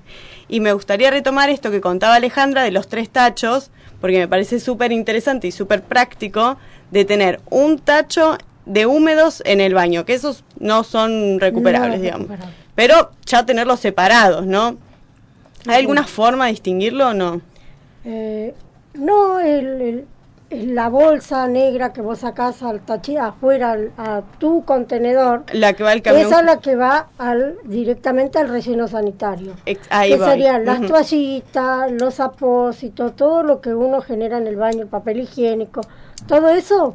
Y 0.48 0.60
me 0.60 0.72
gustaría 0.72 1.10
retomar 1.10 1.50
esto 1.50 1.70
que 1.70 1.80
contaba 1.80 2.14
Alejandra 2.16 2.62
de 2.62 2.70
los 2.70 2.88
tres 2.88 3.08
tachos, 3.10 3.70
porque 4.00 4.18
me 4.18 4.28
parece 4.28 4.60
súper 4.60 4.92
interesante 4.92 5.46
y 5.48 5.52
súper 5.52 5.82
práctico 5.82 6.56
de 6.90 7.04
tener 7.04 7.40
un 7.50 7.78
tacho 7.78 8.38
de 8.66 8.84
húmedos 8.86 9.42
en 9.46 9.60
el 9.60 9.74
baño, 9.74 10.04
que 10.04 10.14
esos 10.14 10.44
no 10.60 10.84
son 10.84 11.40
recuperables, 11.40 11.98
No, 11.98 12.02
digamos. 12.04 12.28
Pero 12.74 13.10
ya 13.24 13.46
tenerlos 13.46 13.80
separados, 13.80 14.44
¿no? 14.46 14.76
¿Hay 15.66 15.76
alguna 15.80 16.04
forma 16.04 16.44
de 16.46 16.50
distinguirlo 16.52 17.08
o 17.08 17.14
no? 17.14 17.40
Eh, 18.04 18.54
no, 18.94 19.40
el- 19.40 20.04
la 20.50 20.88
bolsa 20.88 21.48
negra 21.48 21.92
que 21.92 22.00
vos 22.02 22.20
sacás 22.20 22.62
al 22.62 22.80
tachi 22.80 23.16
afuera 23.16 23.72
al- 23.72 23.90
a 23.98 24.22
tu 24.38 24.64
contenedor, 24.64 25.42
La 25.52 25.72
que 25.72 25.82
va 25.82 25.90
al 25.90 26.02
camión. 26.02 26.26
esa 26.26 26.38
es 26.40 26.46
la 26.46 26.60
que 26.60 26.76
va 26.76 27.08
al, 27.18 27.56
directamente 27.64 28.38
al 28.38 28.48
relleno 28.48 28.86
sanitario. 28.86 29.52
Ex- 29.66 29.86
ahí 29.90 30.10
que 30.12 30.18
voy. 30.18 30.28
serían 30.28 30.64
las 30.64 30.78
Ujú. 30.78 30.88
toallitas, 30.88 31.90
los 31.92 32.20
apósitos, 32.20 33.16
todo 33.16 33.42
lo 33.42 33.60
que 33.60 33.74
uno 33.74 34.00
genera 34.00 34.38
en 34.38 34.46
el 34.46 34.56
baño, 34.56 34.82
el 34.82 34.88
papel 34.88 35.20
higiénico, 35.20 35.80
todo 36.28 36.48
eso, 36.50 36.94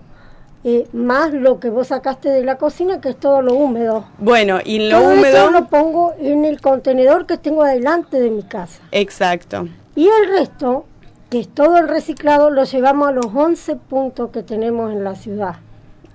eh, 0.64 0.88
más 0.94 1.34
lo 1.34 1.60
que 1.60 1.70
vos 1.70 1.88
sacaste 1.88 2.30
de 2.30 2.44
la 2.46 2.56
cocina, 2.58 3.02
que 3.02 3.10
es 3.10 3.18
todo 3.18 3.42
lo 3.42 3.54
húmedo. 3.56 4.06
Bueno, 4.20 4.60
y 4.64 4.88
lo 4.90 5.00
todo 5.02 5.10
húmedo. 5.14 5.38
eso 5.38 5.52
lo 5.52 5.66
pongo 5.68 6.14
en 6.20 6.46
el 6.46 6.62
contenedor 6.62 7.26
que 7.26 7.38
tengo 7.38 7.64
adelante 7.64 8.22
de 8.22 8.30
mi 8.30 8.44
casa. 8.44 8.80
Exacto. 8.92 9.68
Y 9.96 10.08
el 10.08 10.30
resto, 10.30 10.86
que 11.32 11.40
es 11.40 11.48
todo 11.48 11.78
el 11.78 11.88
reciclado, 11.88 12.52
lo 12.52 12.66
llevamos 12.66 13.08
a 13.08 13.12
los 13.14 13.26
11 13.26 13.78
puntos 13.78 14.30
que 14.32 14.44
tenemos 14.44 14.92
en 14.92 15.04
la 15.04 15.16
ciudad. 15.16 15.56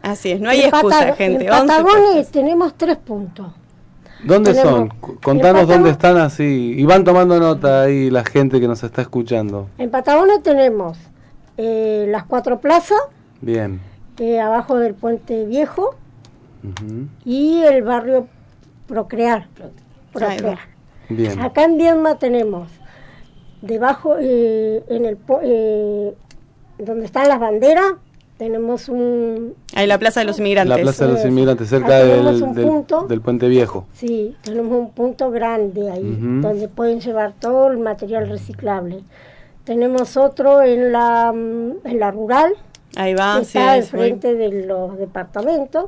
Así 0.03 0.31
es, 0.31 0.41
no 0.41 0.51
hay 0.51 0.61
En 0.61 0.69
excusa, 0.69 1.15
gente. 1.15 1.47
En 1.47 1.51
11 1.53 1.67
Patagones 1.67 2.31
tenemos 2.31 2.75
tres 2.75 2.99
puntos. 2.99 3.47
¿Dónde 4.23 4.53
Tenemos- 4.53 4.71
son? 4.73 4.89
Contanos 5.23 5.67
dónde 5.67 5.91
están 5.91 6.17
así. 6.19 6.75
Y 6.77 6.85
van 6.85 7.03
tomando 7.05 7.39
nota 7.41 7.83
ahí 7.83 8.11
la 8.11 8.25
gente 8.25 8.61
que 8.61 8.69
nos 8.69 8.83
está 8.83 9.03
escuchando. 9.03 9.69
En 9.79 9.91
Patagones 9.91 10.43
tenemos 10.43 10.99
eh, 11.57 12.07
las 12.11 12.25
cuatro 12.25 12.61
plazas, 12.61 12.99
Bien. 13.41 13.81
eh, 14.19 14.39
abajo 14.41 14.77
del 14.79 14.95
puente 14.95 15.47
viejo, 15.47 15.95
y 17.25 17.63
el 17.63 17.83
barrio 17.83 18.27
Procrear. 18.87 19.49
Procrear. 20.13 20.59
Bien. 21.09 21.41
Acá 21.41 21.65
en 21.65 21.77
Viedma 21.79 22.19
tenemos 22.19 22.69
debajo, 23.63 24.17
eh, 24.19 24.83
en 24.89 25.05
el 25.05 25.19
eh, 25.43 26.15
donde 26.79 27.05
están 27.07 27.29
las 27.29 27.41
banderas, 27.41 27.95
tenemos 28.39 28.89
un 28.91 29.55
Ahí 29.75 29.87
la 29.87 29.99
Plaza 29.99 30.21
de 30.21 30.27
los 30.27 30.39
Inmigrantes. 30.39 30.77
La 30.77 30.83
Plaza 30.83 31.07
de 31.07 31.13
los. 31.15 31.25
Inmigrantes, 31.25 31.69
cerca 31.71 31.99
del, 32.05 32.55
del- 32.55 32.67
punto. 32.67 33.07
del 33.07 33.21
Puente 33.23 33.49
Viejo. 33.49 33.87
Sí, 33.95 34.37
tenemos 34.43 34.79
un 34.79 34.91
punto 34.91 35.31
grande 35.31 35.91
ahí, 35.91 36.19
donde 36.43 36.69
pueden 36.69 37.01
llevar 37.01 37.33
todo 37.41 37.71
el 37.71 37.79
material 37.79 38.29
reciclable. 38.29 39.01
Tenemos 39.65 40.17
otro 40.17 40.63
en 40.63 40.93
la, 40.93 41.33
mm, 41.35 41.87
en 41.87 41.99
la 41.99 42.11
rural, 42.11 42.53
Ahí 42.95 43.15
va, 43.15 43.39
que 43.39 43.45
sí, 43.47 43.59
está 43.59 43.73
ahí 43.73 43.79
al 43.81 43.87
voy. 43.87 43.91
frente 43.91 44.35
de 44.35 44.65
los 44.67 44.97
departamentos. 44.99 45.87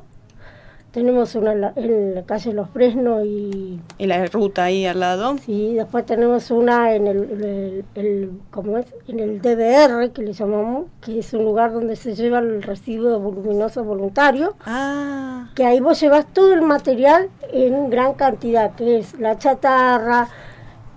Tenemos 0.93 1.34
uno 1.34 1.53
en 1.53 1.61
la, 1.61 1.72
en 1.76 2.14
la 2.14 2.22
calle 2.22 2.53
Los 2.55 2.70
Fresnos 2.70 3.22
y... 3.24 3.78
Y 3.99 4.07
la 4.07 4.24
ruta 4.26 4.64
ahí 4.64 4.86
al 4.86 5.01
lado. 5.01 5.36
Sí, 5.45 5.74
después 5.74 6.07
tenemos 6.07 6.51
una 6.51 6.95
en 6.95 7.07
el, 7.07 7.16
el- 7.16 7.84
el- 7.95 8.30
¿cómo 8.51 8.78
es? 8.78 8.86
En 9.07 9.20
el 9.20 9.43
DBR, 9.43 10.11
que 10.12 10.22
le 10.22 10.32
llamamos, 10.32 10.86
que 11.03 11.18
es 11.18 11.32
un 11.34 11.45
lugar 11.45 11.72
donde 11.74 11.95
se 11.95 12.14
lleva 12.14 12.39
el 12.39 12.62
residuo 12.62 13.18
voluminoso 13.20 13.84
voluntario. 13.84 14.57
Ah. 14.64 15.51
Que 15.55 15.66
ahí 15.66 15.78
vos 15.80 16.01
llevas 16.01 16.26
todo 16.32 16.55
el 16.55 16.62
material 16.62 17.28
en 17.53 17.91
gran 17.91 18.14
cantidad, 18.14 18.74
que 18.74 18.99
es 18.99 19.18
la 19.20 19.36
chatarra, 19.36 20.28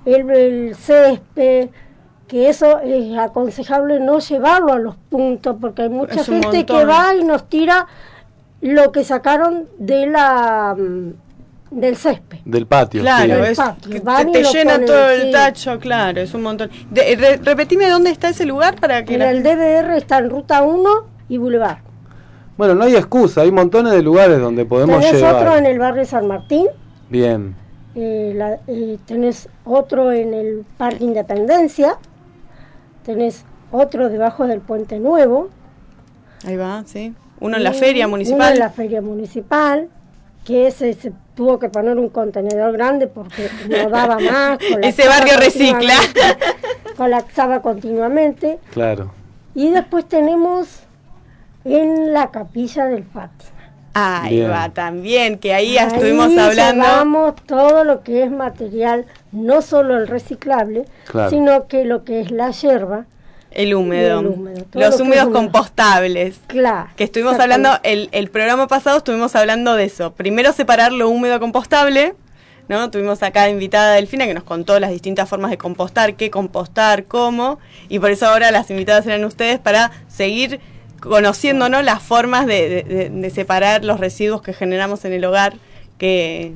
el, 0.06 0.30
el 0.32 0.76
césped, 0.76 1.68
que 2.30 2.48
eso 2.48 2.80
es 2.80 3.18
aconsejable 3.18 4.00
no 4.00 4.20
llevarlo 4.20 4.72
a 4.72 4.80
los 4.80 4.96
puntos, 4.96 5.58
porque 5.60 5.82
hay 5.84 5.90
mucha 5.90 6.24
gente 6.24 6.66
que 6.66 6.86
va 6.86 7.14
y 7.14 7.26
nos 7.26 7.50
tira 7.50 7.88
lo 8.62 8.92
que 8.92 9.04
sacaron 9.04 9.68
de 9.78 10.08
la 10.08 10.76
mm, 10.78 11.10
del 11.72 11.96
césped. 11.96 12.40
Del 12.46 12.68
patio. 12.68 13.02
Claro, 13.02 13.46
sí. 13.46 13.52
es 13.52 13.58
patio, 13.58 13.92
que 13.92 14.00
te, 14.02 14.32
te 14.32 14.44
llena 14.44 14.72
ponen, 14.74 14.86
todo 14.88 15.10
el 15.10 15.22
sí. 15.24 15.32
tacho, 15.32 15.80
claro, 15.80 16.20
es 16.22 16.34
un 16.34 16.42
montón. 16.44 16.70
De- 16.90 17.16
re- 17.16 17.38
repetime 17.38 17.90
dónde 17.90 18.10
está 18.10 18.30
ese 18.30 18.46
lugar 18.46 18.80
para 18.80 19.04
que 19.06 19.14
En 19.14 19.20
la- 19.22 19.32
el 19.32 19.42
DBR 19.44 19.96
está 19.98 20.18
en 20.18 20.30
Ruta 20.30 20.64
1 20.64 20.90
y 21.30 21.38
Boulevard. 21.38 21.78
Bueno, 22.58 22.76
no 22.76 22.84
hay 22.84 22.96
excusa, 22.96 23.42
hay 23.42 23.52
montones 23.52 23.94
de 23.94 24.02
lugares 24.04 24.40
donde 24.40 24.66
podemos 24.66 25.00
tenés 25.00 25.16
llevar. 25.16 25.36
otro 25.36 25.56
en 25.58 25.66
el 25.66 25.80
barrio 25.80 26.06
San 26.06 26.28
Martín, 26.28 26.68
Bien, 27.10 27.56
eh, 27.96 28.34
la- 28.36 28.60
eh, 28.68 28.98
tenés 29.06 29.48
otro 29.64 30.12
en 30.12 30.34
el 30.34 30.66
Parque 30.78 31.04
Independencia, 31.06 31.98
tenés 33.06 33.46
otro 33.72 34.10
debajo 34.10 34.46
del 34.46 34.60
Puente 34.60 35.00
Nuevo. 35.00 35.50
Ahí 36.46 36.58
va, 36.58 36.84
sí. 36.86 37.14
Uno 37.42 37.58
en 37.58 37.64
la 37.64 37.74
feria 37.74 38.06
Uno 38.06 38.12
municipal. 38.18 38.54
en 38.54 38.60
la 38.60 38.70
feria 38.70 39.02
municipal, 39.02 39.90
que 40.46 40.68
ese 40.68 40.94
se 40.94 41.12
tuvo 41.36 41.60
que 41.60 41.68
poner 41.70 41.98
un 41.98 42.10
contenedor 42.10 42.72
grande 42.74 43.08
porque 43.08 43.50
no 43.70 43.90
daba 43.90 44.18
más. 44.20 44.60
Ese 44.82 45.08
barrio 45.08 45.38
recicla. 45.38 45.94
continuamente, 45.96 46.46
Colapsaba 46.98 47.62
continuamente. 47.62 48.60
claro. 48.72 49.12
Y 49.54 49.70
después 49.72 50.08
tenemos 50.08 50.68
en 51.66 52.14
la 52.14 52.32
capilla 52.32 52.86
del 52.86 53.04
Fátima. 53.04 53.52
Ahí 53.94 54.38
Bien. 54.38 54.50
va, 54.52 54.70
también, 54.70 55.38
que 55.38 55.54
ahí, 55.54 55.78
Ahí 55.78 55.88
estuvimos 55.88 56.38
hablando. 56.38 56.86
llevamos 56.86 57.36
todo 57.46 57.84
lo 57.84 58.02
que 58.04 58.24
es 58.24 58.32
material, 58.32 59.06
no 59.34 59.62
solo 59.62 59.98
el 59.98 60.08
reciclable, 60.08 60.86
Claro. 61.10 61.30
sino 61.30 61.68
que 61.68 61.84
lo 61.84 62.06
que 62.06 62.22
es 62.22 62.32
la 62.32 62.52
yerba. 62.52 63.06
El 63.52 63.74
húmedo. 63.76 64.20
El 64.22 64.28
húmedo, 64.28 64.66
Los 64.74 64.98
lo 65.00 65.04
húmedos 65.06 65.24
es 65.24 65.28
húmedo. 65.28 65.32
compostables. 65.32 66.40
Claro. 66.48 66.90
Que 66.96 67.04
estuvimos 67.04 67.40
hablando, 67.40 67.78
el, 67.84 68.10
el 68.14 68.30
programa 68.30 68.68
pasado 68.68 68.98
estuvimos 68.98 69.36
hablando 69.36 69.76
de 69.76 69.84
eso. 69.86 70.14
Primero 70.14 70.54
separar 70.54 70.92
lo 70.94 71.10
húmedo 71.10 71.40
compostable, 71.40 72.14
¿no? 72.70 72.90
Tuvimos 72.92 73.22
acá 73.24 73.50
invitada 73.50 73.94
Delfina 73.96 74.26
que 74.26 74.34
nos 74.34 74.44
contó 74.46 74.80
las 74.80 74.92
distintas 74.92 75.28
formas 75.28 75.52
de 75.52 75.58
compostar, 75.58 76.16
qué 76.16 76.32
compostar, 76.32 77.04
cómo. 77.06 77.60
Y 77.90 78.00
por 78.00 78.12
eso 78.12 78.26
ahora 78.28 78.52
las 78.52 78.70
invitadas 78.72 79.06
eran 79.06 79.26
ustedes 79.26 79.60
para 79.60 79.92
seguir 80.08 80.62
conociéndonos 81.02 81.84
las 81.84 82.02
formas 82.02 82.46
de, 82.46 82.70
de- 82.70 82.84
de- 82.84 83.10
de 83.10 83.30
separar 83.32 83.84
los 83.84 84.00
residuos 84.00 84.42
que 84.42 84.54
generamos 84.54 85.04
en 85.04 85.14
el 85.14 85.26
hogar, 85.26 85.56
que, 85.98 86.54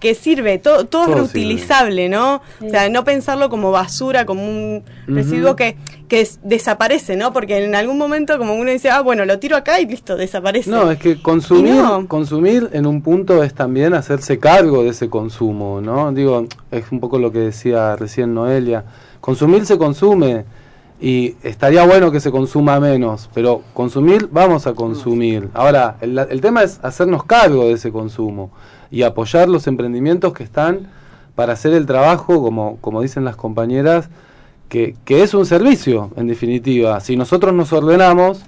que 0.00 0.14
sirve, 0.14 0.58
todo, 0.58 0.86
todo, 0.86 1.04
Todo 1.04 1.10
es 1.10 1.16
reutilizable, 1.32 2.08
¿no? 2.08 2.40
O 2.66 2.70
sea, 2.70 2.88
no 2.88 3.04
pensarlo 3.04 3.50
como 3.50 3.70
basura, 3.70 4.24
como 4.24 4.42
un 4.44 4.82
residuo 5.06 5.54
que, 5.56 5.76
que 6.08 6.22
es- 6.22 6.40
desaparece, 6.42 7.16
¿no? 7.16 7.32
Porque 7.34 7.62
en 7.64 7.74
algún 7.74 7.98
momento 7.98 8.38
como 8.38 8.54
uno 8.54 8.70
dice, 8.70 8.88
ah, 8.90 9.02
bueno, 9.02 9.26
lo 9.26 9.38
tiro 9.38 9.56
acá 9.56 9.78
y 9.78 9.86
listo, 9.86 10.16
desaparece. 10.16 10.70
No, 10.70 10.90
es 10.90 10.98
que 10.98 11.20
consumir, 11.20 11.74
no. 11.74 12.08
consumir 12.08 12.70
en 12.72 12.86
un 12.86 13.02
punto 13.02 13.42
es 13.44 13.52
también 13.54 13.92
hacerse 13.94 14.38
cargo 14.38 14.82
de 14.82 14.88
ese 14.88 15.10
consumo, 15.10 15.80
¿no? 15.82 16.10
Digo, 16.12 16.46
es 16.70 16.84
un 16.90 16.98
poco 16.98 17.18
lo 17.18 17.30
que 17.30 17.40
decía 17.40 17.94
recién 17.96 18.32
Noelia. 18.34 18.84
Consumir 19.20 19.66
se 19.66 19.76
consume 19.76 20.44
y 20.98 21.34
estaría 21.42 21.84
bueno 21.86 22.10
que 22.10 22.20
se 22.20 22.30
consuma 22.30 22.78
menos, 22.80 23.28
pero 23.34 23.62
consumir, 23.74 24.28
vamos 24.32 24.66
a 24.66 24.72
consumir. 24.74 25.48
Ahora, 25.54 25.96
el, 26.00 26.18
el 26.18 26.40
tema 26.40 26.62
es 26.62 26.78
hacernos 26.82 27.24
cargo 27.24 27.64
de 27.66 27.72
ese 27.72 27.90
consumo 27.92 28.50
y 28.90 29.02
apoyar 29.02 29.48
los 29.48 29.66
emprendimientos 29.66 30.32
que 30.32 30.42
están 30.42 30.88
para 31.34 31.52
hacer 31.52 31.72
el 31.72 31.86
trabajo, 31.86 32.42
como, 32.42 32.76
como 32.80 33.02
dicen 33.02 33.24
las 33.24 33.36
compañeras, 33.36 34.10
que, 34.68 34.96
que 35.04 35.22
es 35.22 35.34
un 35.34 35.46
servicio, 35.46 36.10
en 36.16 36.26
definitiva. 36.26 37.00
Si 37.00 37.16
nosotros 37.16 37.54
nos 37.54 37.72
ordenamos, 37.72 38.42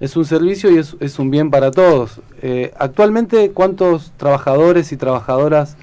es 0.00 0.16
un 0.16 0.24
servicio 0.24 0.70
y 0.70 0.78
es, 0.78 0.96
es 1.00 1.18
un 1.18 1.30
bien 1.30 1.50
para 1.50 1.70
todos. 1.70 2.20
Eh, 2.42 2.72
actualmente, 2.78 3.50
¿cuántos 3.52 4.12
trabajadores 4.16 4.92
y 4.92 4.96
trabajadoras 4.96 5.76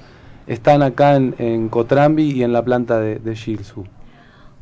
están 0.46 0.82
acá 0.82 1.16
en, 1.16 1.34
en 1.38 1.68
Cotrambi 1.68 2.30
y 2.30 2.42
en 2.42 2.52
la 2.52 2.64
planta 2.64 3.00
de, 3.00 3.18
de 3.18 3.36
Gilsu? 3.36 3.84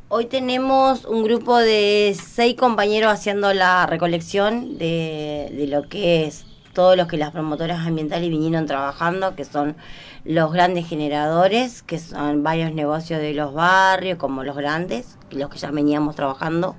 Hoy 0.09 0.27
tenemos 0.27 1.07
un 1.07 1.25
grupo 1.25 1.57
de 1.57 2.15
seis 2.21 2.55
compañeros 2.55 3.11
haciendo 3.11 3.55
la 3.55 3.87
recolección 3.87 4.77
de, 4.77 5.51
de 5.57 5.67
lo 5.67 5.89
que 5.89 6.27
es 6.27 6.45
todos 6.73 6.97
los 6.97 7.07
que 7.07 7.17
las 7.17 7.31
promotoras 7.31 7.87
ambientales 7.87 8.31
vinieron 8.31 8.67
trabajando, 8.67 9.35
que 9.37 9.45
son 9.45 9.77
los 10.25 10.53
grandes 10.53 10.87
generadores, 10.89 11.83
que 11.83 11.99
son 11.99 12.43
varios 12.43 12.73
negocios 12.73 13.21
de 13.21 13.35
los 13.35 13.53
barrios, 13.55 14.19
como 14.19 14.45
los 14.45 14.57
grandes, 14.57 15.19
los 15.31 15.51
que 15.51 15.59
ya 15.59 15.71
veníamos 15.71 16.15
trabajando, 16.17 16.77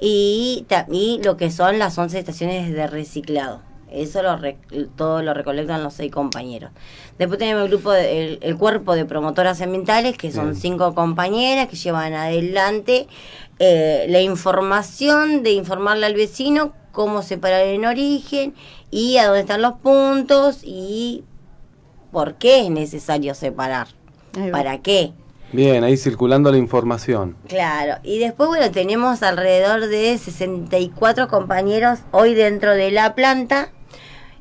y, 0.00 0.66
y 0.90 1.20
lo 1.24 1.36
que 1.36 1.50
son 1.50 1.78
las 1.78 1.98
11 1.98 2.18
estaciones 2.18 2.72
de 2.72 2.86
reciclado. 2.86 3.60
Eso 3.90 4.22
lo 4.22 4.36
re- 4.36 4.58
todo 4.96 5.22
lo 5.22 5.32
recolectan 5.32 5.82
los 5.82 5.94
seis 5.94 6.12
compañeros. 6.12 6.70
Después 7.18 7.38
tenemos 7.38 7.62
el 7.64 7.68
grupo, 7.70 7.90
de- 7.90 8.34
el, 8.34 8.38
el 8.42 8.56
cuerpo 8.58 8.94
de 8.94 9.06
promotoras 9.06 9.62
ambientales, 9.62 10.16
que 10.18 10.30
son 10.30 10.50
Bien. 10.50 10.56
cinco 10.60 10.94
compañeras 10.94 11.68
que 11.68 11.76
llevan 11.76 12.12
adelante 12.12 13.08
eh, 13.58 14.04
la 14.10 14.20
información 14.20 15.42
de 15.42 15.52
informarle 15.52 16.04
al 16.04 16.14
vecino 16.14 16.74
cómo 16.92 17.22
separar 17.22 17.62
en 17.62 17.86
origen 17.86 18.54
y 18.90 19.18
a 19.18 19.26
dónde 19.26 19.40
están 19.40 19.62
los 19.62 19.74
puntos 19.74 20.60
y 20.62 21.24
por 22.10 22.34
qué 22.34 22.60
es 22.60 22.70
necesario 22.70 23.34
separar. 23.34 23.88
¿Para 24.52 24.78
qué? 24.78 25.12
Bien, 25.52 25.82
ahí 25.82 25.96
circulando 25.96 26.52
la 26.52 26.58
información. 26.58 27.36
Claro, 27.48 28.00
y 28.02 28.18
después, 28.18 28.48
bueno, 28.48 28.70
tenemos 28.70 29.22
alrededor 29.22 29.86
de 29.88 30.18
64 30.18 31.28
compañeros 31.28 32.00
hoy 32.10 32.34
dentro 32.34 32.74
de 32.74 32.90
la 32.90 33.14
planta. 33.14 33.72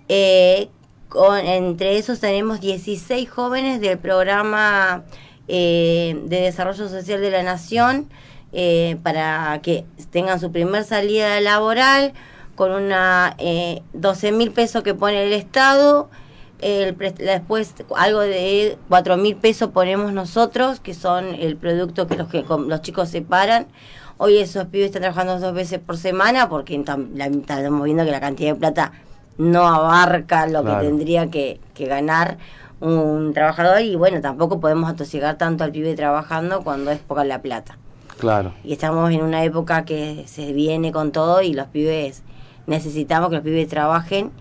Eh, 0.10 0.70
con, 1.08 1.38
entre 1.40 1.98
esos 1.98 2.20
tenemos 2.20 2.60
16 2.60 3.30
jóvenes 3.30 3.80
del 3.80 3.98
programa 3.98 5.04
eh, 5.48 6.20
de 6.26 6.42
desarrollo 6.42 6.90
social 6.90 7.22
de 7.22 7.32
la 7.32 7.44
nación 7.44 8.10
eh, 8.52 8.98
para 9.02 9.60
que 9.62 9.86
tengan 10.12 10.42
su 10.42 10.52
primer 10.52 10.84
salida 10.84 11.40
laboral 11.40 12.14
con 12.58 12.72
una 12.72 13.36
eh, 13.38 13.84
12 13.94 14.32
mil 14.32 14.52
pesos 14.52 14.82
que 14.84 14.96
pone 14.96 15.24
el 15.24 15.32
Estado. 15.32 16.10
El, 16.60 16.98
después 16.98 17.76
algo 17.96 18.20
de 18.22 18.80
4 18.90 19.16
mil 19.18 19.36
pesos 19.36 19.70
ponemos 19.70 20.12
nosotros, 20.12 20.80
que 20.80 20.96
son 20.96 21.36
el 21.36 21.56
producto 21.56 22.08
que 22.08 22.16
los, 22.16 22.28
que 22.30 22.44
los 22.44 22.82
chicos 22.82 23.10
separan. 23.10 23.68
Hoy 24.18 24.40
esos 24.40 24.66
pibes 24.66 24.88
están 24.88 25.04
trabajando 25.04 25.40
dos 25.40 25.54
veces 25.54 25.80
por 25.80 25.98
semana 25.98 26.50
porque 26.50 26.76
estamos 26.76 27.84
viendo 27.84 28.04
que 28.04 28.10
la 28.12 28.20
cantidad 28.20 28.54
de 28.54 28.60
plata 28.60 28.92
no 29.38 29.68
abarca 29.68 30.48
lo 30.48 30.64
Claro. 30.64 30.80
que 30.80 30.88
tendría 30.88 31.30
que, 31.30 31.62
que 31.76 31.86
ganar 31.86 32.40
un 32.80 33.34
trabajador 33.36 33.82
y 33.82 33.96
bueno, 33.96 34.20
tampoco 34.22 34.60
podemos 34.60 34.90
atosigar 34.90 35.38
tanto 35.38 35.64
al 35.64 35.72
pibe 35.72 35.94
trabajando 35.96 36.64
cuando 36.64 36.90
es 36.90 36.98
poca 36.98 37.24
la 37.24 37.40
plata. 37.44 37.78
Claro. 38.18 38.52
Y 38.64 38.74
estamos 38.74 39.12
en 39.12 39.22
una 39.22 39.44
época 39.44 39.86
que 39.86 40.24
se 40.26 40.54
viene 40.54 40.92
con 40.92 41.12
todo 41.12 41.44
y 41.44 41.54
los 41.54 41.68
pibes 41.68 42.24
necesitamos 42.68 43.30
que 43.30 43.36
los 43.38 43.44
pibes 43.44 43.68
trabajen, 43.68 44.32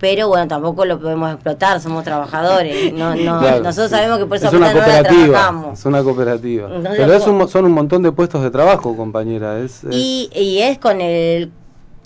pero 0.00 0.28
bueno, 0.28 0.46
tampoco 0.48 0.84
lo 0.84 1.00
podemos 1.00 1.32
explotar, 1.32 1.80
somos 1.80 2.04
trabajadores. 2.04 2.92
No, 2.92 3.14
no, 3.16 3.38
Claro. 3.40 3.62
Nosotros 3.64 3.90
sabemos 3.90 4.18
que 4.18 4.26
por 4.26 4.36
esa 4.36 4.48
es 4.48 4.54
una 4.54 4.72
no 4.72 4.78
la 4.80 5.02
trabajamos. 5.02 5.78
Es 5.78 5.86
una 5.86 6.02
cooperativa. 6.02 6.66
Entonces, 6.68 6.94
Pero 6.98 7.14
es 7.14 7.26
un 7.26 7.48
son 7.48 7.64
un 7.64 7.72
montón 7.72 8.02
de 8.02 8.12
puestos 8.12 8.42
de 8.42 8.50
trabajo, 8.50 8.96
compañera. 8.96 9.58
Es, 9.58 9.84
es- 9.84 9.94
Y, 9.94 10.30
y 10.34 10.58
es 10.60 10.78
con 10.78 11.00
el 11.00 11.50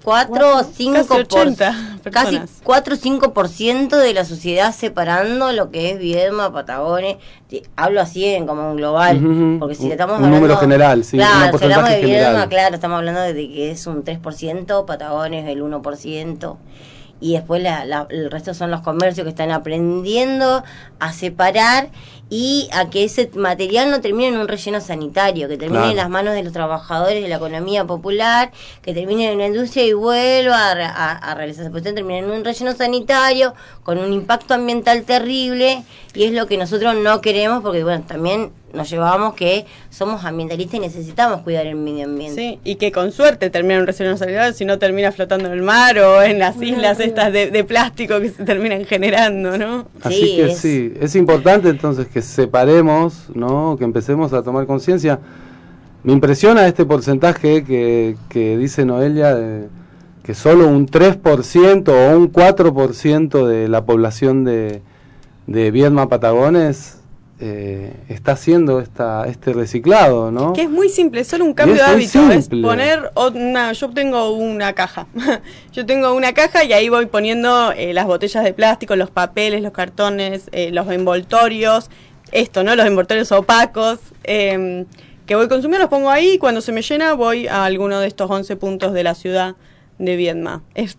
4 0.04 0.56
o 0.58 0.64
5 0.64 0.94
Casi 0.94 1.08
por- 1.08 1.20
80 1.20 1.74
casi 2.10 2.26
personas. 2.36 2.50
4 2.64 2.94
o 2.94 2.98
5% 2.98 3.96
de 3.96 4.14
la 4.14 4.24
sociedad 4.24 4.74
separando 4.74 5.52
lo 5.52 5.70
que 5.70 5.90
es 5.92 5.98
Viedma, 5.98 6.52
Patagones. 6.52 7.16
Hablo 7.76 8.00
así 8.00 8.24
en 8.24 8.46
como 8.46 8.70
un 8.70 8.76
global, 8.76 9.24
Ujú, 9.24 9.58
porque 9.60 9.74
si 9.74 9.84
le 9.86 9.92
estamos 9.92 10.18
un 10.18 10.24
hablando 10.24 10.36
número 10.40 10.56
general, 10.58 11.04
sí, 11.04 11.16
un 11.18 11.24
Claro, 11.24 11.58
si 11.58 11.64
hablamos 11.64 11.90
de 11.90 12.00
Viedma, 12.00 12.26
general. 12.26 12.48
claro, 12.48 12.74
estamos 12.74 12.98
hablando 12.98 13.20
de 13.20 13.34
que 13.34 13.70
es 13.70 13.86
un 13.86 14.02
3%, 14.04 14.86
Patagones 14.86 15.48
el 15.48 15.62
1%. 15.62 16.58
Y 17.20 17.34
después 17.34 17.62
la- 17.62 17.84
la- 17.84 18.08
el 18.10 18.30
resto 18.32 18.52
son 18.52 18.72
los 18.72 18.80
comercios 18.80 19.24
que 19.24 19.30
están 19.30 19.52
aprendiendo 19.52 20.64
a 20.98 21.12
separar 21.12 21.90
y 22.30 22.68
a 22.72 22.88
que 22.88 23.04
ese 23.04 23.30
material 23.34 23.90
no 23.90 24.00
termine 24.00 24.28
en 24.28 24.38
un 24.38 24.48
relleno 24.48 24.80
sanitario, 24.80 25.48
que 25.48 25.58
termine 25.58 25.78
Claro. 25.80 25.90
en 25.90 25.96
las 25.96 26.08
manos 26.08 26.34
de 26.34 26.42
los 26.42 26.52
trabajadores 26.52 27.22
de 27.22 27.28
la 27.28 27.36
economía 27.36 27.84
popular, 27.84 28.52
que 28.80 28.94
termine 28.94 29.32
en 29.32 29.38
la 29.38 29.46
industria 29.46 29.84
y 29.84 29.92
vuelva 29.92 30.70
a, 30.70 30.72
a, 30.86 31.12
a 31.12 31.34
realizarse. 31.34 31.70
Pues 31.70 31.82
termine 31.82 32.18
en 32.20 32.30
un 32.30 32.42
relleno 32.44 32.72
sanitario 32.74 33.54
con 33.82 33.98
un 33.98 34.12
impacto 34.12 34.54
ambiental 34.54 35.02
terrible 35.02 35.82
y 36.14 36.24
es 36.24 36.32
lo 36.32 36.46
que 36.46 36.56
nosotros 36.56 36.94
no 36.96 37.20
queremos 37.20 37.62
porque, 37.62 37.84
bueno, 37.84 38.04
también 38.06 38.50
nos 38.72 38.88
llevamos 38.90 39.34
que 39.34 39.66
somos 39.90 40.24
ambientalistas 40.24 40.74
y 40.74 40.80
necesitamos 40.80 41.42
cuidar 41.42 41.66
el 41.66 41.76
medio 41.76 42.04
ambiente. 42.04 42.40
Sí, 42.40 42.60
y 42.64 42.76
que 42.76 42.92
con 42.92 43.12
suerte 43.12 43.50
termina 43.50 43.76
en 43.76 43.86
relleno 43.86 44.16
sanitario, 44.16 44.52
si 44.54 44.64
no 44.64 44.78
termina 44.78 45.12
flotando 45.12 45.46
en 45.46 45.52
el 45.52 45.62
mar 45.62 45.98
o 45.98 46.22
en 46.22 46.38
las 46.38 46.60
islas 46.60 47.00
estas 47.00 47.32
de, 47.32 47.50
de 47.50 47.64
plástico 47.64 48.20
que 48.20 48.30
se 48.30 48.44
terminan 48.44 48.84
generando, 48.84 49.58
¿no? 49.58 49.86
Así 50.02 50.36
que 50.36 50.54
sí, 50.54 50.94
es 51.00 51.14
importante 51.14 51.68
entonces 51.68 52.06
que 52.08 52.22
separemos, 52.22 53.26
¿no? 53.34 53.76
que 53.78 53.84
empecemos 53.84 54.32
a 54.32 54.42
tomar 54.42 54.66
conciencia. 54.66 55.20
Me 56.02 56.12
impresiona 56.12 56.66
este 56.66 56.84
porcentaje 56.84 57.64
que, 57.64 58.16
que 58.28 58.56
dice 58.56 58.84
Noelia, 58.84 59.34
de 59.34 59.68
que 60.22 60.34
solo 60.34 60.68
un 60.68 60.86
3% 60.86 61.88
o 61.88 62.16
un 62.16 62.32
4% 62.32 63.46
de 63.46 63.68
la 63.68 63.84
población 63.84 64.44
de, 64.44 64.82
de 65.46 65.70
Viedma 65.70 66.08
Patagones 66.08 67.01
eh, 67.44 67.92
está 68.08 68.32
haciendo 68.32 68.78
esta, 68.78 69.26
este 69.26 69.52
reciclado, 69.52 70.30
¿no? 70.30 70.52
Que 70.52 70.62
es 70.62 70.70
muy 70.70 70.88
simple, 70.88 71.24
solo 71.24 71.44
un 71.44 71.54
cambio 71.54 71.74
es 71.74 71.80
de 71.80 71.86
hábito. 71.86 72.30
Es 72.30 72.48
poner 72.48 73.10
una. 73.16 73.72
Yo 73.72 73.90
tengo 73.90 74.30
una 74.30 74.74
caja. 74.74 75.08
yo 75.72 75.84
tengo 75.84 76.14
una 76.14 76.34
caja 76.34 76.62
y 76.62 76.72
ahí 76.72 76.88
voy 76.88 77.06
poniendo 77.06 77.72
eh, 77.72 77.92
las 77.92 78.06
botellas 78.06 78.44
de 78.44 78.52
plástico, 78.52 78.94
los 78.94 79.10
papeles, 79.10 79.60
los 79.60 79.72
cartones, 79.72 80.48
eh, 80.52 80.70
los 80.70 80.88
envoltorios. 80.88 81.90
Esto, 82.30 82.62
¿no? 82.62 82.76
Los 82.76 82.86
envoltorios 82.86 83.32
opacos. 83.32 83.98
eh, 84.22 84.84
que 85.26 85.36
voy 85.36 85.48
consumiendo, 85.48 85.84
los 85.84 85.90
pongo 85.90 86.10
ahí 86.10 86.32
y 86.32 86.38
cuando 86.38 86.60
se 86.60 86.72
me 86.72 86.82
llena 86.82 87.14
voy 87.14 87.46
a 87.46 87.64
alguno 87.64 88.00
de 88.00 88.06
estos 88.06 88.30
11 88.30 88.56
puntos 88.56 88.92
de 88.92 89.02
la 89.04 89.14
ciudad 89.14 89.54
de 89.98 90.16
Viedma. 90.16 90.62
Es, 90.74 90.98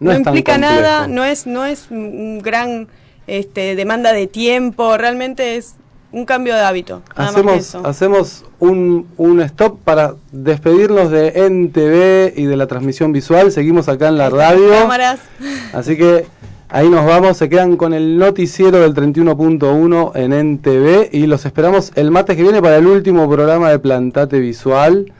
No 0.00 0.12
es 0.12 0.18
implica 0.18 0.58
nada, 0.58 1.06
no 1.06 1.24
es, 1.24 1.46
no 1.46 1.64
es 1.64 1.90
un 1.90 2.38
gran 2.40 2.88
este, 3.26 3.74
demanda 3.74 4.12
de 4.12 4.26
tiempo, 4.26 4.96
realmente 4.96 5.56
es 5.56 5.76
un 6.14 6.24
cambio 6.24 6.54
de 6.54 6.60
hábito. 6.60 7.02
Nada 7.16 7.32
más 7.32 7.34
que 7.34 7.40
Hacemos, 7.40 7.56
eso. 7.56 7.86
hacemos 7.86 8.44
un, 8.60 9.06
un 9.16 9.40
stop 9.40 9.80
para 9.82 10.14
despedirnos 10.30 11.10
de 11.10 11.32
NTV 11.48 12.38
y 12.38 12.44
de 12.46 12.56
la 12.56 12.66
transmisión 12.68 13.12
visual. 13.12 13.50
Seguimos 13.50 13.88
acá 13.88 14.08
en 14.08 14.18
la 14.18 14.30
radio. 14.30 14.70
Cámaras. 14.70 15.20
Así 15.72 15.96
que 15.96 16.26
ahí 16.68 16.88
nos 16.88 17.04
vamos. 17.04 17.36
Se 17.36 17.48
quedan 17.48 17.76
con 17.76 17.92
el 17.94 18.16
noticiero 18.16 18.80
del 18.80 18.94
31.1 18.94 20.12
en 20.14 20.32
NTV 20.32 21.08
y 21.12 21.26
los 21.26 21.44
esperamos 21.46 21.90
el 21.96 22.12
martes 22.12 22.36
que 22.36 22.42
viene 22.42 22.62
para 22.62 22.76
el 22.76 22.86
último 22.86 23.28
programa 23.28 23.70
de 23.70 23.80
Plantate 23.80 24.38
Visual 24.38 25.12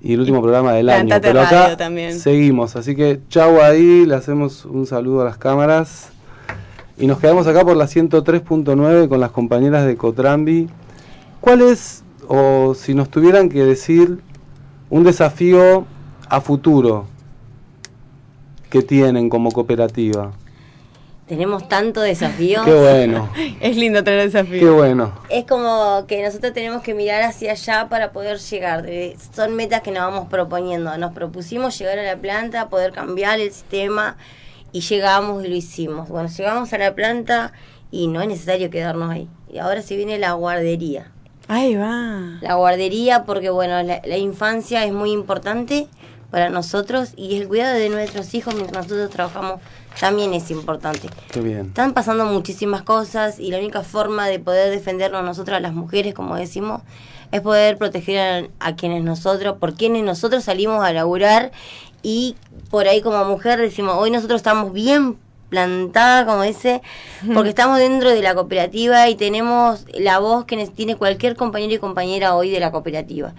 y 0.00 0.14
el 0.14 0.20
último 0.20 0.40
programa 0.40 0.72
del 0.72 0.88
año. 0.88 1.14
Pero 1.20 1.42
acá 1.42 1.76
también. 1.76 2.18
seguimos. 2.18 2.74
Así 2.74 2.96
que 2.96 3.20
chau 3.28 3.60
ahí. 3.60 4.06
Le 4.06 4.14
hacemos 4.14 4.64
un 4.64 4.86
saludo 4.86 5.20
a 5.20 5.24
las 5.26 5.36
cámaras. 5.36 6.10
Y 6.98 7.06
nos 7.06 7.20
quedamos 7.20 7.46
acá 7.46 7.64
por 7.64 7.76
la 7.76 7.84
103.9 7.86 9.08
con 9.08 9.20
las 9.20 9.30
compañeras 9.30 9.86
de 9.86 9.96
Cotrambi. 9.96 10.68
¿Cuál 11.40 11.62
es, 11.62 12.02
o 12.26 12.74
si 12.74 12.94
nos 12.94 13.08
tuvieran 13.08 13.48
que 13.48 13.64
decir, 13.64 14.18
un 14.90 15.04
desafío 15.04 15.86
a 16.28 16.40
futuro 16.40 17.06
que 18.68 18.82
tienen 18.82 19.28
como 19.28 19.52
cooperativa? 19.52 20.32
Tenemos 21.28 21.68
tanto 21.68 22.00
desafío. 22.00 22.64
Qué 22.64 22.72
bueno, 22.74 23.28
Es 23.60 23.76
lindo 23.76 24.02
tener 24.02 24.24
desafío. 24.24 24.58
qué 24.58 24.70
bueno. 24.70 25.12
Es 25.28 25.44
como 25.44 26.04
que 26.08 26.24
nosotros 26.24 26.52
tenemos 26.52 26.82
que 26.82 26.94
mirar 26.94 27.22
hacia 27.22 27.52
allá 27.52 27.88
para 27.88 28.10
poder 28.12 28.38
llegar. 28.38 28.86
Eh, 28.88 29.14
Son 29.36 29.54
metas 29.54 29.82
que 29.82 29.92
nos 29.92 30.00
vamos 30.10 30.28
proponiendo. 30.28 30.96
Nos 30.98 31.12
propusimos 31.12 31.78
llegar 31.78 31.98
a 31.98 32.02
la 32.02 32.16
planta, 32.16 32.68
poder 32.70 32.92
cambiar 32.92 33.38
el 33.40 33.52
sistema 33.52 34.16
y 34.72 34.80
llegamos 34.80 35.44
y 35.44 35.48
lo 35.48 35.54
hicimos. 35.54 36.08
Bueno, 36.08 36.28
llegamos 36.28 36.72
a 36.72 36.78
la 36.78 36.94
planta 36.94 37.52
y 37.90 38.08
no 38.08 38.20
es 38.20 38.28
necesario 38.28 38.70
quedarnos 38.70 39.10
ahí. 39.10 39.28
Y 39.52 39.58
ahora 39.58 39.82
se 39.82 39.96
viene 39.96 40.18
la 40.18 40.32
guardería. 40.32 41.10
Ahí 41.48 41.74
va. 41.74 42.38
La 42.42 42.54
guardería 42.54 43.24
porque, 43.24 43.50
bueno, 43.50 43.82
la, 43.82 44.02
la 44.04 44.16
infancia 44.18 44.84
es 44.84 44.92
muy 44.92 45.12
importante 45.12 45.88
para 46.30 46.50
nosotros 46.50 47.14
y 47.16 47.36
el 47.36 47.48
cuidado 47.48 47.78
de 47.78 47.88
nuestros 47.88 48.34
hijos 48.34 48.54
mientras 48.54 48.84
nosotros 48.84 49.10
trabajamos 49.10 49.60
también 49.98 50.34
es 50.34 50.50
importante. 50.50 51.08
Qué 51.32 51.40
bien. 51.40 51.68
Están 51.68 51.94
pasando 51.94 52.24
muchísimas 52.26 52.82
cosas 52.82 53.38
y 53.38 53.50
la 53.50 53.58
única 53.58 53.82
forma 53.82 54.28
de 54.28 54.38
poder 54.38 54.70
defendernos 54.70 55.24
nosotras 55.24 55.60
las 55.62 55.72
mujeres, 55.72 56.14
como 56.14 56.36
decimos, 56.36 56.82
es 57.32 57.40
poder 57.40 57.78
proteger 57.78 58.50
a, 58.60 58.68
a 58.68 58.76
quienes 58.76 59.02
nosotros, 59.02 59.56
por 59.58 59.74
quienes 59.74 60.04
nosotros 60.04 60.44
salimos 60.44 60.84
a 60.84 60.92
laburar 60.92 61.50
y 62.02 62.36
por 62.70 62.86
ahí 62.88 63.00
como 63.00 63.24
mujer 63.24 63.58
decimos, 63.60 63.94
hoy 63.98 64.10
nosotros 64.10 64.38
estamos 64.38 64.72
bien 64.72 65.16
plantada, 65.48 66.26
como 66.26 66.42
dice, 66.42 66.82
porque 67.32 67.48
estamos 67.48 67.78
dentro 67.78 68.10
de 68.10 68.20
la 68.20 68.34
cooperativa 68.34 69.08
y 69.08 69.14
tenemos 69.14 69.86
la 69.94 70.18
voz 70.18 70.44
que 70.44 70.56
ne- 70.56 70.66
tiene 70.68 70.96
cualquier 70.96 71.36
compañero 71.36 71.72
y 71.72 71.78
compañera 71.78 72.36
hoy 72.36 72.50
de 72.50 72.60
la 72.60 72.70
cooperativa. 72.70 73.32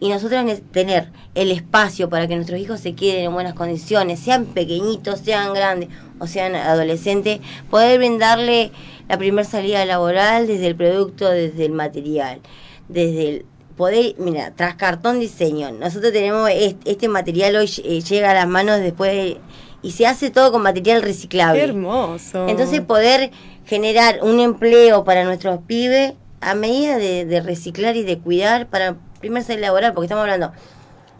Y 0.00 0.08
nosotros 0.08 0.42
ne- 0.44 0.56
tener 0.56 1.12
el 1.36 1.52
espacio 1.52 2.08
para 2.08 2.26
que 2.26 2.34
nuestros 2.34 2.58
hijos 2.58 2.80
se 2.80 2.94
queden 2.96 3.26
en 3.26 3.32
buenas 3.32 3.54
condiciones, 3.54 4.18
sean 4.18 4.46
pequeñitos, 4.46 5.20
sean 5.20 5.54
grandes 5.54 5.88
o 6.18 6.26
sean 6.26 6.56
adolescentes, 6.56 7.38
poder 7.70 7.98
brindarle 7.98 8.72
la 9.08 9.16
primera 9.16 9.48
salida 9.48 9.84
laboral 9.84 10.48
desde 10.48 10.66
el 10.66 10.74
producto, 10.74 11.30
desde 11.30 11.64
el 11.66 11.72
material, 11.72 12.40
desde 12.88 13.28
el 13.28 13.46
poder, 13.72 14.14
mira, 14.18 14.52
tras 14.54 14.74
cartón 14.76 15.18
diseño, 15.20 15.70
nosotros 15.72 16.12
tenemos 16.12 16.48
est- 16.50 16.80
este, 16.86 17.08
material 17.08 17.56
hoy 17.56 17.70
eh, 17.84 18.00
llega 18.00 18.30
a 18.30 18.34
las 18.34 18.48
manos 18.48 18.80
después 18.80 19.12
de- 19.12 19.38
y 19.82 19.90
se 19.92 20.06
hace 20.06 20.30
todo 20.30 20.52
con 20.52 20.62
material 20.62 21.02
reciclable. 21.02 21.60
Qué 21.60 21.68
hermoso. 21.70 22.46
Entonces 22.48 22.80
poder 22.82 23.30
generar 23.66 24.20
un 24.22 24.38
empleo 24.40 25.04
para 25.04 25.24
nuestros 25.24 25.60
pibes 25.66 26.14
a 26.40 26.54
medida 26.54 26.96
de, 26.98 27.24
de 27.24 27.40
reciclar 27.40 27.96
y 27.96 28.02
de 28.02 28.18
cuidar 28.18 28.68
para 28.68 28.96
primer 29.20 29.42
salir 29.44 29.60
laboral, 29.62 29.92
porque 29.94 30.06
estamos 30.06 30.22
hablando, 30.22 30.52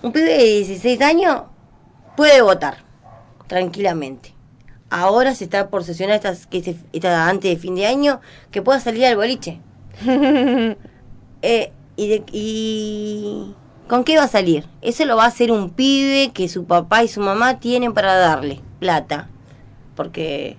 un 0.03 0.13
pibe 0.13 0.37
de 0.37 0.45
16 0.45 1.01
años 1.01 1.43
puede 2.17 2.41
votar 2.43 2.79
tranquilamente. 3.47 4.35
Ahora 4.91 5.35
se 5.35 5.45
está 5.45 5.69
por 5.71 5.85
sesionar 5.85 6.17
estas, 6.17 6.47
que 6.47 6.63
se, 6.63 6.77
esta, 6.93 7.29
antes 7.29 7.51
de 7.51 7.57
fin 7.57 7.75
de 7.75 7.87
año 7.87 8.21
que 8.51 8.63
pueda 8.63 8.79
salir 8.81 9.07
al 9.07 9.17
boliche. 9.17 9.61
Eh, 11.45 11.73
y, 12.05 12.09
de- 12.09 12.25
y 12.33 13.55
con 13.89 14.05
qué 14.05 14.17
va 14.17 14.25
a 14.25 14.29
salir? 14.29 14.65
Eso 14.81 15.05
lo 15.05 15.17
va 15.17 15.25
a 15.25 15.29
hacer 15.29 15.51
un 15.53 15.71
pibe 15.71 16.31
que 16.33 16.49
su 16.49 16.65
papá 16.65 17.03
y 17.05 17.09
su 17.09 17.21
mamá 17.21 17.59
tienen 17.61 17.93
para 17.95 18.15
darle 18.17 18.61
plata, 18.81 19.29
porque 19.97 20.57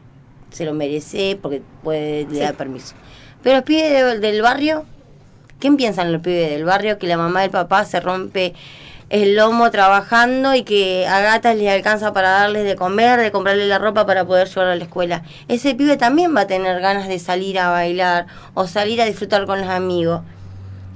se 0.52 0.66
lo 0.66 0.74
merece, 0.74 1.38
porque 1.42 1.62
puede 1.84 2.26
le 2.30 2.40
dar 2.40 2.56
permiso. 2.56 2.96
Pero 3.42 3.58
los 3.58 3.66
pibes 3.66 3.90
de- 3.92 4.20
del 4.20 4.42
barrio, 4.42 4.86
¿quién 5.60 5.78
piensan 5.78 6.12
los 6.14 6.22
pibes 6.22 6.50
del 6.52 6.64
barrio 6.66 6.98
que 7.00 7.08
la 7.08 7.18
mamá 7.18 7.42
y 7.42 7.46
el 7.46 7.52
papá 7.52 7.86
se 7.86 8.00
rompe 8.00 8.54
el 9.10 9.36
lomo 9.36 9.70
trabajando 9.70 10.56
y 10.56 10.64
que 10.64 11.06
a 11.08 11.20
gatas 11.20 11.56
les 11.56 11.70
alcanza 11.70 12.14
para 12.14 12.30
darles 12.32 12.64
de 12.64 12.76
comer, 12.76 13.20
de 13.20 13.32
comprarle 13.32 13.68
la 13.68 13.78
ropa 13.78 14.06
para 14.06 14.26
poder 14.26 14.48
llevarlo 14.48 14.72
a 14.72 14.76
la 14.76 14.84
escuela? 14.84 15.24
Ese 15.48 15.76
pibe 15.76 15.98
también 15.98 16.36
va 16.36 16.42
a 16.42 16.48
tener 16.48 16.80
ganas 16.82 17.08
de 17.08 17.20
salir 17.20 17.60
a 17.60 17.70
bailar 17.70 18.28
o 18.54 18.66
salir 18.68 19.02
a 19.02 19.06
disfrutar 19.06 19.46
con 19.46 19.60
los 19.60 19.70
amigos. 19.70 20.22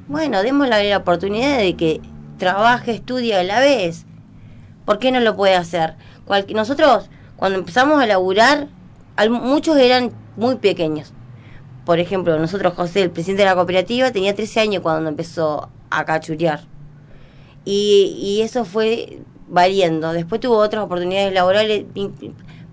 Bueno, 0.07 0.41
démosle 0.41 0.89
la 0.89 0.97
oportunidad 0.97 1.57
de 1.57 1.75
que 1.75 2.01
trabaje, 2.37 2.91
estudie 2.91 3.35
a 3.35 3.43
la 3.43 3.59
vez. 3.59 4.05
¿Por 4.85 4.99
qué 4.99 5.11
no 5.11 5.19
lo 5.19 5.35
puede 5.35 5.55
hacer? 5.55 5.95
Cualqui- 6.25 6.53
nosotros, 6.55 7.09
cuando 7.35 7.59
empezamos 7.59 8.01
a 8.01 8.05
laburar, 8.05 8.67
muchos 9.29 9.77
eran 9.77 10.11
muy 10.37 10.55
pequeños. 10.55 11.13
Por 11.85 11.99
ejemplo, 11.99 12.37
nosotros, 12.39 12.73
José, 12.73 13.01
el 13.01 13.11
presidente 13.11 13.43
de 13.43 13.49
la 13.49 13.55
cooperativa, 13.55 14.11
tenía 14.11 14.35
13 14.35 14.59
años 14.59 14.81
cuando 14.81 15.09
empezó 15.09 15.69
a 15.89 16.05
cachurear. 16.05 16.61
Y, 17.65 18.15
y 18.21 18.41
eso 18.41 18.63
fue 18.65 19.19
variando. 19.47 20.13
Después 20.13 20.39
tuvo 20.41 20.57
otras 20.57 20.83
oportunidades 20.83 21.33
laborales, 21.33 21.85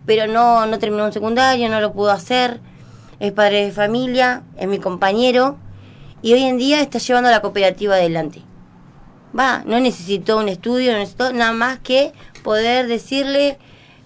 pero 0.06 0.26
no, 0.32 0.66
no 0.66 0.78
terminó 0.78 1.04
un 1.04 1.12
secundario, 1.12 1.68
no 1.68 1.80
lo 1.80 1.92
pudo 1.92 2.10
hacer. 2.10 2.60
Es 3.20 3.32
padre 3.32 3.64
de 3.64 3.72
familia, 3.72 4.42
es 4.56 4.68
mi 4.68 4.78
compañero. 4.78 5.56
Y 6.24 6.32
hoy 6.32 6.44
en 6.44 6.56
día 6.56 6.80
está 6.80 6.98
llevando 6.98 7.30
la 7.30 7.42
cooperativa 7.42 7.96
adelante. 7.96 8.40
Va, 9.38 9.62
no 9.66 9.78
necesitó 9.78 10.38
un 10.38 10.48
estudio, 10.48 10.92
no 10.92 10.98
necesitó 10.98 11.34
nada 11.34 11.52
más 11.52 11.80
que 11.80 12.14
poder 12.42 12.86
decirle, 12.86 13.58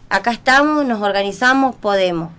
acá 0.08 0.32
estamos, 0.32 0.84
nos 0.84 1.00
organizamos, 1.00 1.76
podemos. 1.76 2.32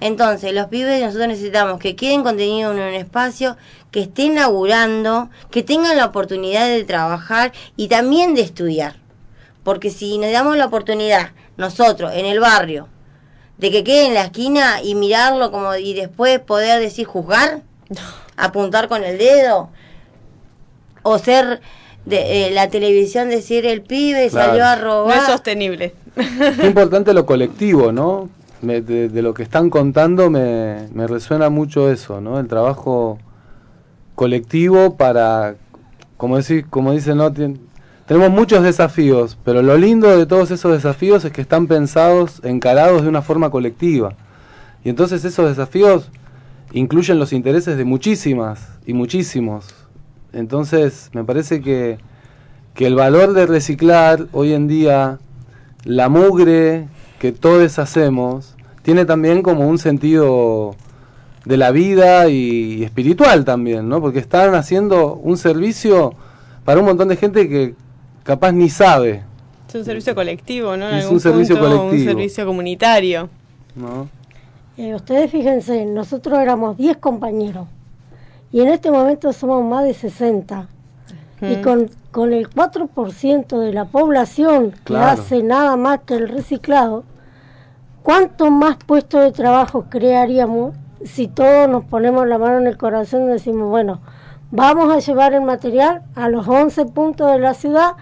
Entonces, 0.00 0.52
los 0.52 0.66
pibes 0.66 1.00
nosotros 1.00 1.28
necesitamos 1.28 1.78
que 1.78 1.94
queden 1.94 2.24
contenido 2.24 2.72
en 2.72 2.80
un 2.80 2.94
espacio, 2.94 3.56
que 3.92 4.00
estén 4.00 4.34
laburando, 4.34 5.30
que 5.52 5.62
tengan 5.62 5.96
la 5.96 6.06
oportunidad 6.06 6.66
de 6.66 6.82
trabajar 6.82 7.52
y 7.76 7.86
también 7.86 8.34
de 8.34 8.40
estudiar. 8.40 8.96
Porque 9.62 9.90
si 9.90 10.18
nos 10.18 10.32
damos 10.32 10.56
la 10.56 10.66
oportunidad, 10.66 11.30
nosotros, 11.56 12.10
en 12.12 12.26
el 12.26 12.40
barrio, 12.40 12.88
de 13.56 13.70
que 13.70 13.84
quede 13.84 14.06
en 14.06 14.14
la 14.14 14.24
esquina 14.24 14.82
y 14.82 14.96
mirarlo 14.96 15.52
como 15.52 15.76
y 15.76 15.94
después 15.94 16.40
poder 16.40 16.80
decir 16.80 17.06
juzgar, 17.06 17.62
apuntar 18.44 18.88
con 18.88 19.02
el 19.04 19.18
dedo, 19.18 19.68
o 21.02 21.18
ser 21.18 21.60
de 22.06 22.46
eh, 22.46 22.50
la 22.50 22.68
televisión 22.68 23.28
decir 23.28 23.66
el 23.66 23.82
pibe 23.82 24.28
Claro. 24.30 24.48
salió 24.50 24.64
a 24.66 24.76
No 24.76 24.82
robar. 24.82 25.18
es 25.18 25.24
sostenible. 25.24 25.94
Qué 26.60 26.66
importante 26.66 27.12
lo 27.14 27.26
colectivo, 27.26 27.92
¿no? 27.92 28.28
Me- 28.62 28.80
de, 28.82 29.08
de 29.08 29.22
lo 29.22 29.32
que 29.32 29.42
están 29.42 29.70
contando 29.70 30.28
me, 30.30 30.88
me 30.92 31.06
resuena 31.06 31.48
mucho 31.50 31.90
eso, 31.90 32.20
¿no? 32.20 32.38
El 32.38 32.46
trabajo 32.48 33.18
colectivo 34.14 34.96
para, 34.96 35.54
como, 36.16 36.36
decir, 36.36 36.66
como 36.68 36.92
dicen, 36.92 37.16
¿no? 37.18 37.30
Tien- 37.32 37.58
tenemos 38.06 38.30
muchos 38.30 38.62
desafíos, 38.62 39.38
pero 39.44 39.62
lo 39.62 39.76
lindo 39.76 40.16
de 40.16 40.26
todos 40.26 40.50
esos 40.50 40.72
desafíos 40.72 41.24
es 41.24 41.32
que 41.32 41.40
están 41.40 41.66
pensados, 41.68 42.40
encarados 42.44 43.02
de 43.02 43.08
una 43.08 43.22
forma 43.22 43.50
colectiva. 43.50 44.14
Y 44.84 44.88
entonces 44.88 45.24
esos 45.24 45.48
desafíos 45.48 46.10
incluyen 46.72 47.18
los 47.18 47.32
intereses 47.32 47.76
de 47.76 47.84
muchísimas 47.84 48.68
y 48.86 48.92
muchísimos. 48.94 49.74
Entonces 50.32 51.10
me 51.12 51.24
parece 51.24 51.60
que, 51.60 51.98
que 52.74 52.86
el 52.86 52.94
valor 52.94 53.32
de 53.32 53.46
reciclar 53.46 54.26
hoy 54.32 54.52
en 54.52 54.68
día, 54.68 55.18
la 55.84 56.08
mugre 56.08 56.88
que 57.18 57.32
todos 57.32 57.78
hacemos, 57.78 58.54
tiene 58.82 59.04
también 59.04 59.42
como 59.42 59.68
un 59.68 59.78
sentido 59.78 60.76
de 61.44 61.56
la 61.56 61.70
vida 61.70 62.28
y 62.28 62.82
espiritual 62.84 63.44
también, 63.44 63.88
¿no? 63.88 64.00
Porque 64.00 64.18
están 64.18 64.54
haciendo 64.54 65.14
un 65.14 65.36
servicio 65.36 66.14
para 66.64 66.80
un 66.80 66.86
montón 66.86 67.08
de 67.08 67.16
gente 67.16 67.48
que 67.48 67.74
capaz 68.22 68.52
ni 68.52 68.68
sabe, 68.68 69.22
Es 69.68 69.74
un 69.74 69.84
servicio 69.84 70.14
colectivo, 70.14 70.76
¿no? 70.76 70.88
En 70.88 70.96
Es 70.96 71.02
algún 71.04 71.14
un 71.16 71.20
servicio 71.20 71.56
punto, 71.56 71.70
Un 71.70 71.78
colectivo. 71.88 72.10
servicio 72.10 72.46
comunitario. 72.46 73.28
¿no? 73.76 74.08
Eh, 74.80 74.94
ustedes 74.94 75.30
fíjense, 75.30 75.84
nosotros 75.84 76.38
éramos 76.38 76.76
10 76.78 76.96
compañeros 76.96 77.66
y 78.50 78.62
en 78.62 78.68
este 78.68 78.90
momento 78.90 79.30
somos 79.34 79.62
más 79.62 79.84
de 79.84 79.92
60. 79.92 80.68
Y 81.42 81.62
con, 81.62 81.90
con 82.10 82.32
el 82.32 82.48
4% 82.50 83.58
de 83.58 83.72
la 83.72 83.84
población 83.86 84.72
que 84.72 84.78
Claro. 84.84 85.06
hace 85.22 85.42
nada 85.42 85.76
más 85.76 86.00
que 86.00 86.14
el 86.14 86.28
reciclado, 86.28 87.04
¿cuántos 88.02 88.50
más 88.50 88.76
puestos 88.86 89.22
de 89.22 89.32
trabajo 89.32 89.84
crearíamos 89.90 90.74
si 91.04 91.28
todos 91.28 91.68
nos 91.68 91.84
ponemos 91.84 92.26
la 92.26 92.38
mano 92.38 92.58
en 92.58 92.66
el 92.66 92.76
corazón 92.76 93.24
y 93.24 93.28
decimos, 93.28 93.68
bueno, 93.70 94.00
vamos 94.50 94.90
a 94.94 94.98
llevar 94.98 95.32
el 95.34 95.42
material 95.42 96.02
a 96.14 96.28
los 96.28 96.46
11 96.48 96.86
puntos 96.86 97.30
de 97.32 97.38
la 97.38 97.54
ciudad 97.54 97.92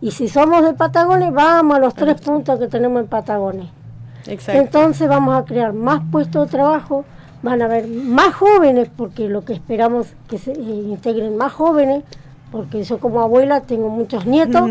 y 0.00 0.12
si 0.12 0.28
somos 0.28 0.64
de 0.64 0.74
Patagones, 0.74 1.32
vamos 1.32 1.76
a 1.76 1.80
los 1.80 1.94
tres 1.94 2.20
puntos 2.20 2.58
que 2.60 2.68
tenemos 2.68 3.00
en 3.02 3.08
Patagones? 3.08 3.66
Exacto. 4.26 4.60
Entonces 4.60 5.08
vamos 5.08 5.36
a 5.36 5.44
crear 5.44 5.72
más 5.72 6.02
puestos 6.10 6.46
de 6.46 6.50
trabajo, 6.56 7.04
van 7.42 7.62
a 7.62 7.66
haber 7.66 7.86
más 7.88 8.34
jóvenes, 8.34 8.88
porque 8.96 9.28
lo 9.28 9.44
que 9.44 9.52
esperamos 9.54 10.08
que 10.28 10.38
se 10.38 10.52
eh, 10.52 10.56
integren 10.58 11.36
más 11.36 11.52
jóvenes, 11.52 12.02
porque 12.50 12.82
yo 12.82 12.98
como 12.98 13.20
abuela 13.20 13.60
tengo 13.62 13.88
muchos 13.90 14.26
nietos 14.26 14.70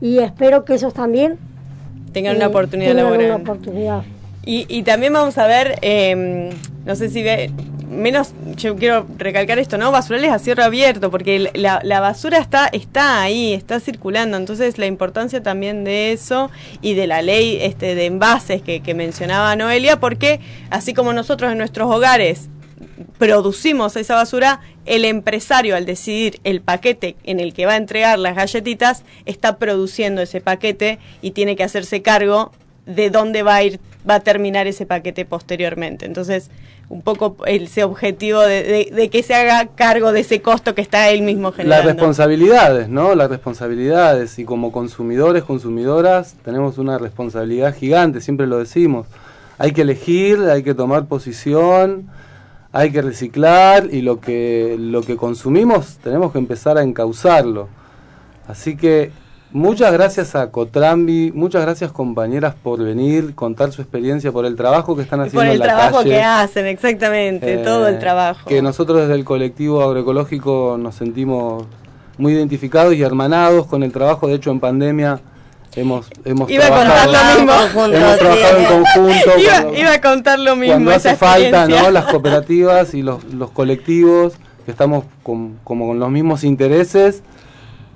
y 0.00 0.18
espero 0.18 0.64
que 0.64 0.74
ellos 0.74 0.92
también 0.92 1.38
Tengan 2.12 2.34
eh, 2.34 2.38
una 2.38 2.48
oportunidad 2.48 2.90
tengan 2.90 3.04
laboral. 3.06 3.26
una 3.26 3.36
oportunidad. 3.36 4.02
Y, 4.44 4.66
y 4.68 4.82
también 4.82 5.12
vamos 5.12 5.38
a 5.38 5.46
ver, 5.46 5.78
eh, 5.82 6.50
no 6.84 6.96
sé 6.96 7.08
si 7.08 7.22
ve, 7.22 7.50
menos, 7.92 8.34
yo 8.56 8.76
quiero 8.76 9.06
recalcar 9.16 9.58
esto, 9.58 9.78
¿no? 9.78 9.92
Basurales 9.92 10.30
a 10.30 10.38
cierre 10.38 10.64
abierto, 10.64 11.10
porque 11.10 11.50
la, 11.54 11.80
la 11.84 12.00
basura 12.00 12.38
está, 12.38 12.66
está 12.68 13.22
ahí, 13.22 13.52
está 13.52 13.80
circulando, 13.80 14.36
entonces 14.36 14.78
la 14.78 14.86
importancia 14.86 15.42
también 15.42 15.84
de 15.84 16.12
eso 16.12 16.50
y 16.80 16.94
de 16.94 17.06
la 17.06 17.22
ley 17.22 17.58
este, 17.60 17.94
de 17.94 18.06
envases 18.06 18.62
que, 18.62 18.80
que 18.80 18.94
mencionaba 18.94 19.54
Noelia, 19.56 20.00
porque 20.00 20.40
así 20.70 20.94
como 20.94 21.12
nosotros 21.12 21.52
en 21.52 21.58
nuestros 21.58 21.90
hogares 21.90 22.48
producimos 23.18 23.96
esa 23.96 24.14
basura, 24.14 24.60
el 24.84 25.04
empresario 25.04 25.76
al 25.76 25.86
decidir 25.86 26.40
el 26.44 26.60
paquete 26.60 27.16
en 27.24 27.40
el 27.40 27.54
que 27.54 27.66
va 27.66 27.72
a 27.72 27.76
entregar 27.76 28.18
las 28.18 28.34
galletitas 28.34 29.04
está 29.26 29.58
produciendo 29.58 30.22
ese 30.22 30.40
paquete 30.40 30.98
y 31.20 31.30
tiene 31.30 31.54
que 31.54 31.62
hacerse 31.62 32.02
cargo 32.02 32.52
de 32.86 33.10
dónde 33.10 33.42
va 33.42 33.56
a 33.56 33.62
ir 33.62 33.80
va 34.08 34.16
a 34.16 34.20
terminar 34.20 34.66
ese 34.66 34.84
paquete 34.86 35.24
posteriormente. 35.24 36.06
Entonces, 36.06 36.50
un 36.88 37.02
poco 37.02 37.36
ese 37.46 37.84
objetivo 37.84 38.40
de, 38.40 38.62
de- 38.64 38.90
de 38.94 39.08
que 39.08 39.22
se 39.22 39.34
haga 39.34 39.66
cargo 39.76 40.10
de 40.12 40.20
ese 40.20 40.42
costo 40.42 40.74
que 40.74 40.82
está 40.82 41.08
él 41.10 41.22
mismo 41.22 41.48
Las 41.50 41.56
generando. 41.56 41.88
responsabilidades, 41.92 42.88
¿no? 42.88 43.14
Las 43.14 43.30
responsabilidades. 43.30 44.38
Y 44.40 44.44
como 44.44 44.72
consumidores, 44.72 45.44
consumidoras, 45.44 46.34
tenemos 46.44 46.78
una 46.78 46.98
responsabilidad 46.98 47.74
gigante, 47.76 48.20
siempre 48.20 48.46
lo 48.48 48.58
decimos. 48.58 49.06
Hay 49.58 49.70
que 49.72 49.82
elegir, 49.82 50.40
hay 50.50 50.64
que 50.64 50.74
tomar 50.74 51.06
posición, 51.06 52.08
hay 52.72 52.90
que 52.90 53.02
reciclar 53.02 53.86
y 53.92 54.02
lo 54.02 54.18
que, 54.20 54.76
lo 54.78 55.02
que 55.02 55.16
consumimos 55.16 55.98
tenemos 56.02 56.32
que 56.32 56.38
empezar 56.38 56.76
a 56.76 56.82
encauzarlo. 56.82 57.68
Así 58.48 58.76
que 58.76 59.12
muchas 59.52 59.92
gracias 59.92 60.34
a 60.34 60.50
Cotrambi, 60.50 61.32
muchas 61.34 61.62
gracias 61.62 61.92
compañeras 61.92 62.54
por 62.62 62.82
venir, 62.82 63.34
contar 63.34 63.72
su 63.72 63.82
experiencia, 63.82 64.32
por 64.32 64.46
el 64.46 64.56
trabajo 64.56 64.96
que 64.96 65.02
están 65.02 65.20
Y 65.20 65.22
haciendo 65.24 65.40
por 65.40 65.46
el 65.46 65.52
en 65.52 65.58
la 65.58 65.64
trabajo 65.66 65.96
calle. 65.98 66.10
que 66.10 66.22
hacen, 66.22 66.66
exactamente, 66.66 67.54
Eh, 67.54 67.58
todo 67.58 67.86
el 67.88 67.98
trabajo. 67.98 68.48
Que 68.48 68.62
nosotros 68.62 69.00
desde 69.02 69.14
el 69.14 69.24
colectivo 69.24 69.82
agroecológico 69.82 70.76
nos 70.78 70.94
sentimos 70.94 71.64
muy 72.18 72.32
identificados 72.34 72.94
y 72.94 73.02
hermanados 73.02 73.66
con 73.66 73.82
el 73.82 73.92
trabajo. 73.92 74.26
De 74.28 74.34
hecho, 74.34 74.50
en 74.50 74.60
pandemia 74.60 75.20
hemos, 75.74 76.06
hemos 76.24 76.50
Iba 76.50 76.66
a 76.66 76.68
contar 76.68 77.08
trabajado, 77.08 77.34
lo 77.38 77.40
mismo. 77.40 77.84
hemos 77.86 78.18
trabajado 78.18 78.58
en 78.58 78.64
conjunto. 78.66 79.38
iba, 79.38 79.52
cuando- 79.62 79.78
iba 79.78 79.92
a 79.94 80.00
contar 80.00 80.38
lo 80.38 80.56
mismo. 80.56 80.74
cuando 80.74 80.90
hace 80.92 81.16
falta. 81.16 81.66
¿no? 81.68 81.90
Las 81.90 82.04
cooperativas 82.06 82.94
y 82.94 83.02
los, 83.02 83.24
los 83.24 83.50
colectivos 83.50 84.34
que 84.64 84.70
estamos 84.70 85.04
con- 85.22 85.58
como 85.64 85.88
con 85.88 85.98
los 85.98 86.10
mismos 86.10 86.44
intereses. 86.44 87.22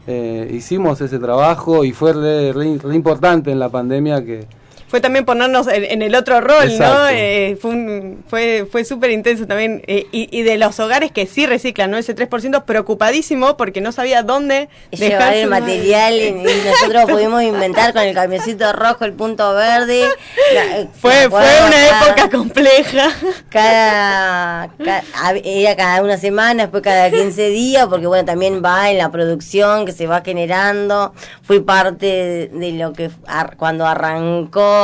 Eh, 0.06 0.48
hicimos 0.52 1.00
ese 1.00 1.18
trabajo 1.18 1.84
y 1.84 1.92
fue 1.92 2.12
re, 2.12 2.52
re- 2.52 2.94
importante 2.94 3.50
en 3.50 3.58
la 3.58 3.68
pandemia 3.68 4.24
que, 4.24 4.46
fue 4.88 5.00
también 5.00 5.24
ponernos 5.24 5.66
en, 5.66 5.84
en 5.84 6.02
el 6.02 6.14
otro 6.14 6.40
rol, 6.40 6.78
¿no? 6.78 7.08
Eh, 7.08 7.58
fue 7.60 7.70
un- 7.72 8.24
fue 8.28 8.66
fue 8.70 8.84
súper 8.84 9.10
intenso 9.10 9.46
también. 9.46 9.82
eh, 9.86 10.06
y, 10.12 10.28
y 10.36 10.42
de 10.42 10.56
los 10.58 10.78
hogares 10.80 11.10
que 11.12 11.26
sí 11.26 11.44
reciclan, 11.46 11.90
¿no? 11.90 11.96
Ese 11.98 12.14
3% 12.14 12.64
preocupadísimo 12.64 13.56
porque 13.56 13.80
no 13.80 13.90
sabía 13.92 14.22
dónde 14.22 14.68
llevar 14.92 15.10
dejar 15.18 15.34
el 15.34 15.48
material 15.50 16.14
y 16.14 16.32
nosotros 16.32 17.04
pudimos 17.10 17.42
inventar 17.42 17.92
con 17.92 18.02
el 18.02 18.14
camioncito 18.14 18.72
rojo 18.72 19.04
el 19.04 19.12
punto 19.12 19.54
verde 19.54 20.04
La- 20.54 20.78
eh, 20.78 20.88
Fue, 21.00 21.28
fue 21.30 21.40
una 21.40 21.70
cada- 21.70 22.06
época 22.06 22.30
compleja. 22.30 23.08
cada, 23.50 24.70
era 25.44 25.76
cada 25.76 26.02
una 26.02 26.16
semana, 26.16 26.64
después 26.64 26.82
cada 26.82 27.10
15 27.10 27.48
días, 27.50 27.86
porque 27.88 28.06
bueno, 28.06 28.24
también 28.24 28.62
va 28.64 28.90
en 28.90 28.98
la 28.98 29.10
producción 29.10 29.84
que 29.86 29.92
se 29.92 30.06
va 30.06 30.22
generando. 30.24 31.12
Fui 31.42 31.60
parte 31.60 32.06
de, 32.06 32.48
de 32.48 32.72
lo 32.72 32.92
que 32.92 33.10
ar- 33.26 33.56
cuando 33.56 33.86
arrancó 33.86 34.75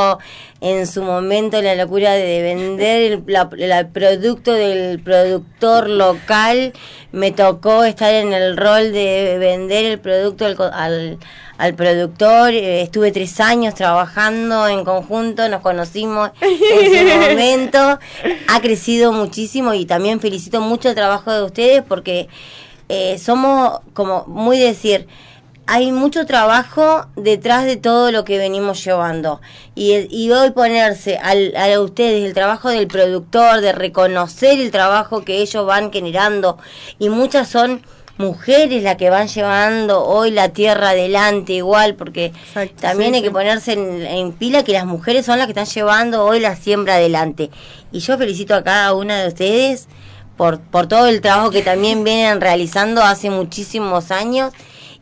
en 0.61 0.87
su 0.87 1.01
momento 1.03 1.61
la 1.61 1.75
locura 1.75 2.13
de 2.13 2.41
vender 2.41 3.11
el, 3.11 3.23
la- 3.27 3.49
la- 3.57 3.79
el 3.79 3.87
producto 3.87 4.53
del 4.53 4.99
productor 5.01 5.89
local. 5.89 6.73
Me 7.11 7.31
tocó 7.31 7.83
estar 7.83 8.13
en 8.13 8.31
el 8.33 8.55
rol 8.57 8.91
de 8.93 9.37
vender 9.39 9.85
el 9.85 9.99
producto 9.99 10.45
al, 10.73 11.17
al 11.57 11.73
productor. 11.75 12.51
Eh, 12.53 12.81
Estuve 12.81 13.11
tres 13.11 13.39
años 13.39 13.75
trabajando 13.75 14.67
en 14.67 14.83
conjunto, 14.85 15.47
nos 15.49 15.61
conocimos 15.61 16.31
en 16.41 17.09
su 17.09 17.19
momento. 17.29 17.99
Ha 18.47 18.61
crecido 18.61 19.11
muchísimo 19.11 19.73
y 19.73 19.85
también 19.85 20.19
felicito 20.21 20.61
mucho 20.61 20.89
el 20.89 20.95
trabajo 20.95 21.31
de 21.31 21.43
ustedes 21.43 21.83
porque 21.87 22.29
eh, 22.89 23.17
somos 23.17 23.79
como 23.93 24.25
muy 24.27 24.57
decir, 24.59 25.07
hay 25.65 25.91
mucho 25.91 26.25
trabajo 26.25 27.07
detrás 27.15 27.65
de 27.65 27.77
todo 27.77 28.11
lo 28.11 28.25
que 28.25 28.37
venimos 28.37 28.83
llevando. 28.83 29.41
Y, 29.75 30.07
y 30.09 30.31
hoy 30.31 30.51
ponerse 30.51 31.17
al, 31.17 31.55
a 31.55 31.79
ustedes 31.79 32.25
el 32.25 32.33
trabajo 32.33 32.69
del 32.69 32.87
productor, 32.87 33.61
de 33.61 33.71
reconocer 33.71 34.59
el 34.59 34.71
trabajo 34.71 35.23
que 35.23 35.41
ellos 35.41 35.65
van 35.65 35.91
generando, 35.91 36.57
y 36.99 37.09
muchas 37.09 37.47
son 37.47 37.81
mujeres 38.17 38.83
las 38.83 38.97
que 38.97 39.09
van 39.09 39.27
llevando 39.27 40.03
hoy 40.03 40.31
la 40.31 40.49
tierra 40.49 40.89
adelante 40.89 41.53
igual, 41.53 41.95
porque 41.95 42.31
también 42.79 43.11
sí, 43.11 43.17
hay 43.17 43.21
que 43.23 43.31
ponerse 43.31 43.73
en, 43.73 44.05
en 44.05 44.33
pila 44.33 44.63
que 44.63 44.73
las 44.73 44.85
mujeres 44.85 45.25
son 45.25 45.39
las 45.39 45.47
que 45.47 45.51
están 45.51 45.65
llevando 45.65 46.23
hoy 46.23 46.39
la 46.39 46.55
siembra 46.55 46.95
adelante. 46.95 47.49
Y 47.91 47.99
yo 47.99 48.17
felicito 48.17 48.53
a 48.53 48.63
cada 48.63 48.93
una 48.93 49.21
de 49.21 49.29
ustedes 49.29 49.87
por, 50.37 50.59
por 50.59 50.87
todo 50.87 51.07
el 51.07 51.21
trabajo 51.21 51.51
que 51.51 51.61
también 51.61 52.03
vienen 52.03 52.41
realizando 52.41 53.01
hace 53.01 53.29
muchísimos 53.29 54.11
años. 54.11 54.53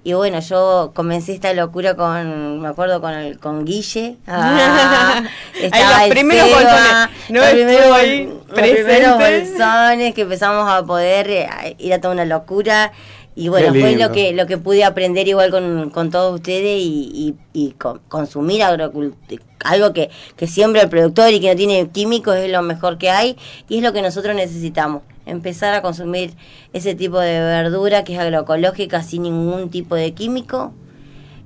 Y 0.03 0.13
bueno, 0.13 0.39
yo 0.39 0.91
comencé 0.95 1.33
esta 1.33 1.53
locura 1.53 1.95
con, 1.95 2.59
me 2.59 2.67
acuerdo 2.69 3.01
con 3.01 3.13
el, 3.13 3.37
con 3.39 3.65
Guille. 3.65 4.17
Ah, 4.27 5.23
estaba 5.61 5.91
los 5.91 6.01
el 6.05 6.09
primeros 6.09 6.47
Seba, 6.49 6.59
bolsones. 6.61 7.29
No 7.29 7.39
los 7.41 7.49
primeros, 7.51 7.91
ahí 7.97 8.25
bol- 8.25 8.43
los 8.47 8.69
primeros 8.69 9.17
bolsones 9.19 10.13
que 10.15 10.21
empezamos 10.21 10.67
a 10.71 10.83
poder 10.83 11.29
eh, 11.29 11.75
ir 11.77 11.93
a 11.93 12.01
toda 12.01 12.13
una 12.15 12.25
locura. 12.25 12.91
Y 13.35 13.47
bueno, 13.47 13.67
fue 13.69 13.95
lo 13.95 14.11
que 14.11 14.33
lo 14.33 14.45
que 14.47 14.57
pude 14.57 14.83
aprender 14.83 15.27
igual 15.27 15.51
con, 15.51 15.89
con 15.91 16.09
todos 16.09 16.33
ustedes 16.35 16.79
y, 16.81 17.35
y, 17.53 17.67
y 17.67 17.71
con- 17.73 17.99
consumir 18.09 18.63
agrocultura. 18.63 19.41
Algo 19.63 19.93
que, 19.93 20.09
que 20.35 20.47
siembra 20.47 20.81
el 20.81 20.89
productor 20.89 21.31
y 21.31 21.39
que 21.39 21.49
no 21.51 21.55
tiene 21.55 21.87
químicos 21.89 22.35
es 22.35 22.51
lo 22.51 22.61
mejor 22.63 22.97
que 22.97 23.09
hay 23.11 23.37
y 23.69 23.77
es 23.77 23.83
lo 23.83 23.93
que 23.93 24.01
nosotros 24.01 24.35
necesitamos. 24.35 25.03
Empezar 25.31 25.73
a 25.73 25.81
consumir 25.81 26.33
ese 26.73 26.93
tipo 26.95 27.19
de 27.19 27.39
verdura 27.39 28.03
que 28.03 28.13
es 28.13 28.19
agroecológica 28.19 29.01
sin 29.01 29.23
ningún 29.23 29.69
tipo 29.69 29.95
de 29.95 30.13
químico. 30.13 30.73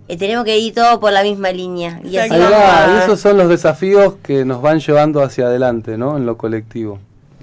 Eh, 0.08 0.18
tenemos 0.18 0.44
que 0.46 0.58
ir 0.60 0.74
todo 0.74 1.00
por 1.00 1.12
la 1.12 1.24
misma 1.24 1.52
línea. 1.52 2.00
Y 2.04 2.18
así 2.18 2.30
va, 2.38 3.02
esos 3.04 3.20
son 3.20 3.38
los 3.38 3.50
desafíos 3.50 4.16
que 4.24 4.46
nos 4.46 4.62
van 4.62 4.80
llevando 4.80 5.22
hacia 5.24 5.46
adelante, 5.46 5.98
¿no? 5.98 6.18
En 6.18 6.26
lo 6.26 6.38
colectivo. 6.38 7.00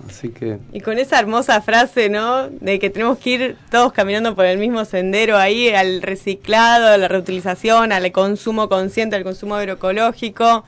Así 0.08 0.30
que 0.30 0.58
Y 0.72 0.80
con 0.80 0.98
esa 0.98 1.18
hermosa 1.20 1.60
frase, 1.62 2.08
¿no? 2.08 2.48
De 2.48 2.78
que 2.80 2.90
tenemos 2.90 3.18
que 3.18 3.30
ir 3.30 3.56
todos 3.70 3.92
caminando 3.92 4.34
por 4.34 4.44
el 4.46 4.58
mismo 4.58 4.84
sendero 4.84 5.38
ahí, 5.38 5.70
al 5.70 6.02
reciclado, 6.02 6.88
a 6.88 6.96
la 6.98 7.06
reutilización, 7.08 7.92
al 7.92 8.10
consumo 8.12 8.68
consciente, 8.68 9.14
al 9.16 9.22
consumo 9.24 9.54
agroecológico. 9.54 10.64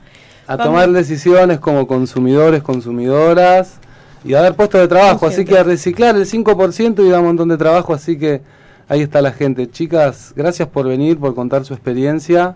a 0.47 0.55
Vamos- 0.57 0.65
tomar 0.65 0.89
decisiones 0.91 1.59
como 1.59 1.85
consumidores, 1.87 2.61
consumidoras 2.63 3.79
y 4.25 4.33
a 4.33 4.41
dar 4.41 4.55
puestos 4.55 4.81
de 4.81 4.87
trabajo. 4.87 5.27
Así 5.27 5.45
que 5.45 5.57
a 5.57 5.63
reciclar 5.63 6.15
el 6.15 6.25
5% 6.25 7.05
y 7.05 7.09
da 7.09 7.19
un 7.19 7.25
montón 7.27 7.49
de 7.49 7.57
trabajo. 7.57 7.93
Así 7.93 8.17
que 8.17 8.41
ahí 8.87 9.01
está 9.01 9.21
la 9.21 9.31
gente. 9.31 9.69
Chicas, 9.69 10.33
gracias 10.35 10.67
por 10.67 10.87
venir, 10.87 11.17
por 11.19 11.35
contar 11.35 11.63
su 11.65 11.73
experiencia. 11.73 12.55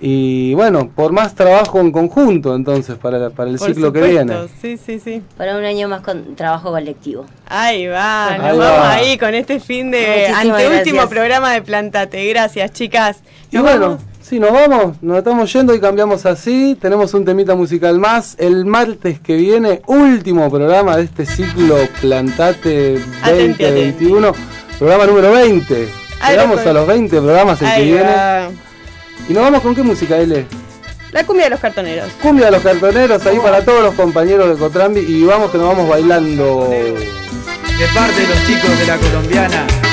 Y 0.00 0.54
bueno, 0.54 0.90
por 0.94 1.10
más 1.10 1.34
trabajo 1.34 1.80
en 1.80 1.90
conjunto 1.90 2.54
entonces 2.54 2.96
para, 2.98 3.30
para 3.30 3.50
el 3.50 3.58
Por 3.58 3.68
ciclo 3.68 3.92
que 3.92 4.00
viene. 4.02 4.32
Sí, 4.62 4.76
sí, 4.76 5.00
sí. 5.00 5.22
Para 5.36 5.58
un 5.58 5.64
año 5.64 5.88
más 5.88 6.02
con 6.02 6.36
trabajo 6.36 6.70
colectivo. 6.70 7.26
Ahí 7.48 7.88
va, 7.88 8.36
nos 8.36 8.44
Ahí 8.46 8.58
vamos 8.58 8.78
va. 8.78 8.92
ahí 8.94 9.18
con 9.18 9.34
este 9.34 9.58
fin 9.58 9.90
de 9.90 10.26
Muchísimas 10.28 10.40
anteúltimo 10.56 10.96
gracias. 10.98 11.06
programa 11.08 11.52
de 11.52 11.62
Plantate. 11.62 12.28
Gracias, 12.28 12.72
chicas. 12.72 13.18
Y 13.50 13.58
bueno, 13.58 13.80
vamos. 13.80 14.02
Sí, 14.28 14.38
nos 14.38 14.52
vamos, 14.52 15.02
nos 15.02 15.18
estamos 15.18 15.50
yendo 15.52 15.74
y 15.74 15.80
cambiamos 15.80 16.26
así. 16.26 16.76
Tenemos 16.80 17.14
un 17.14 17.24
temita 17.24 17.54
musical 17.54 17.98
más. 17.98 18.36
El 18.38 18.66
martes 18.66 19.20
que 19.20 19.36
viene, 19.36 19.80
último 19.86 20.50
programa 20.50 20.96
de 20.96 21.04
este 21.04 21.24
ciclo 21.24 21.76
Plantate 22.00 23.00
Atenti, 23.22 23.64
2021, 23.64 24.32
programa 24.78 25.06
número 25.06 25.32
20. 25.32 25.88
Ahí 26.20 26.36
Llegamos 26.36 26.60
a 26.66 26.72
los 26.72 26.86
20 26.86 27.16
programas 27.16 27.62
el 27.62 27.74
que 27.74 27.82
viene. 27.82 28.14
¿Y 29.28 29.32
nos 29.32 29.42
vamos 29.44 29.62
con 29.62 29.74
qué 29.74 29.82
música, 29.82 30.18
L? 30.18 30.44
La 31.12 31.24
cumbia 31.24 31.44
de 31.44 31.50
los 31.50 31.60
cartoneros. 31.60 32.08
Cumbia 32.20 32.46
de 32.46 32.52
los 32.52 32.62
cartoneros 32.62 33.24
ahí 33.24 33.38
para 33.38 33.64
todos 33.64 33.82
los 33.82 33.94
compañeros 33.94 34.50
de 34.50 34.56
Cotrambi 34.56 35.00
y 35.00 35.24
vamos 35.24 35.50
que 35.50 35.56
nos 35.56 35.68
vamos 35.68 35.88
bailando. 35.88 36.68
De 36.68 37.86
parte 37.94 38.20
de 38.20 38.26
los 38.26 38.46
chicos 38.46 38.78
de 38.78 38.86
la 38.86 38.96
colombiana. 38.98 39.87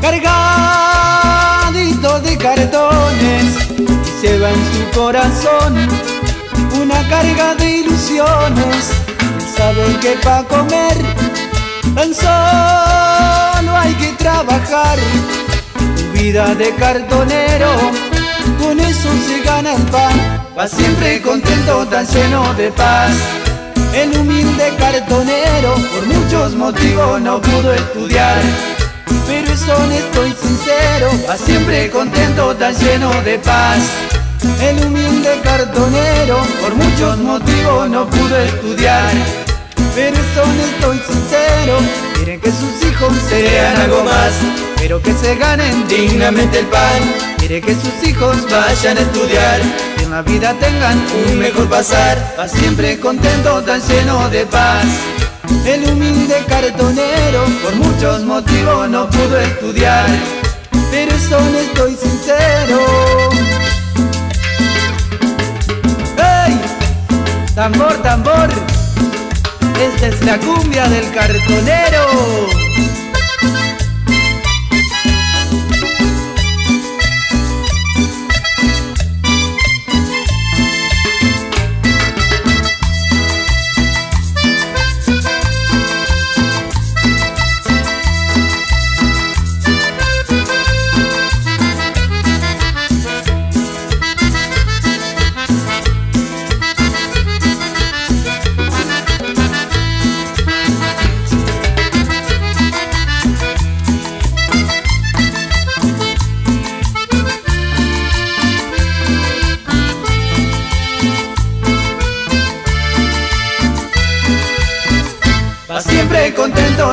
Cargadito 0.00 1.70
de 2.20 2.36
cartones, 2.36 3.44
y 3.78 3.86
lleva 4.22 4.50
en 4.50 4.62
su 4.72 4.82
corazón 4.98 5.72
una 6.80 7.08
carga 7.08 7.54
de 7.54 7.78
ilusiones. 7.78 8.90
Él 9.38 9.46
sabe 9.56 9.98
que 10.00 10.12
para 10.22 10.42
comer 10.44 10.96
tan 11.94 12.14
solo 12.14 13.76
hay 13.76 13.94
que 13.94 14.12
trabajar. 14.18 14.98
Vida 16.14 16.54
de 16.54 16.74
cartonero, 16.74 17.70
con 18.58 18.78
eso 18.80 19.08
se 19.26 19.40
gana 19.42 19.74
el 19.74 19.82
pan. 19.84 20.46
Va 20.58 20.66
siempre 20.68 21.20
contento, 21.22 21.86
tan 21.86 22.06
lleno 22.06 22.54
de 22.54 22.70
paz. 22.72 23.12
El 23.94 24.16
humilde 24.16 24.72
cartonero 24.78 25.74
por 25.74 26.06
muchos 26.06 26.54
motivos 26.54 27.20
no 27.20 27.40
pudo 27.40 27.72
estudiar. 27.74 28.40
Pero 29.26 29.52
es 29.52 29.68
honesto 29.68 30.26
y 30.26 30.32
sincero, 30.32 31.10
va 31.28 31.36
siempre 31.36 31.90
contento, 31.90 32.54
tan 32.56 32.74
lleno 32.74 33.10
de 33.22 33.38
paz. 33.38 33.78
El 34.60 34.84
humilde 34.84 35.40
cartonero 35.42 36.38
por 36.60 36.74
muchos 36.74 37.18
motivos 37.18 37.88
no 37.90 38.08
pudo 38.08 38.36
estudiar. 38.36 39.12
Pero 39.94 40.16
es 40.16 40.38
honesto 40.38 40.94
y 40.94 40.98
sincero, 40.98 41.78
quieren 42.14 42.40
que 42.40 42.50
sus 42.50 42.88
hijos 42.88 43.12
sean 43.28 43.76
algo 43.76 44.04
más, 44.04 44.32
pero 44.76 45.02
que 45.02 45.12
se 45.14 45.34
ganen 45.36 45.86
dignamente 45.88 46.60
el 46.60 46.66
pan. 46.66 47.30
Quiere 47.38 47.60
que 47.60 47.74
sus 47.74 48.08
hijos 48.08 48.36
vayan 48.50 48.98
a 48.98 49.00
estudiar, 49.00 49.60
que 49.96 50.04
en 50.04 50.10
la 50.10 50.22
vida 50.22 50.54
tengan 50.54 50.98
un 51.26 51.38
mejor 51.38 51.68
pasar. 51.68 52.16
Va 52.38 52.46
siempre 52.46 52.98
contento, 53.00 53.62
tan 53.62 53.80
lleno 53.80 54.28
de 54.30 54.46
paz. 54.46 54.86
El 55.66 55.84
humilde 55.90 56.44
cartonero 56.48 57.44
por 57.62 57.74
muchos 57.76 58.22
motivos 58.24 58.88
no 58.88 59.08
pudo 59.10 59.38
estudiar, 59.40 60.06
pero 60.90 61.12
es 61.12 61.32
honesto 61.32 61.88
y 61.88 61.96
sincero. 61.96 62.78
¡Hey! 66.16 66.60
Tambor, 67.54 67.94
tambor. 68.02 68.48
Esta 69.80 70.08
es 70.08 70.24
la 70.24 70.38
cumbia 70.38 70.88
del 70.88 71.10
cartonero. 71.12 72.69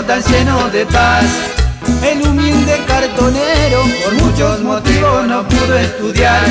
Tan 0.08 0.24
lleno 0.24 0.70
de 0.70 0.86
paz. 0.86 1.26
El 2.02 2.22
humilde 2.26 2.82
cartonero 2.88 3.84
por 4.04 4.14
muchos 4.14 4.62
motivos 4.62 5.28
no 5.28 5.46
pudo 5.48 5.78
estudiar. 5.78 6.46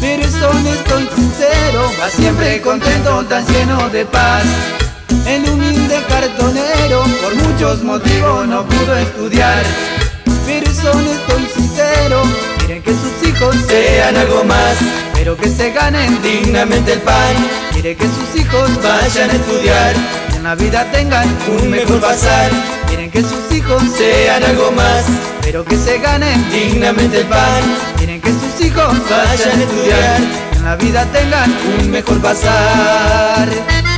Pero 0.00 0.22
es 0.24 0.34
honesto 0.42 0.98
sincero, 1.14 1.90
va 2.00 2.08
siempre 2.08 2.60
contento, 2.62 3.24
tan 3.26 3.46
lleno 3.46 3.88
de 3.90 4.06
paz. 4.06 4.44
El 5.26 5.48
humilde 5.50 6.02
cartonero 6.08 7.04
por 7.22 7.34
muchos 7.34 7.82
motivos 7.82 8.48
no 8.48 8.64
pudo 8.64 8.96
estudiar. 8.96 9.62
Pero 10.46 10.70
es 10.70 10.84
honesto 10.84 11.38
sincero, 11.54 12.22
quieren 12.60 12.82
que 12.82 12.92
sus 12.92 13.28
hijos 13.28 13.56
sean 13.68 14.16
algo 14.16 14.42
más, 14.44 14.76
pero 15.12 15.36
que 15.36 15.50
se 15.50 15.70
ganen 15.70 16.20
dignamente 16.22 16.94
el 16.94 17.00
pan. 17.00 17.36
Quiere 17.72 17.94
que 17.94 18.06
sus 18.06 18.40
hijos 18.40 18.82
vayan 18.82 19.28
a 19.28 19.34
estudiar 19.34 20.29
en 20.40 20.44
la 20.44 20.54
vida 20.54 20.90
tengan 20.90 21.28
un 21.60 21.70
mejor 21.70 22.00
pasar. 22.00 22.50
Quieren 22.88 23.10
que 23.10 23.20
sus 23.20 23.52
hijos 23.52 23.82
sean 23.94 24.42
algo 24.42 24.72
más, 24.72 25.04
pero 25.42 25.62
que 25.64 25.76
se 25.76 25.98
ganen 25.98 26.50
dignamente 26.50 27.20
el 27.20 27.26
pan. 27.26 27.62
Quieren 27.98 28.20
que 28.22 28.30
sus 28.30 28.66
hijos 28.66 28.90
vayan 29.10 29.60
a 29.60 29.62
estudiar 29.62 30.20
en 30.56 30.64
la 30.64 30.76
vida 30.76 31.04
tengan 31.12 31.54
un 31.78 31.90
mejor 31.90 32.18
pasar. 32.20 33.89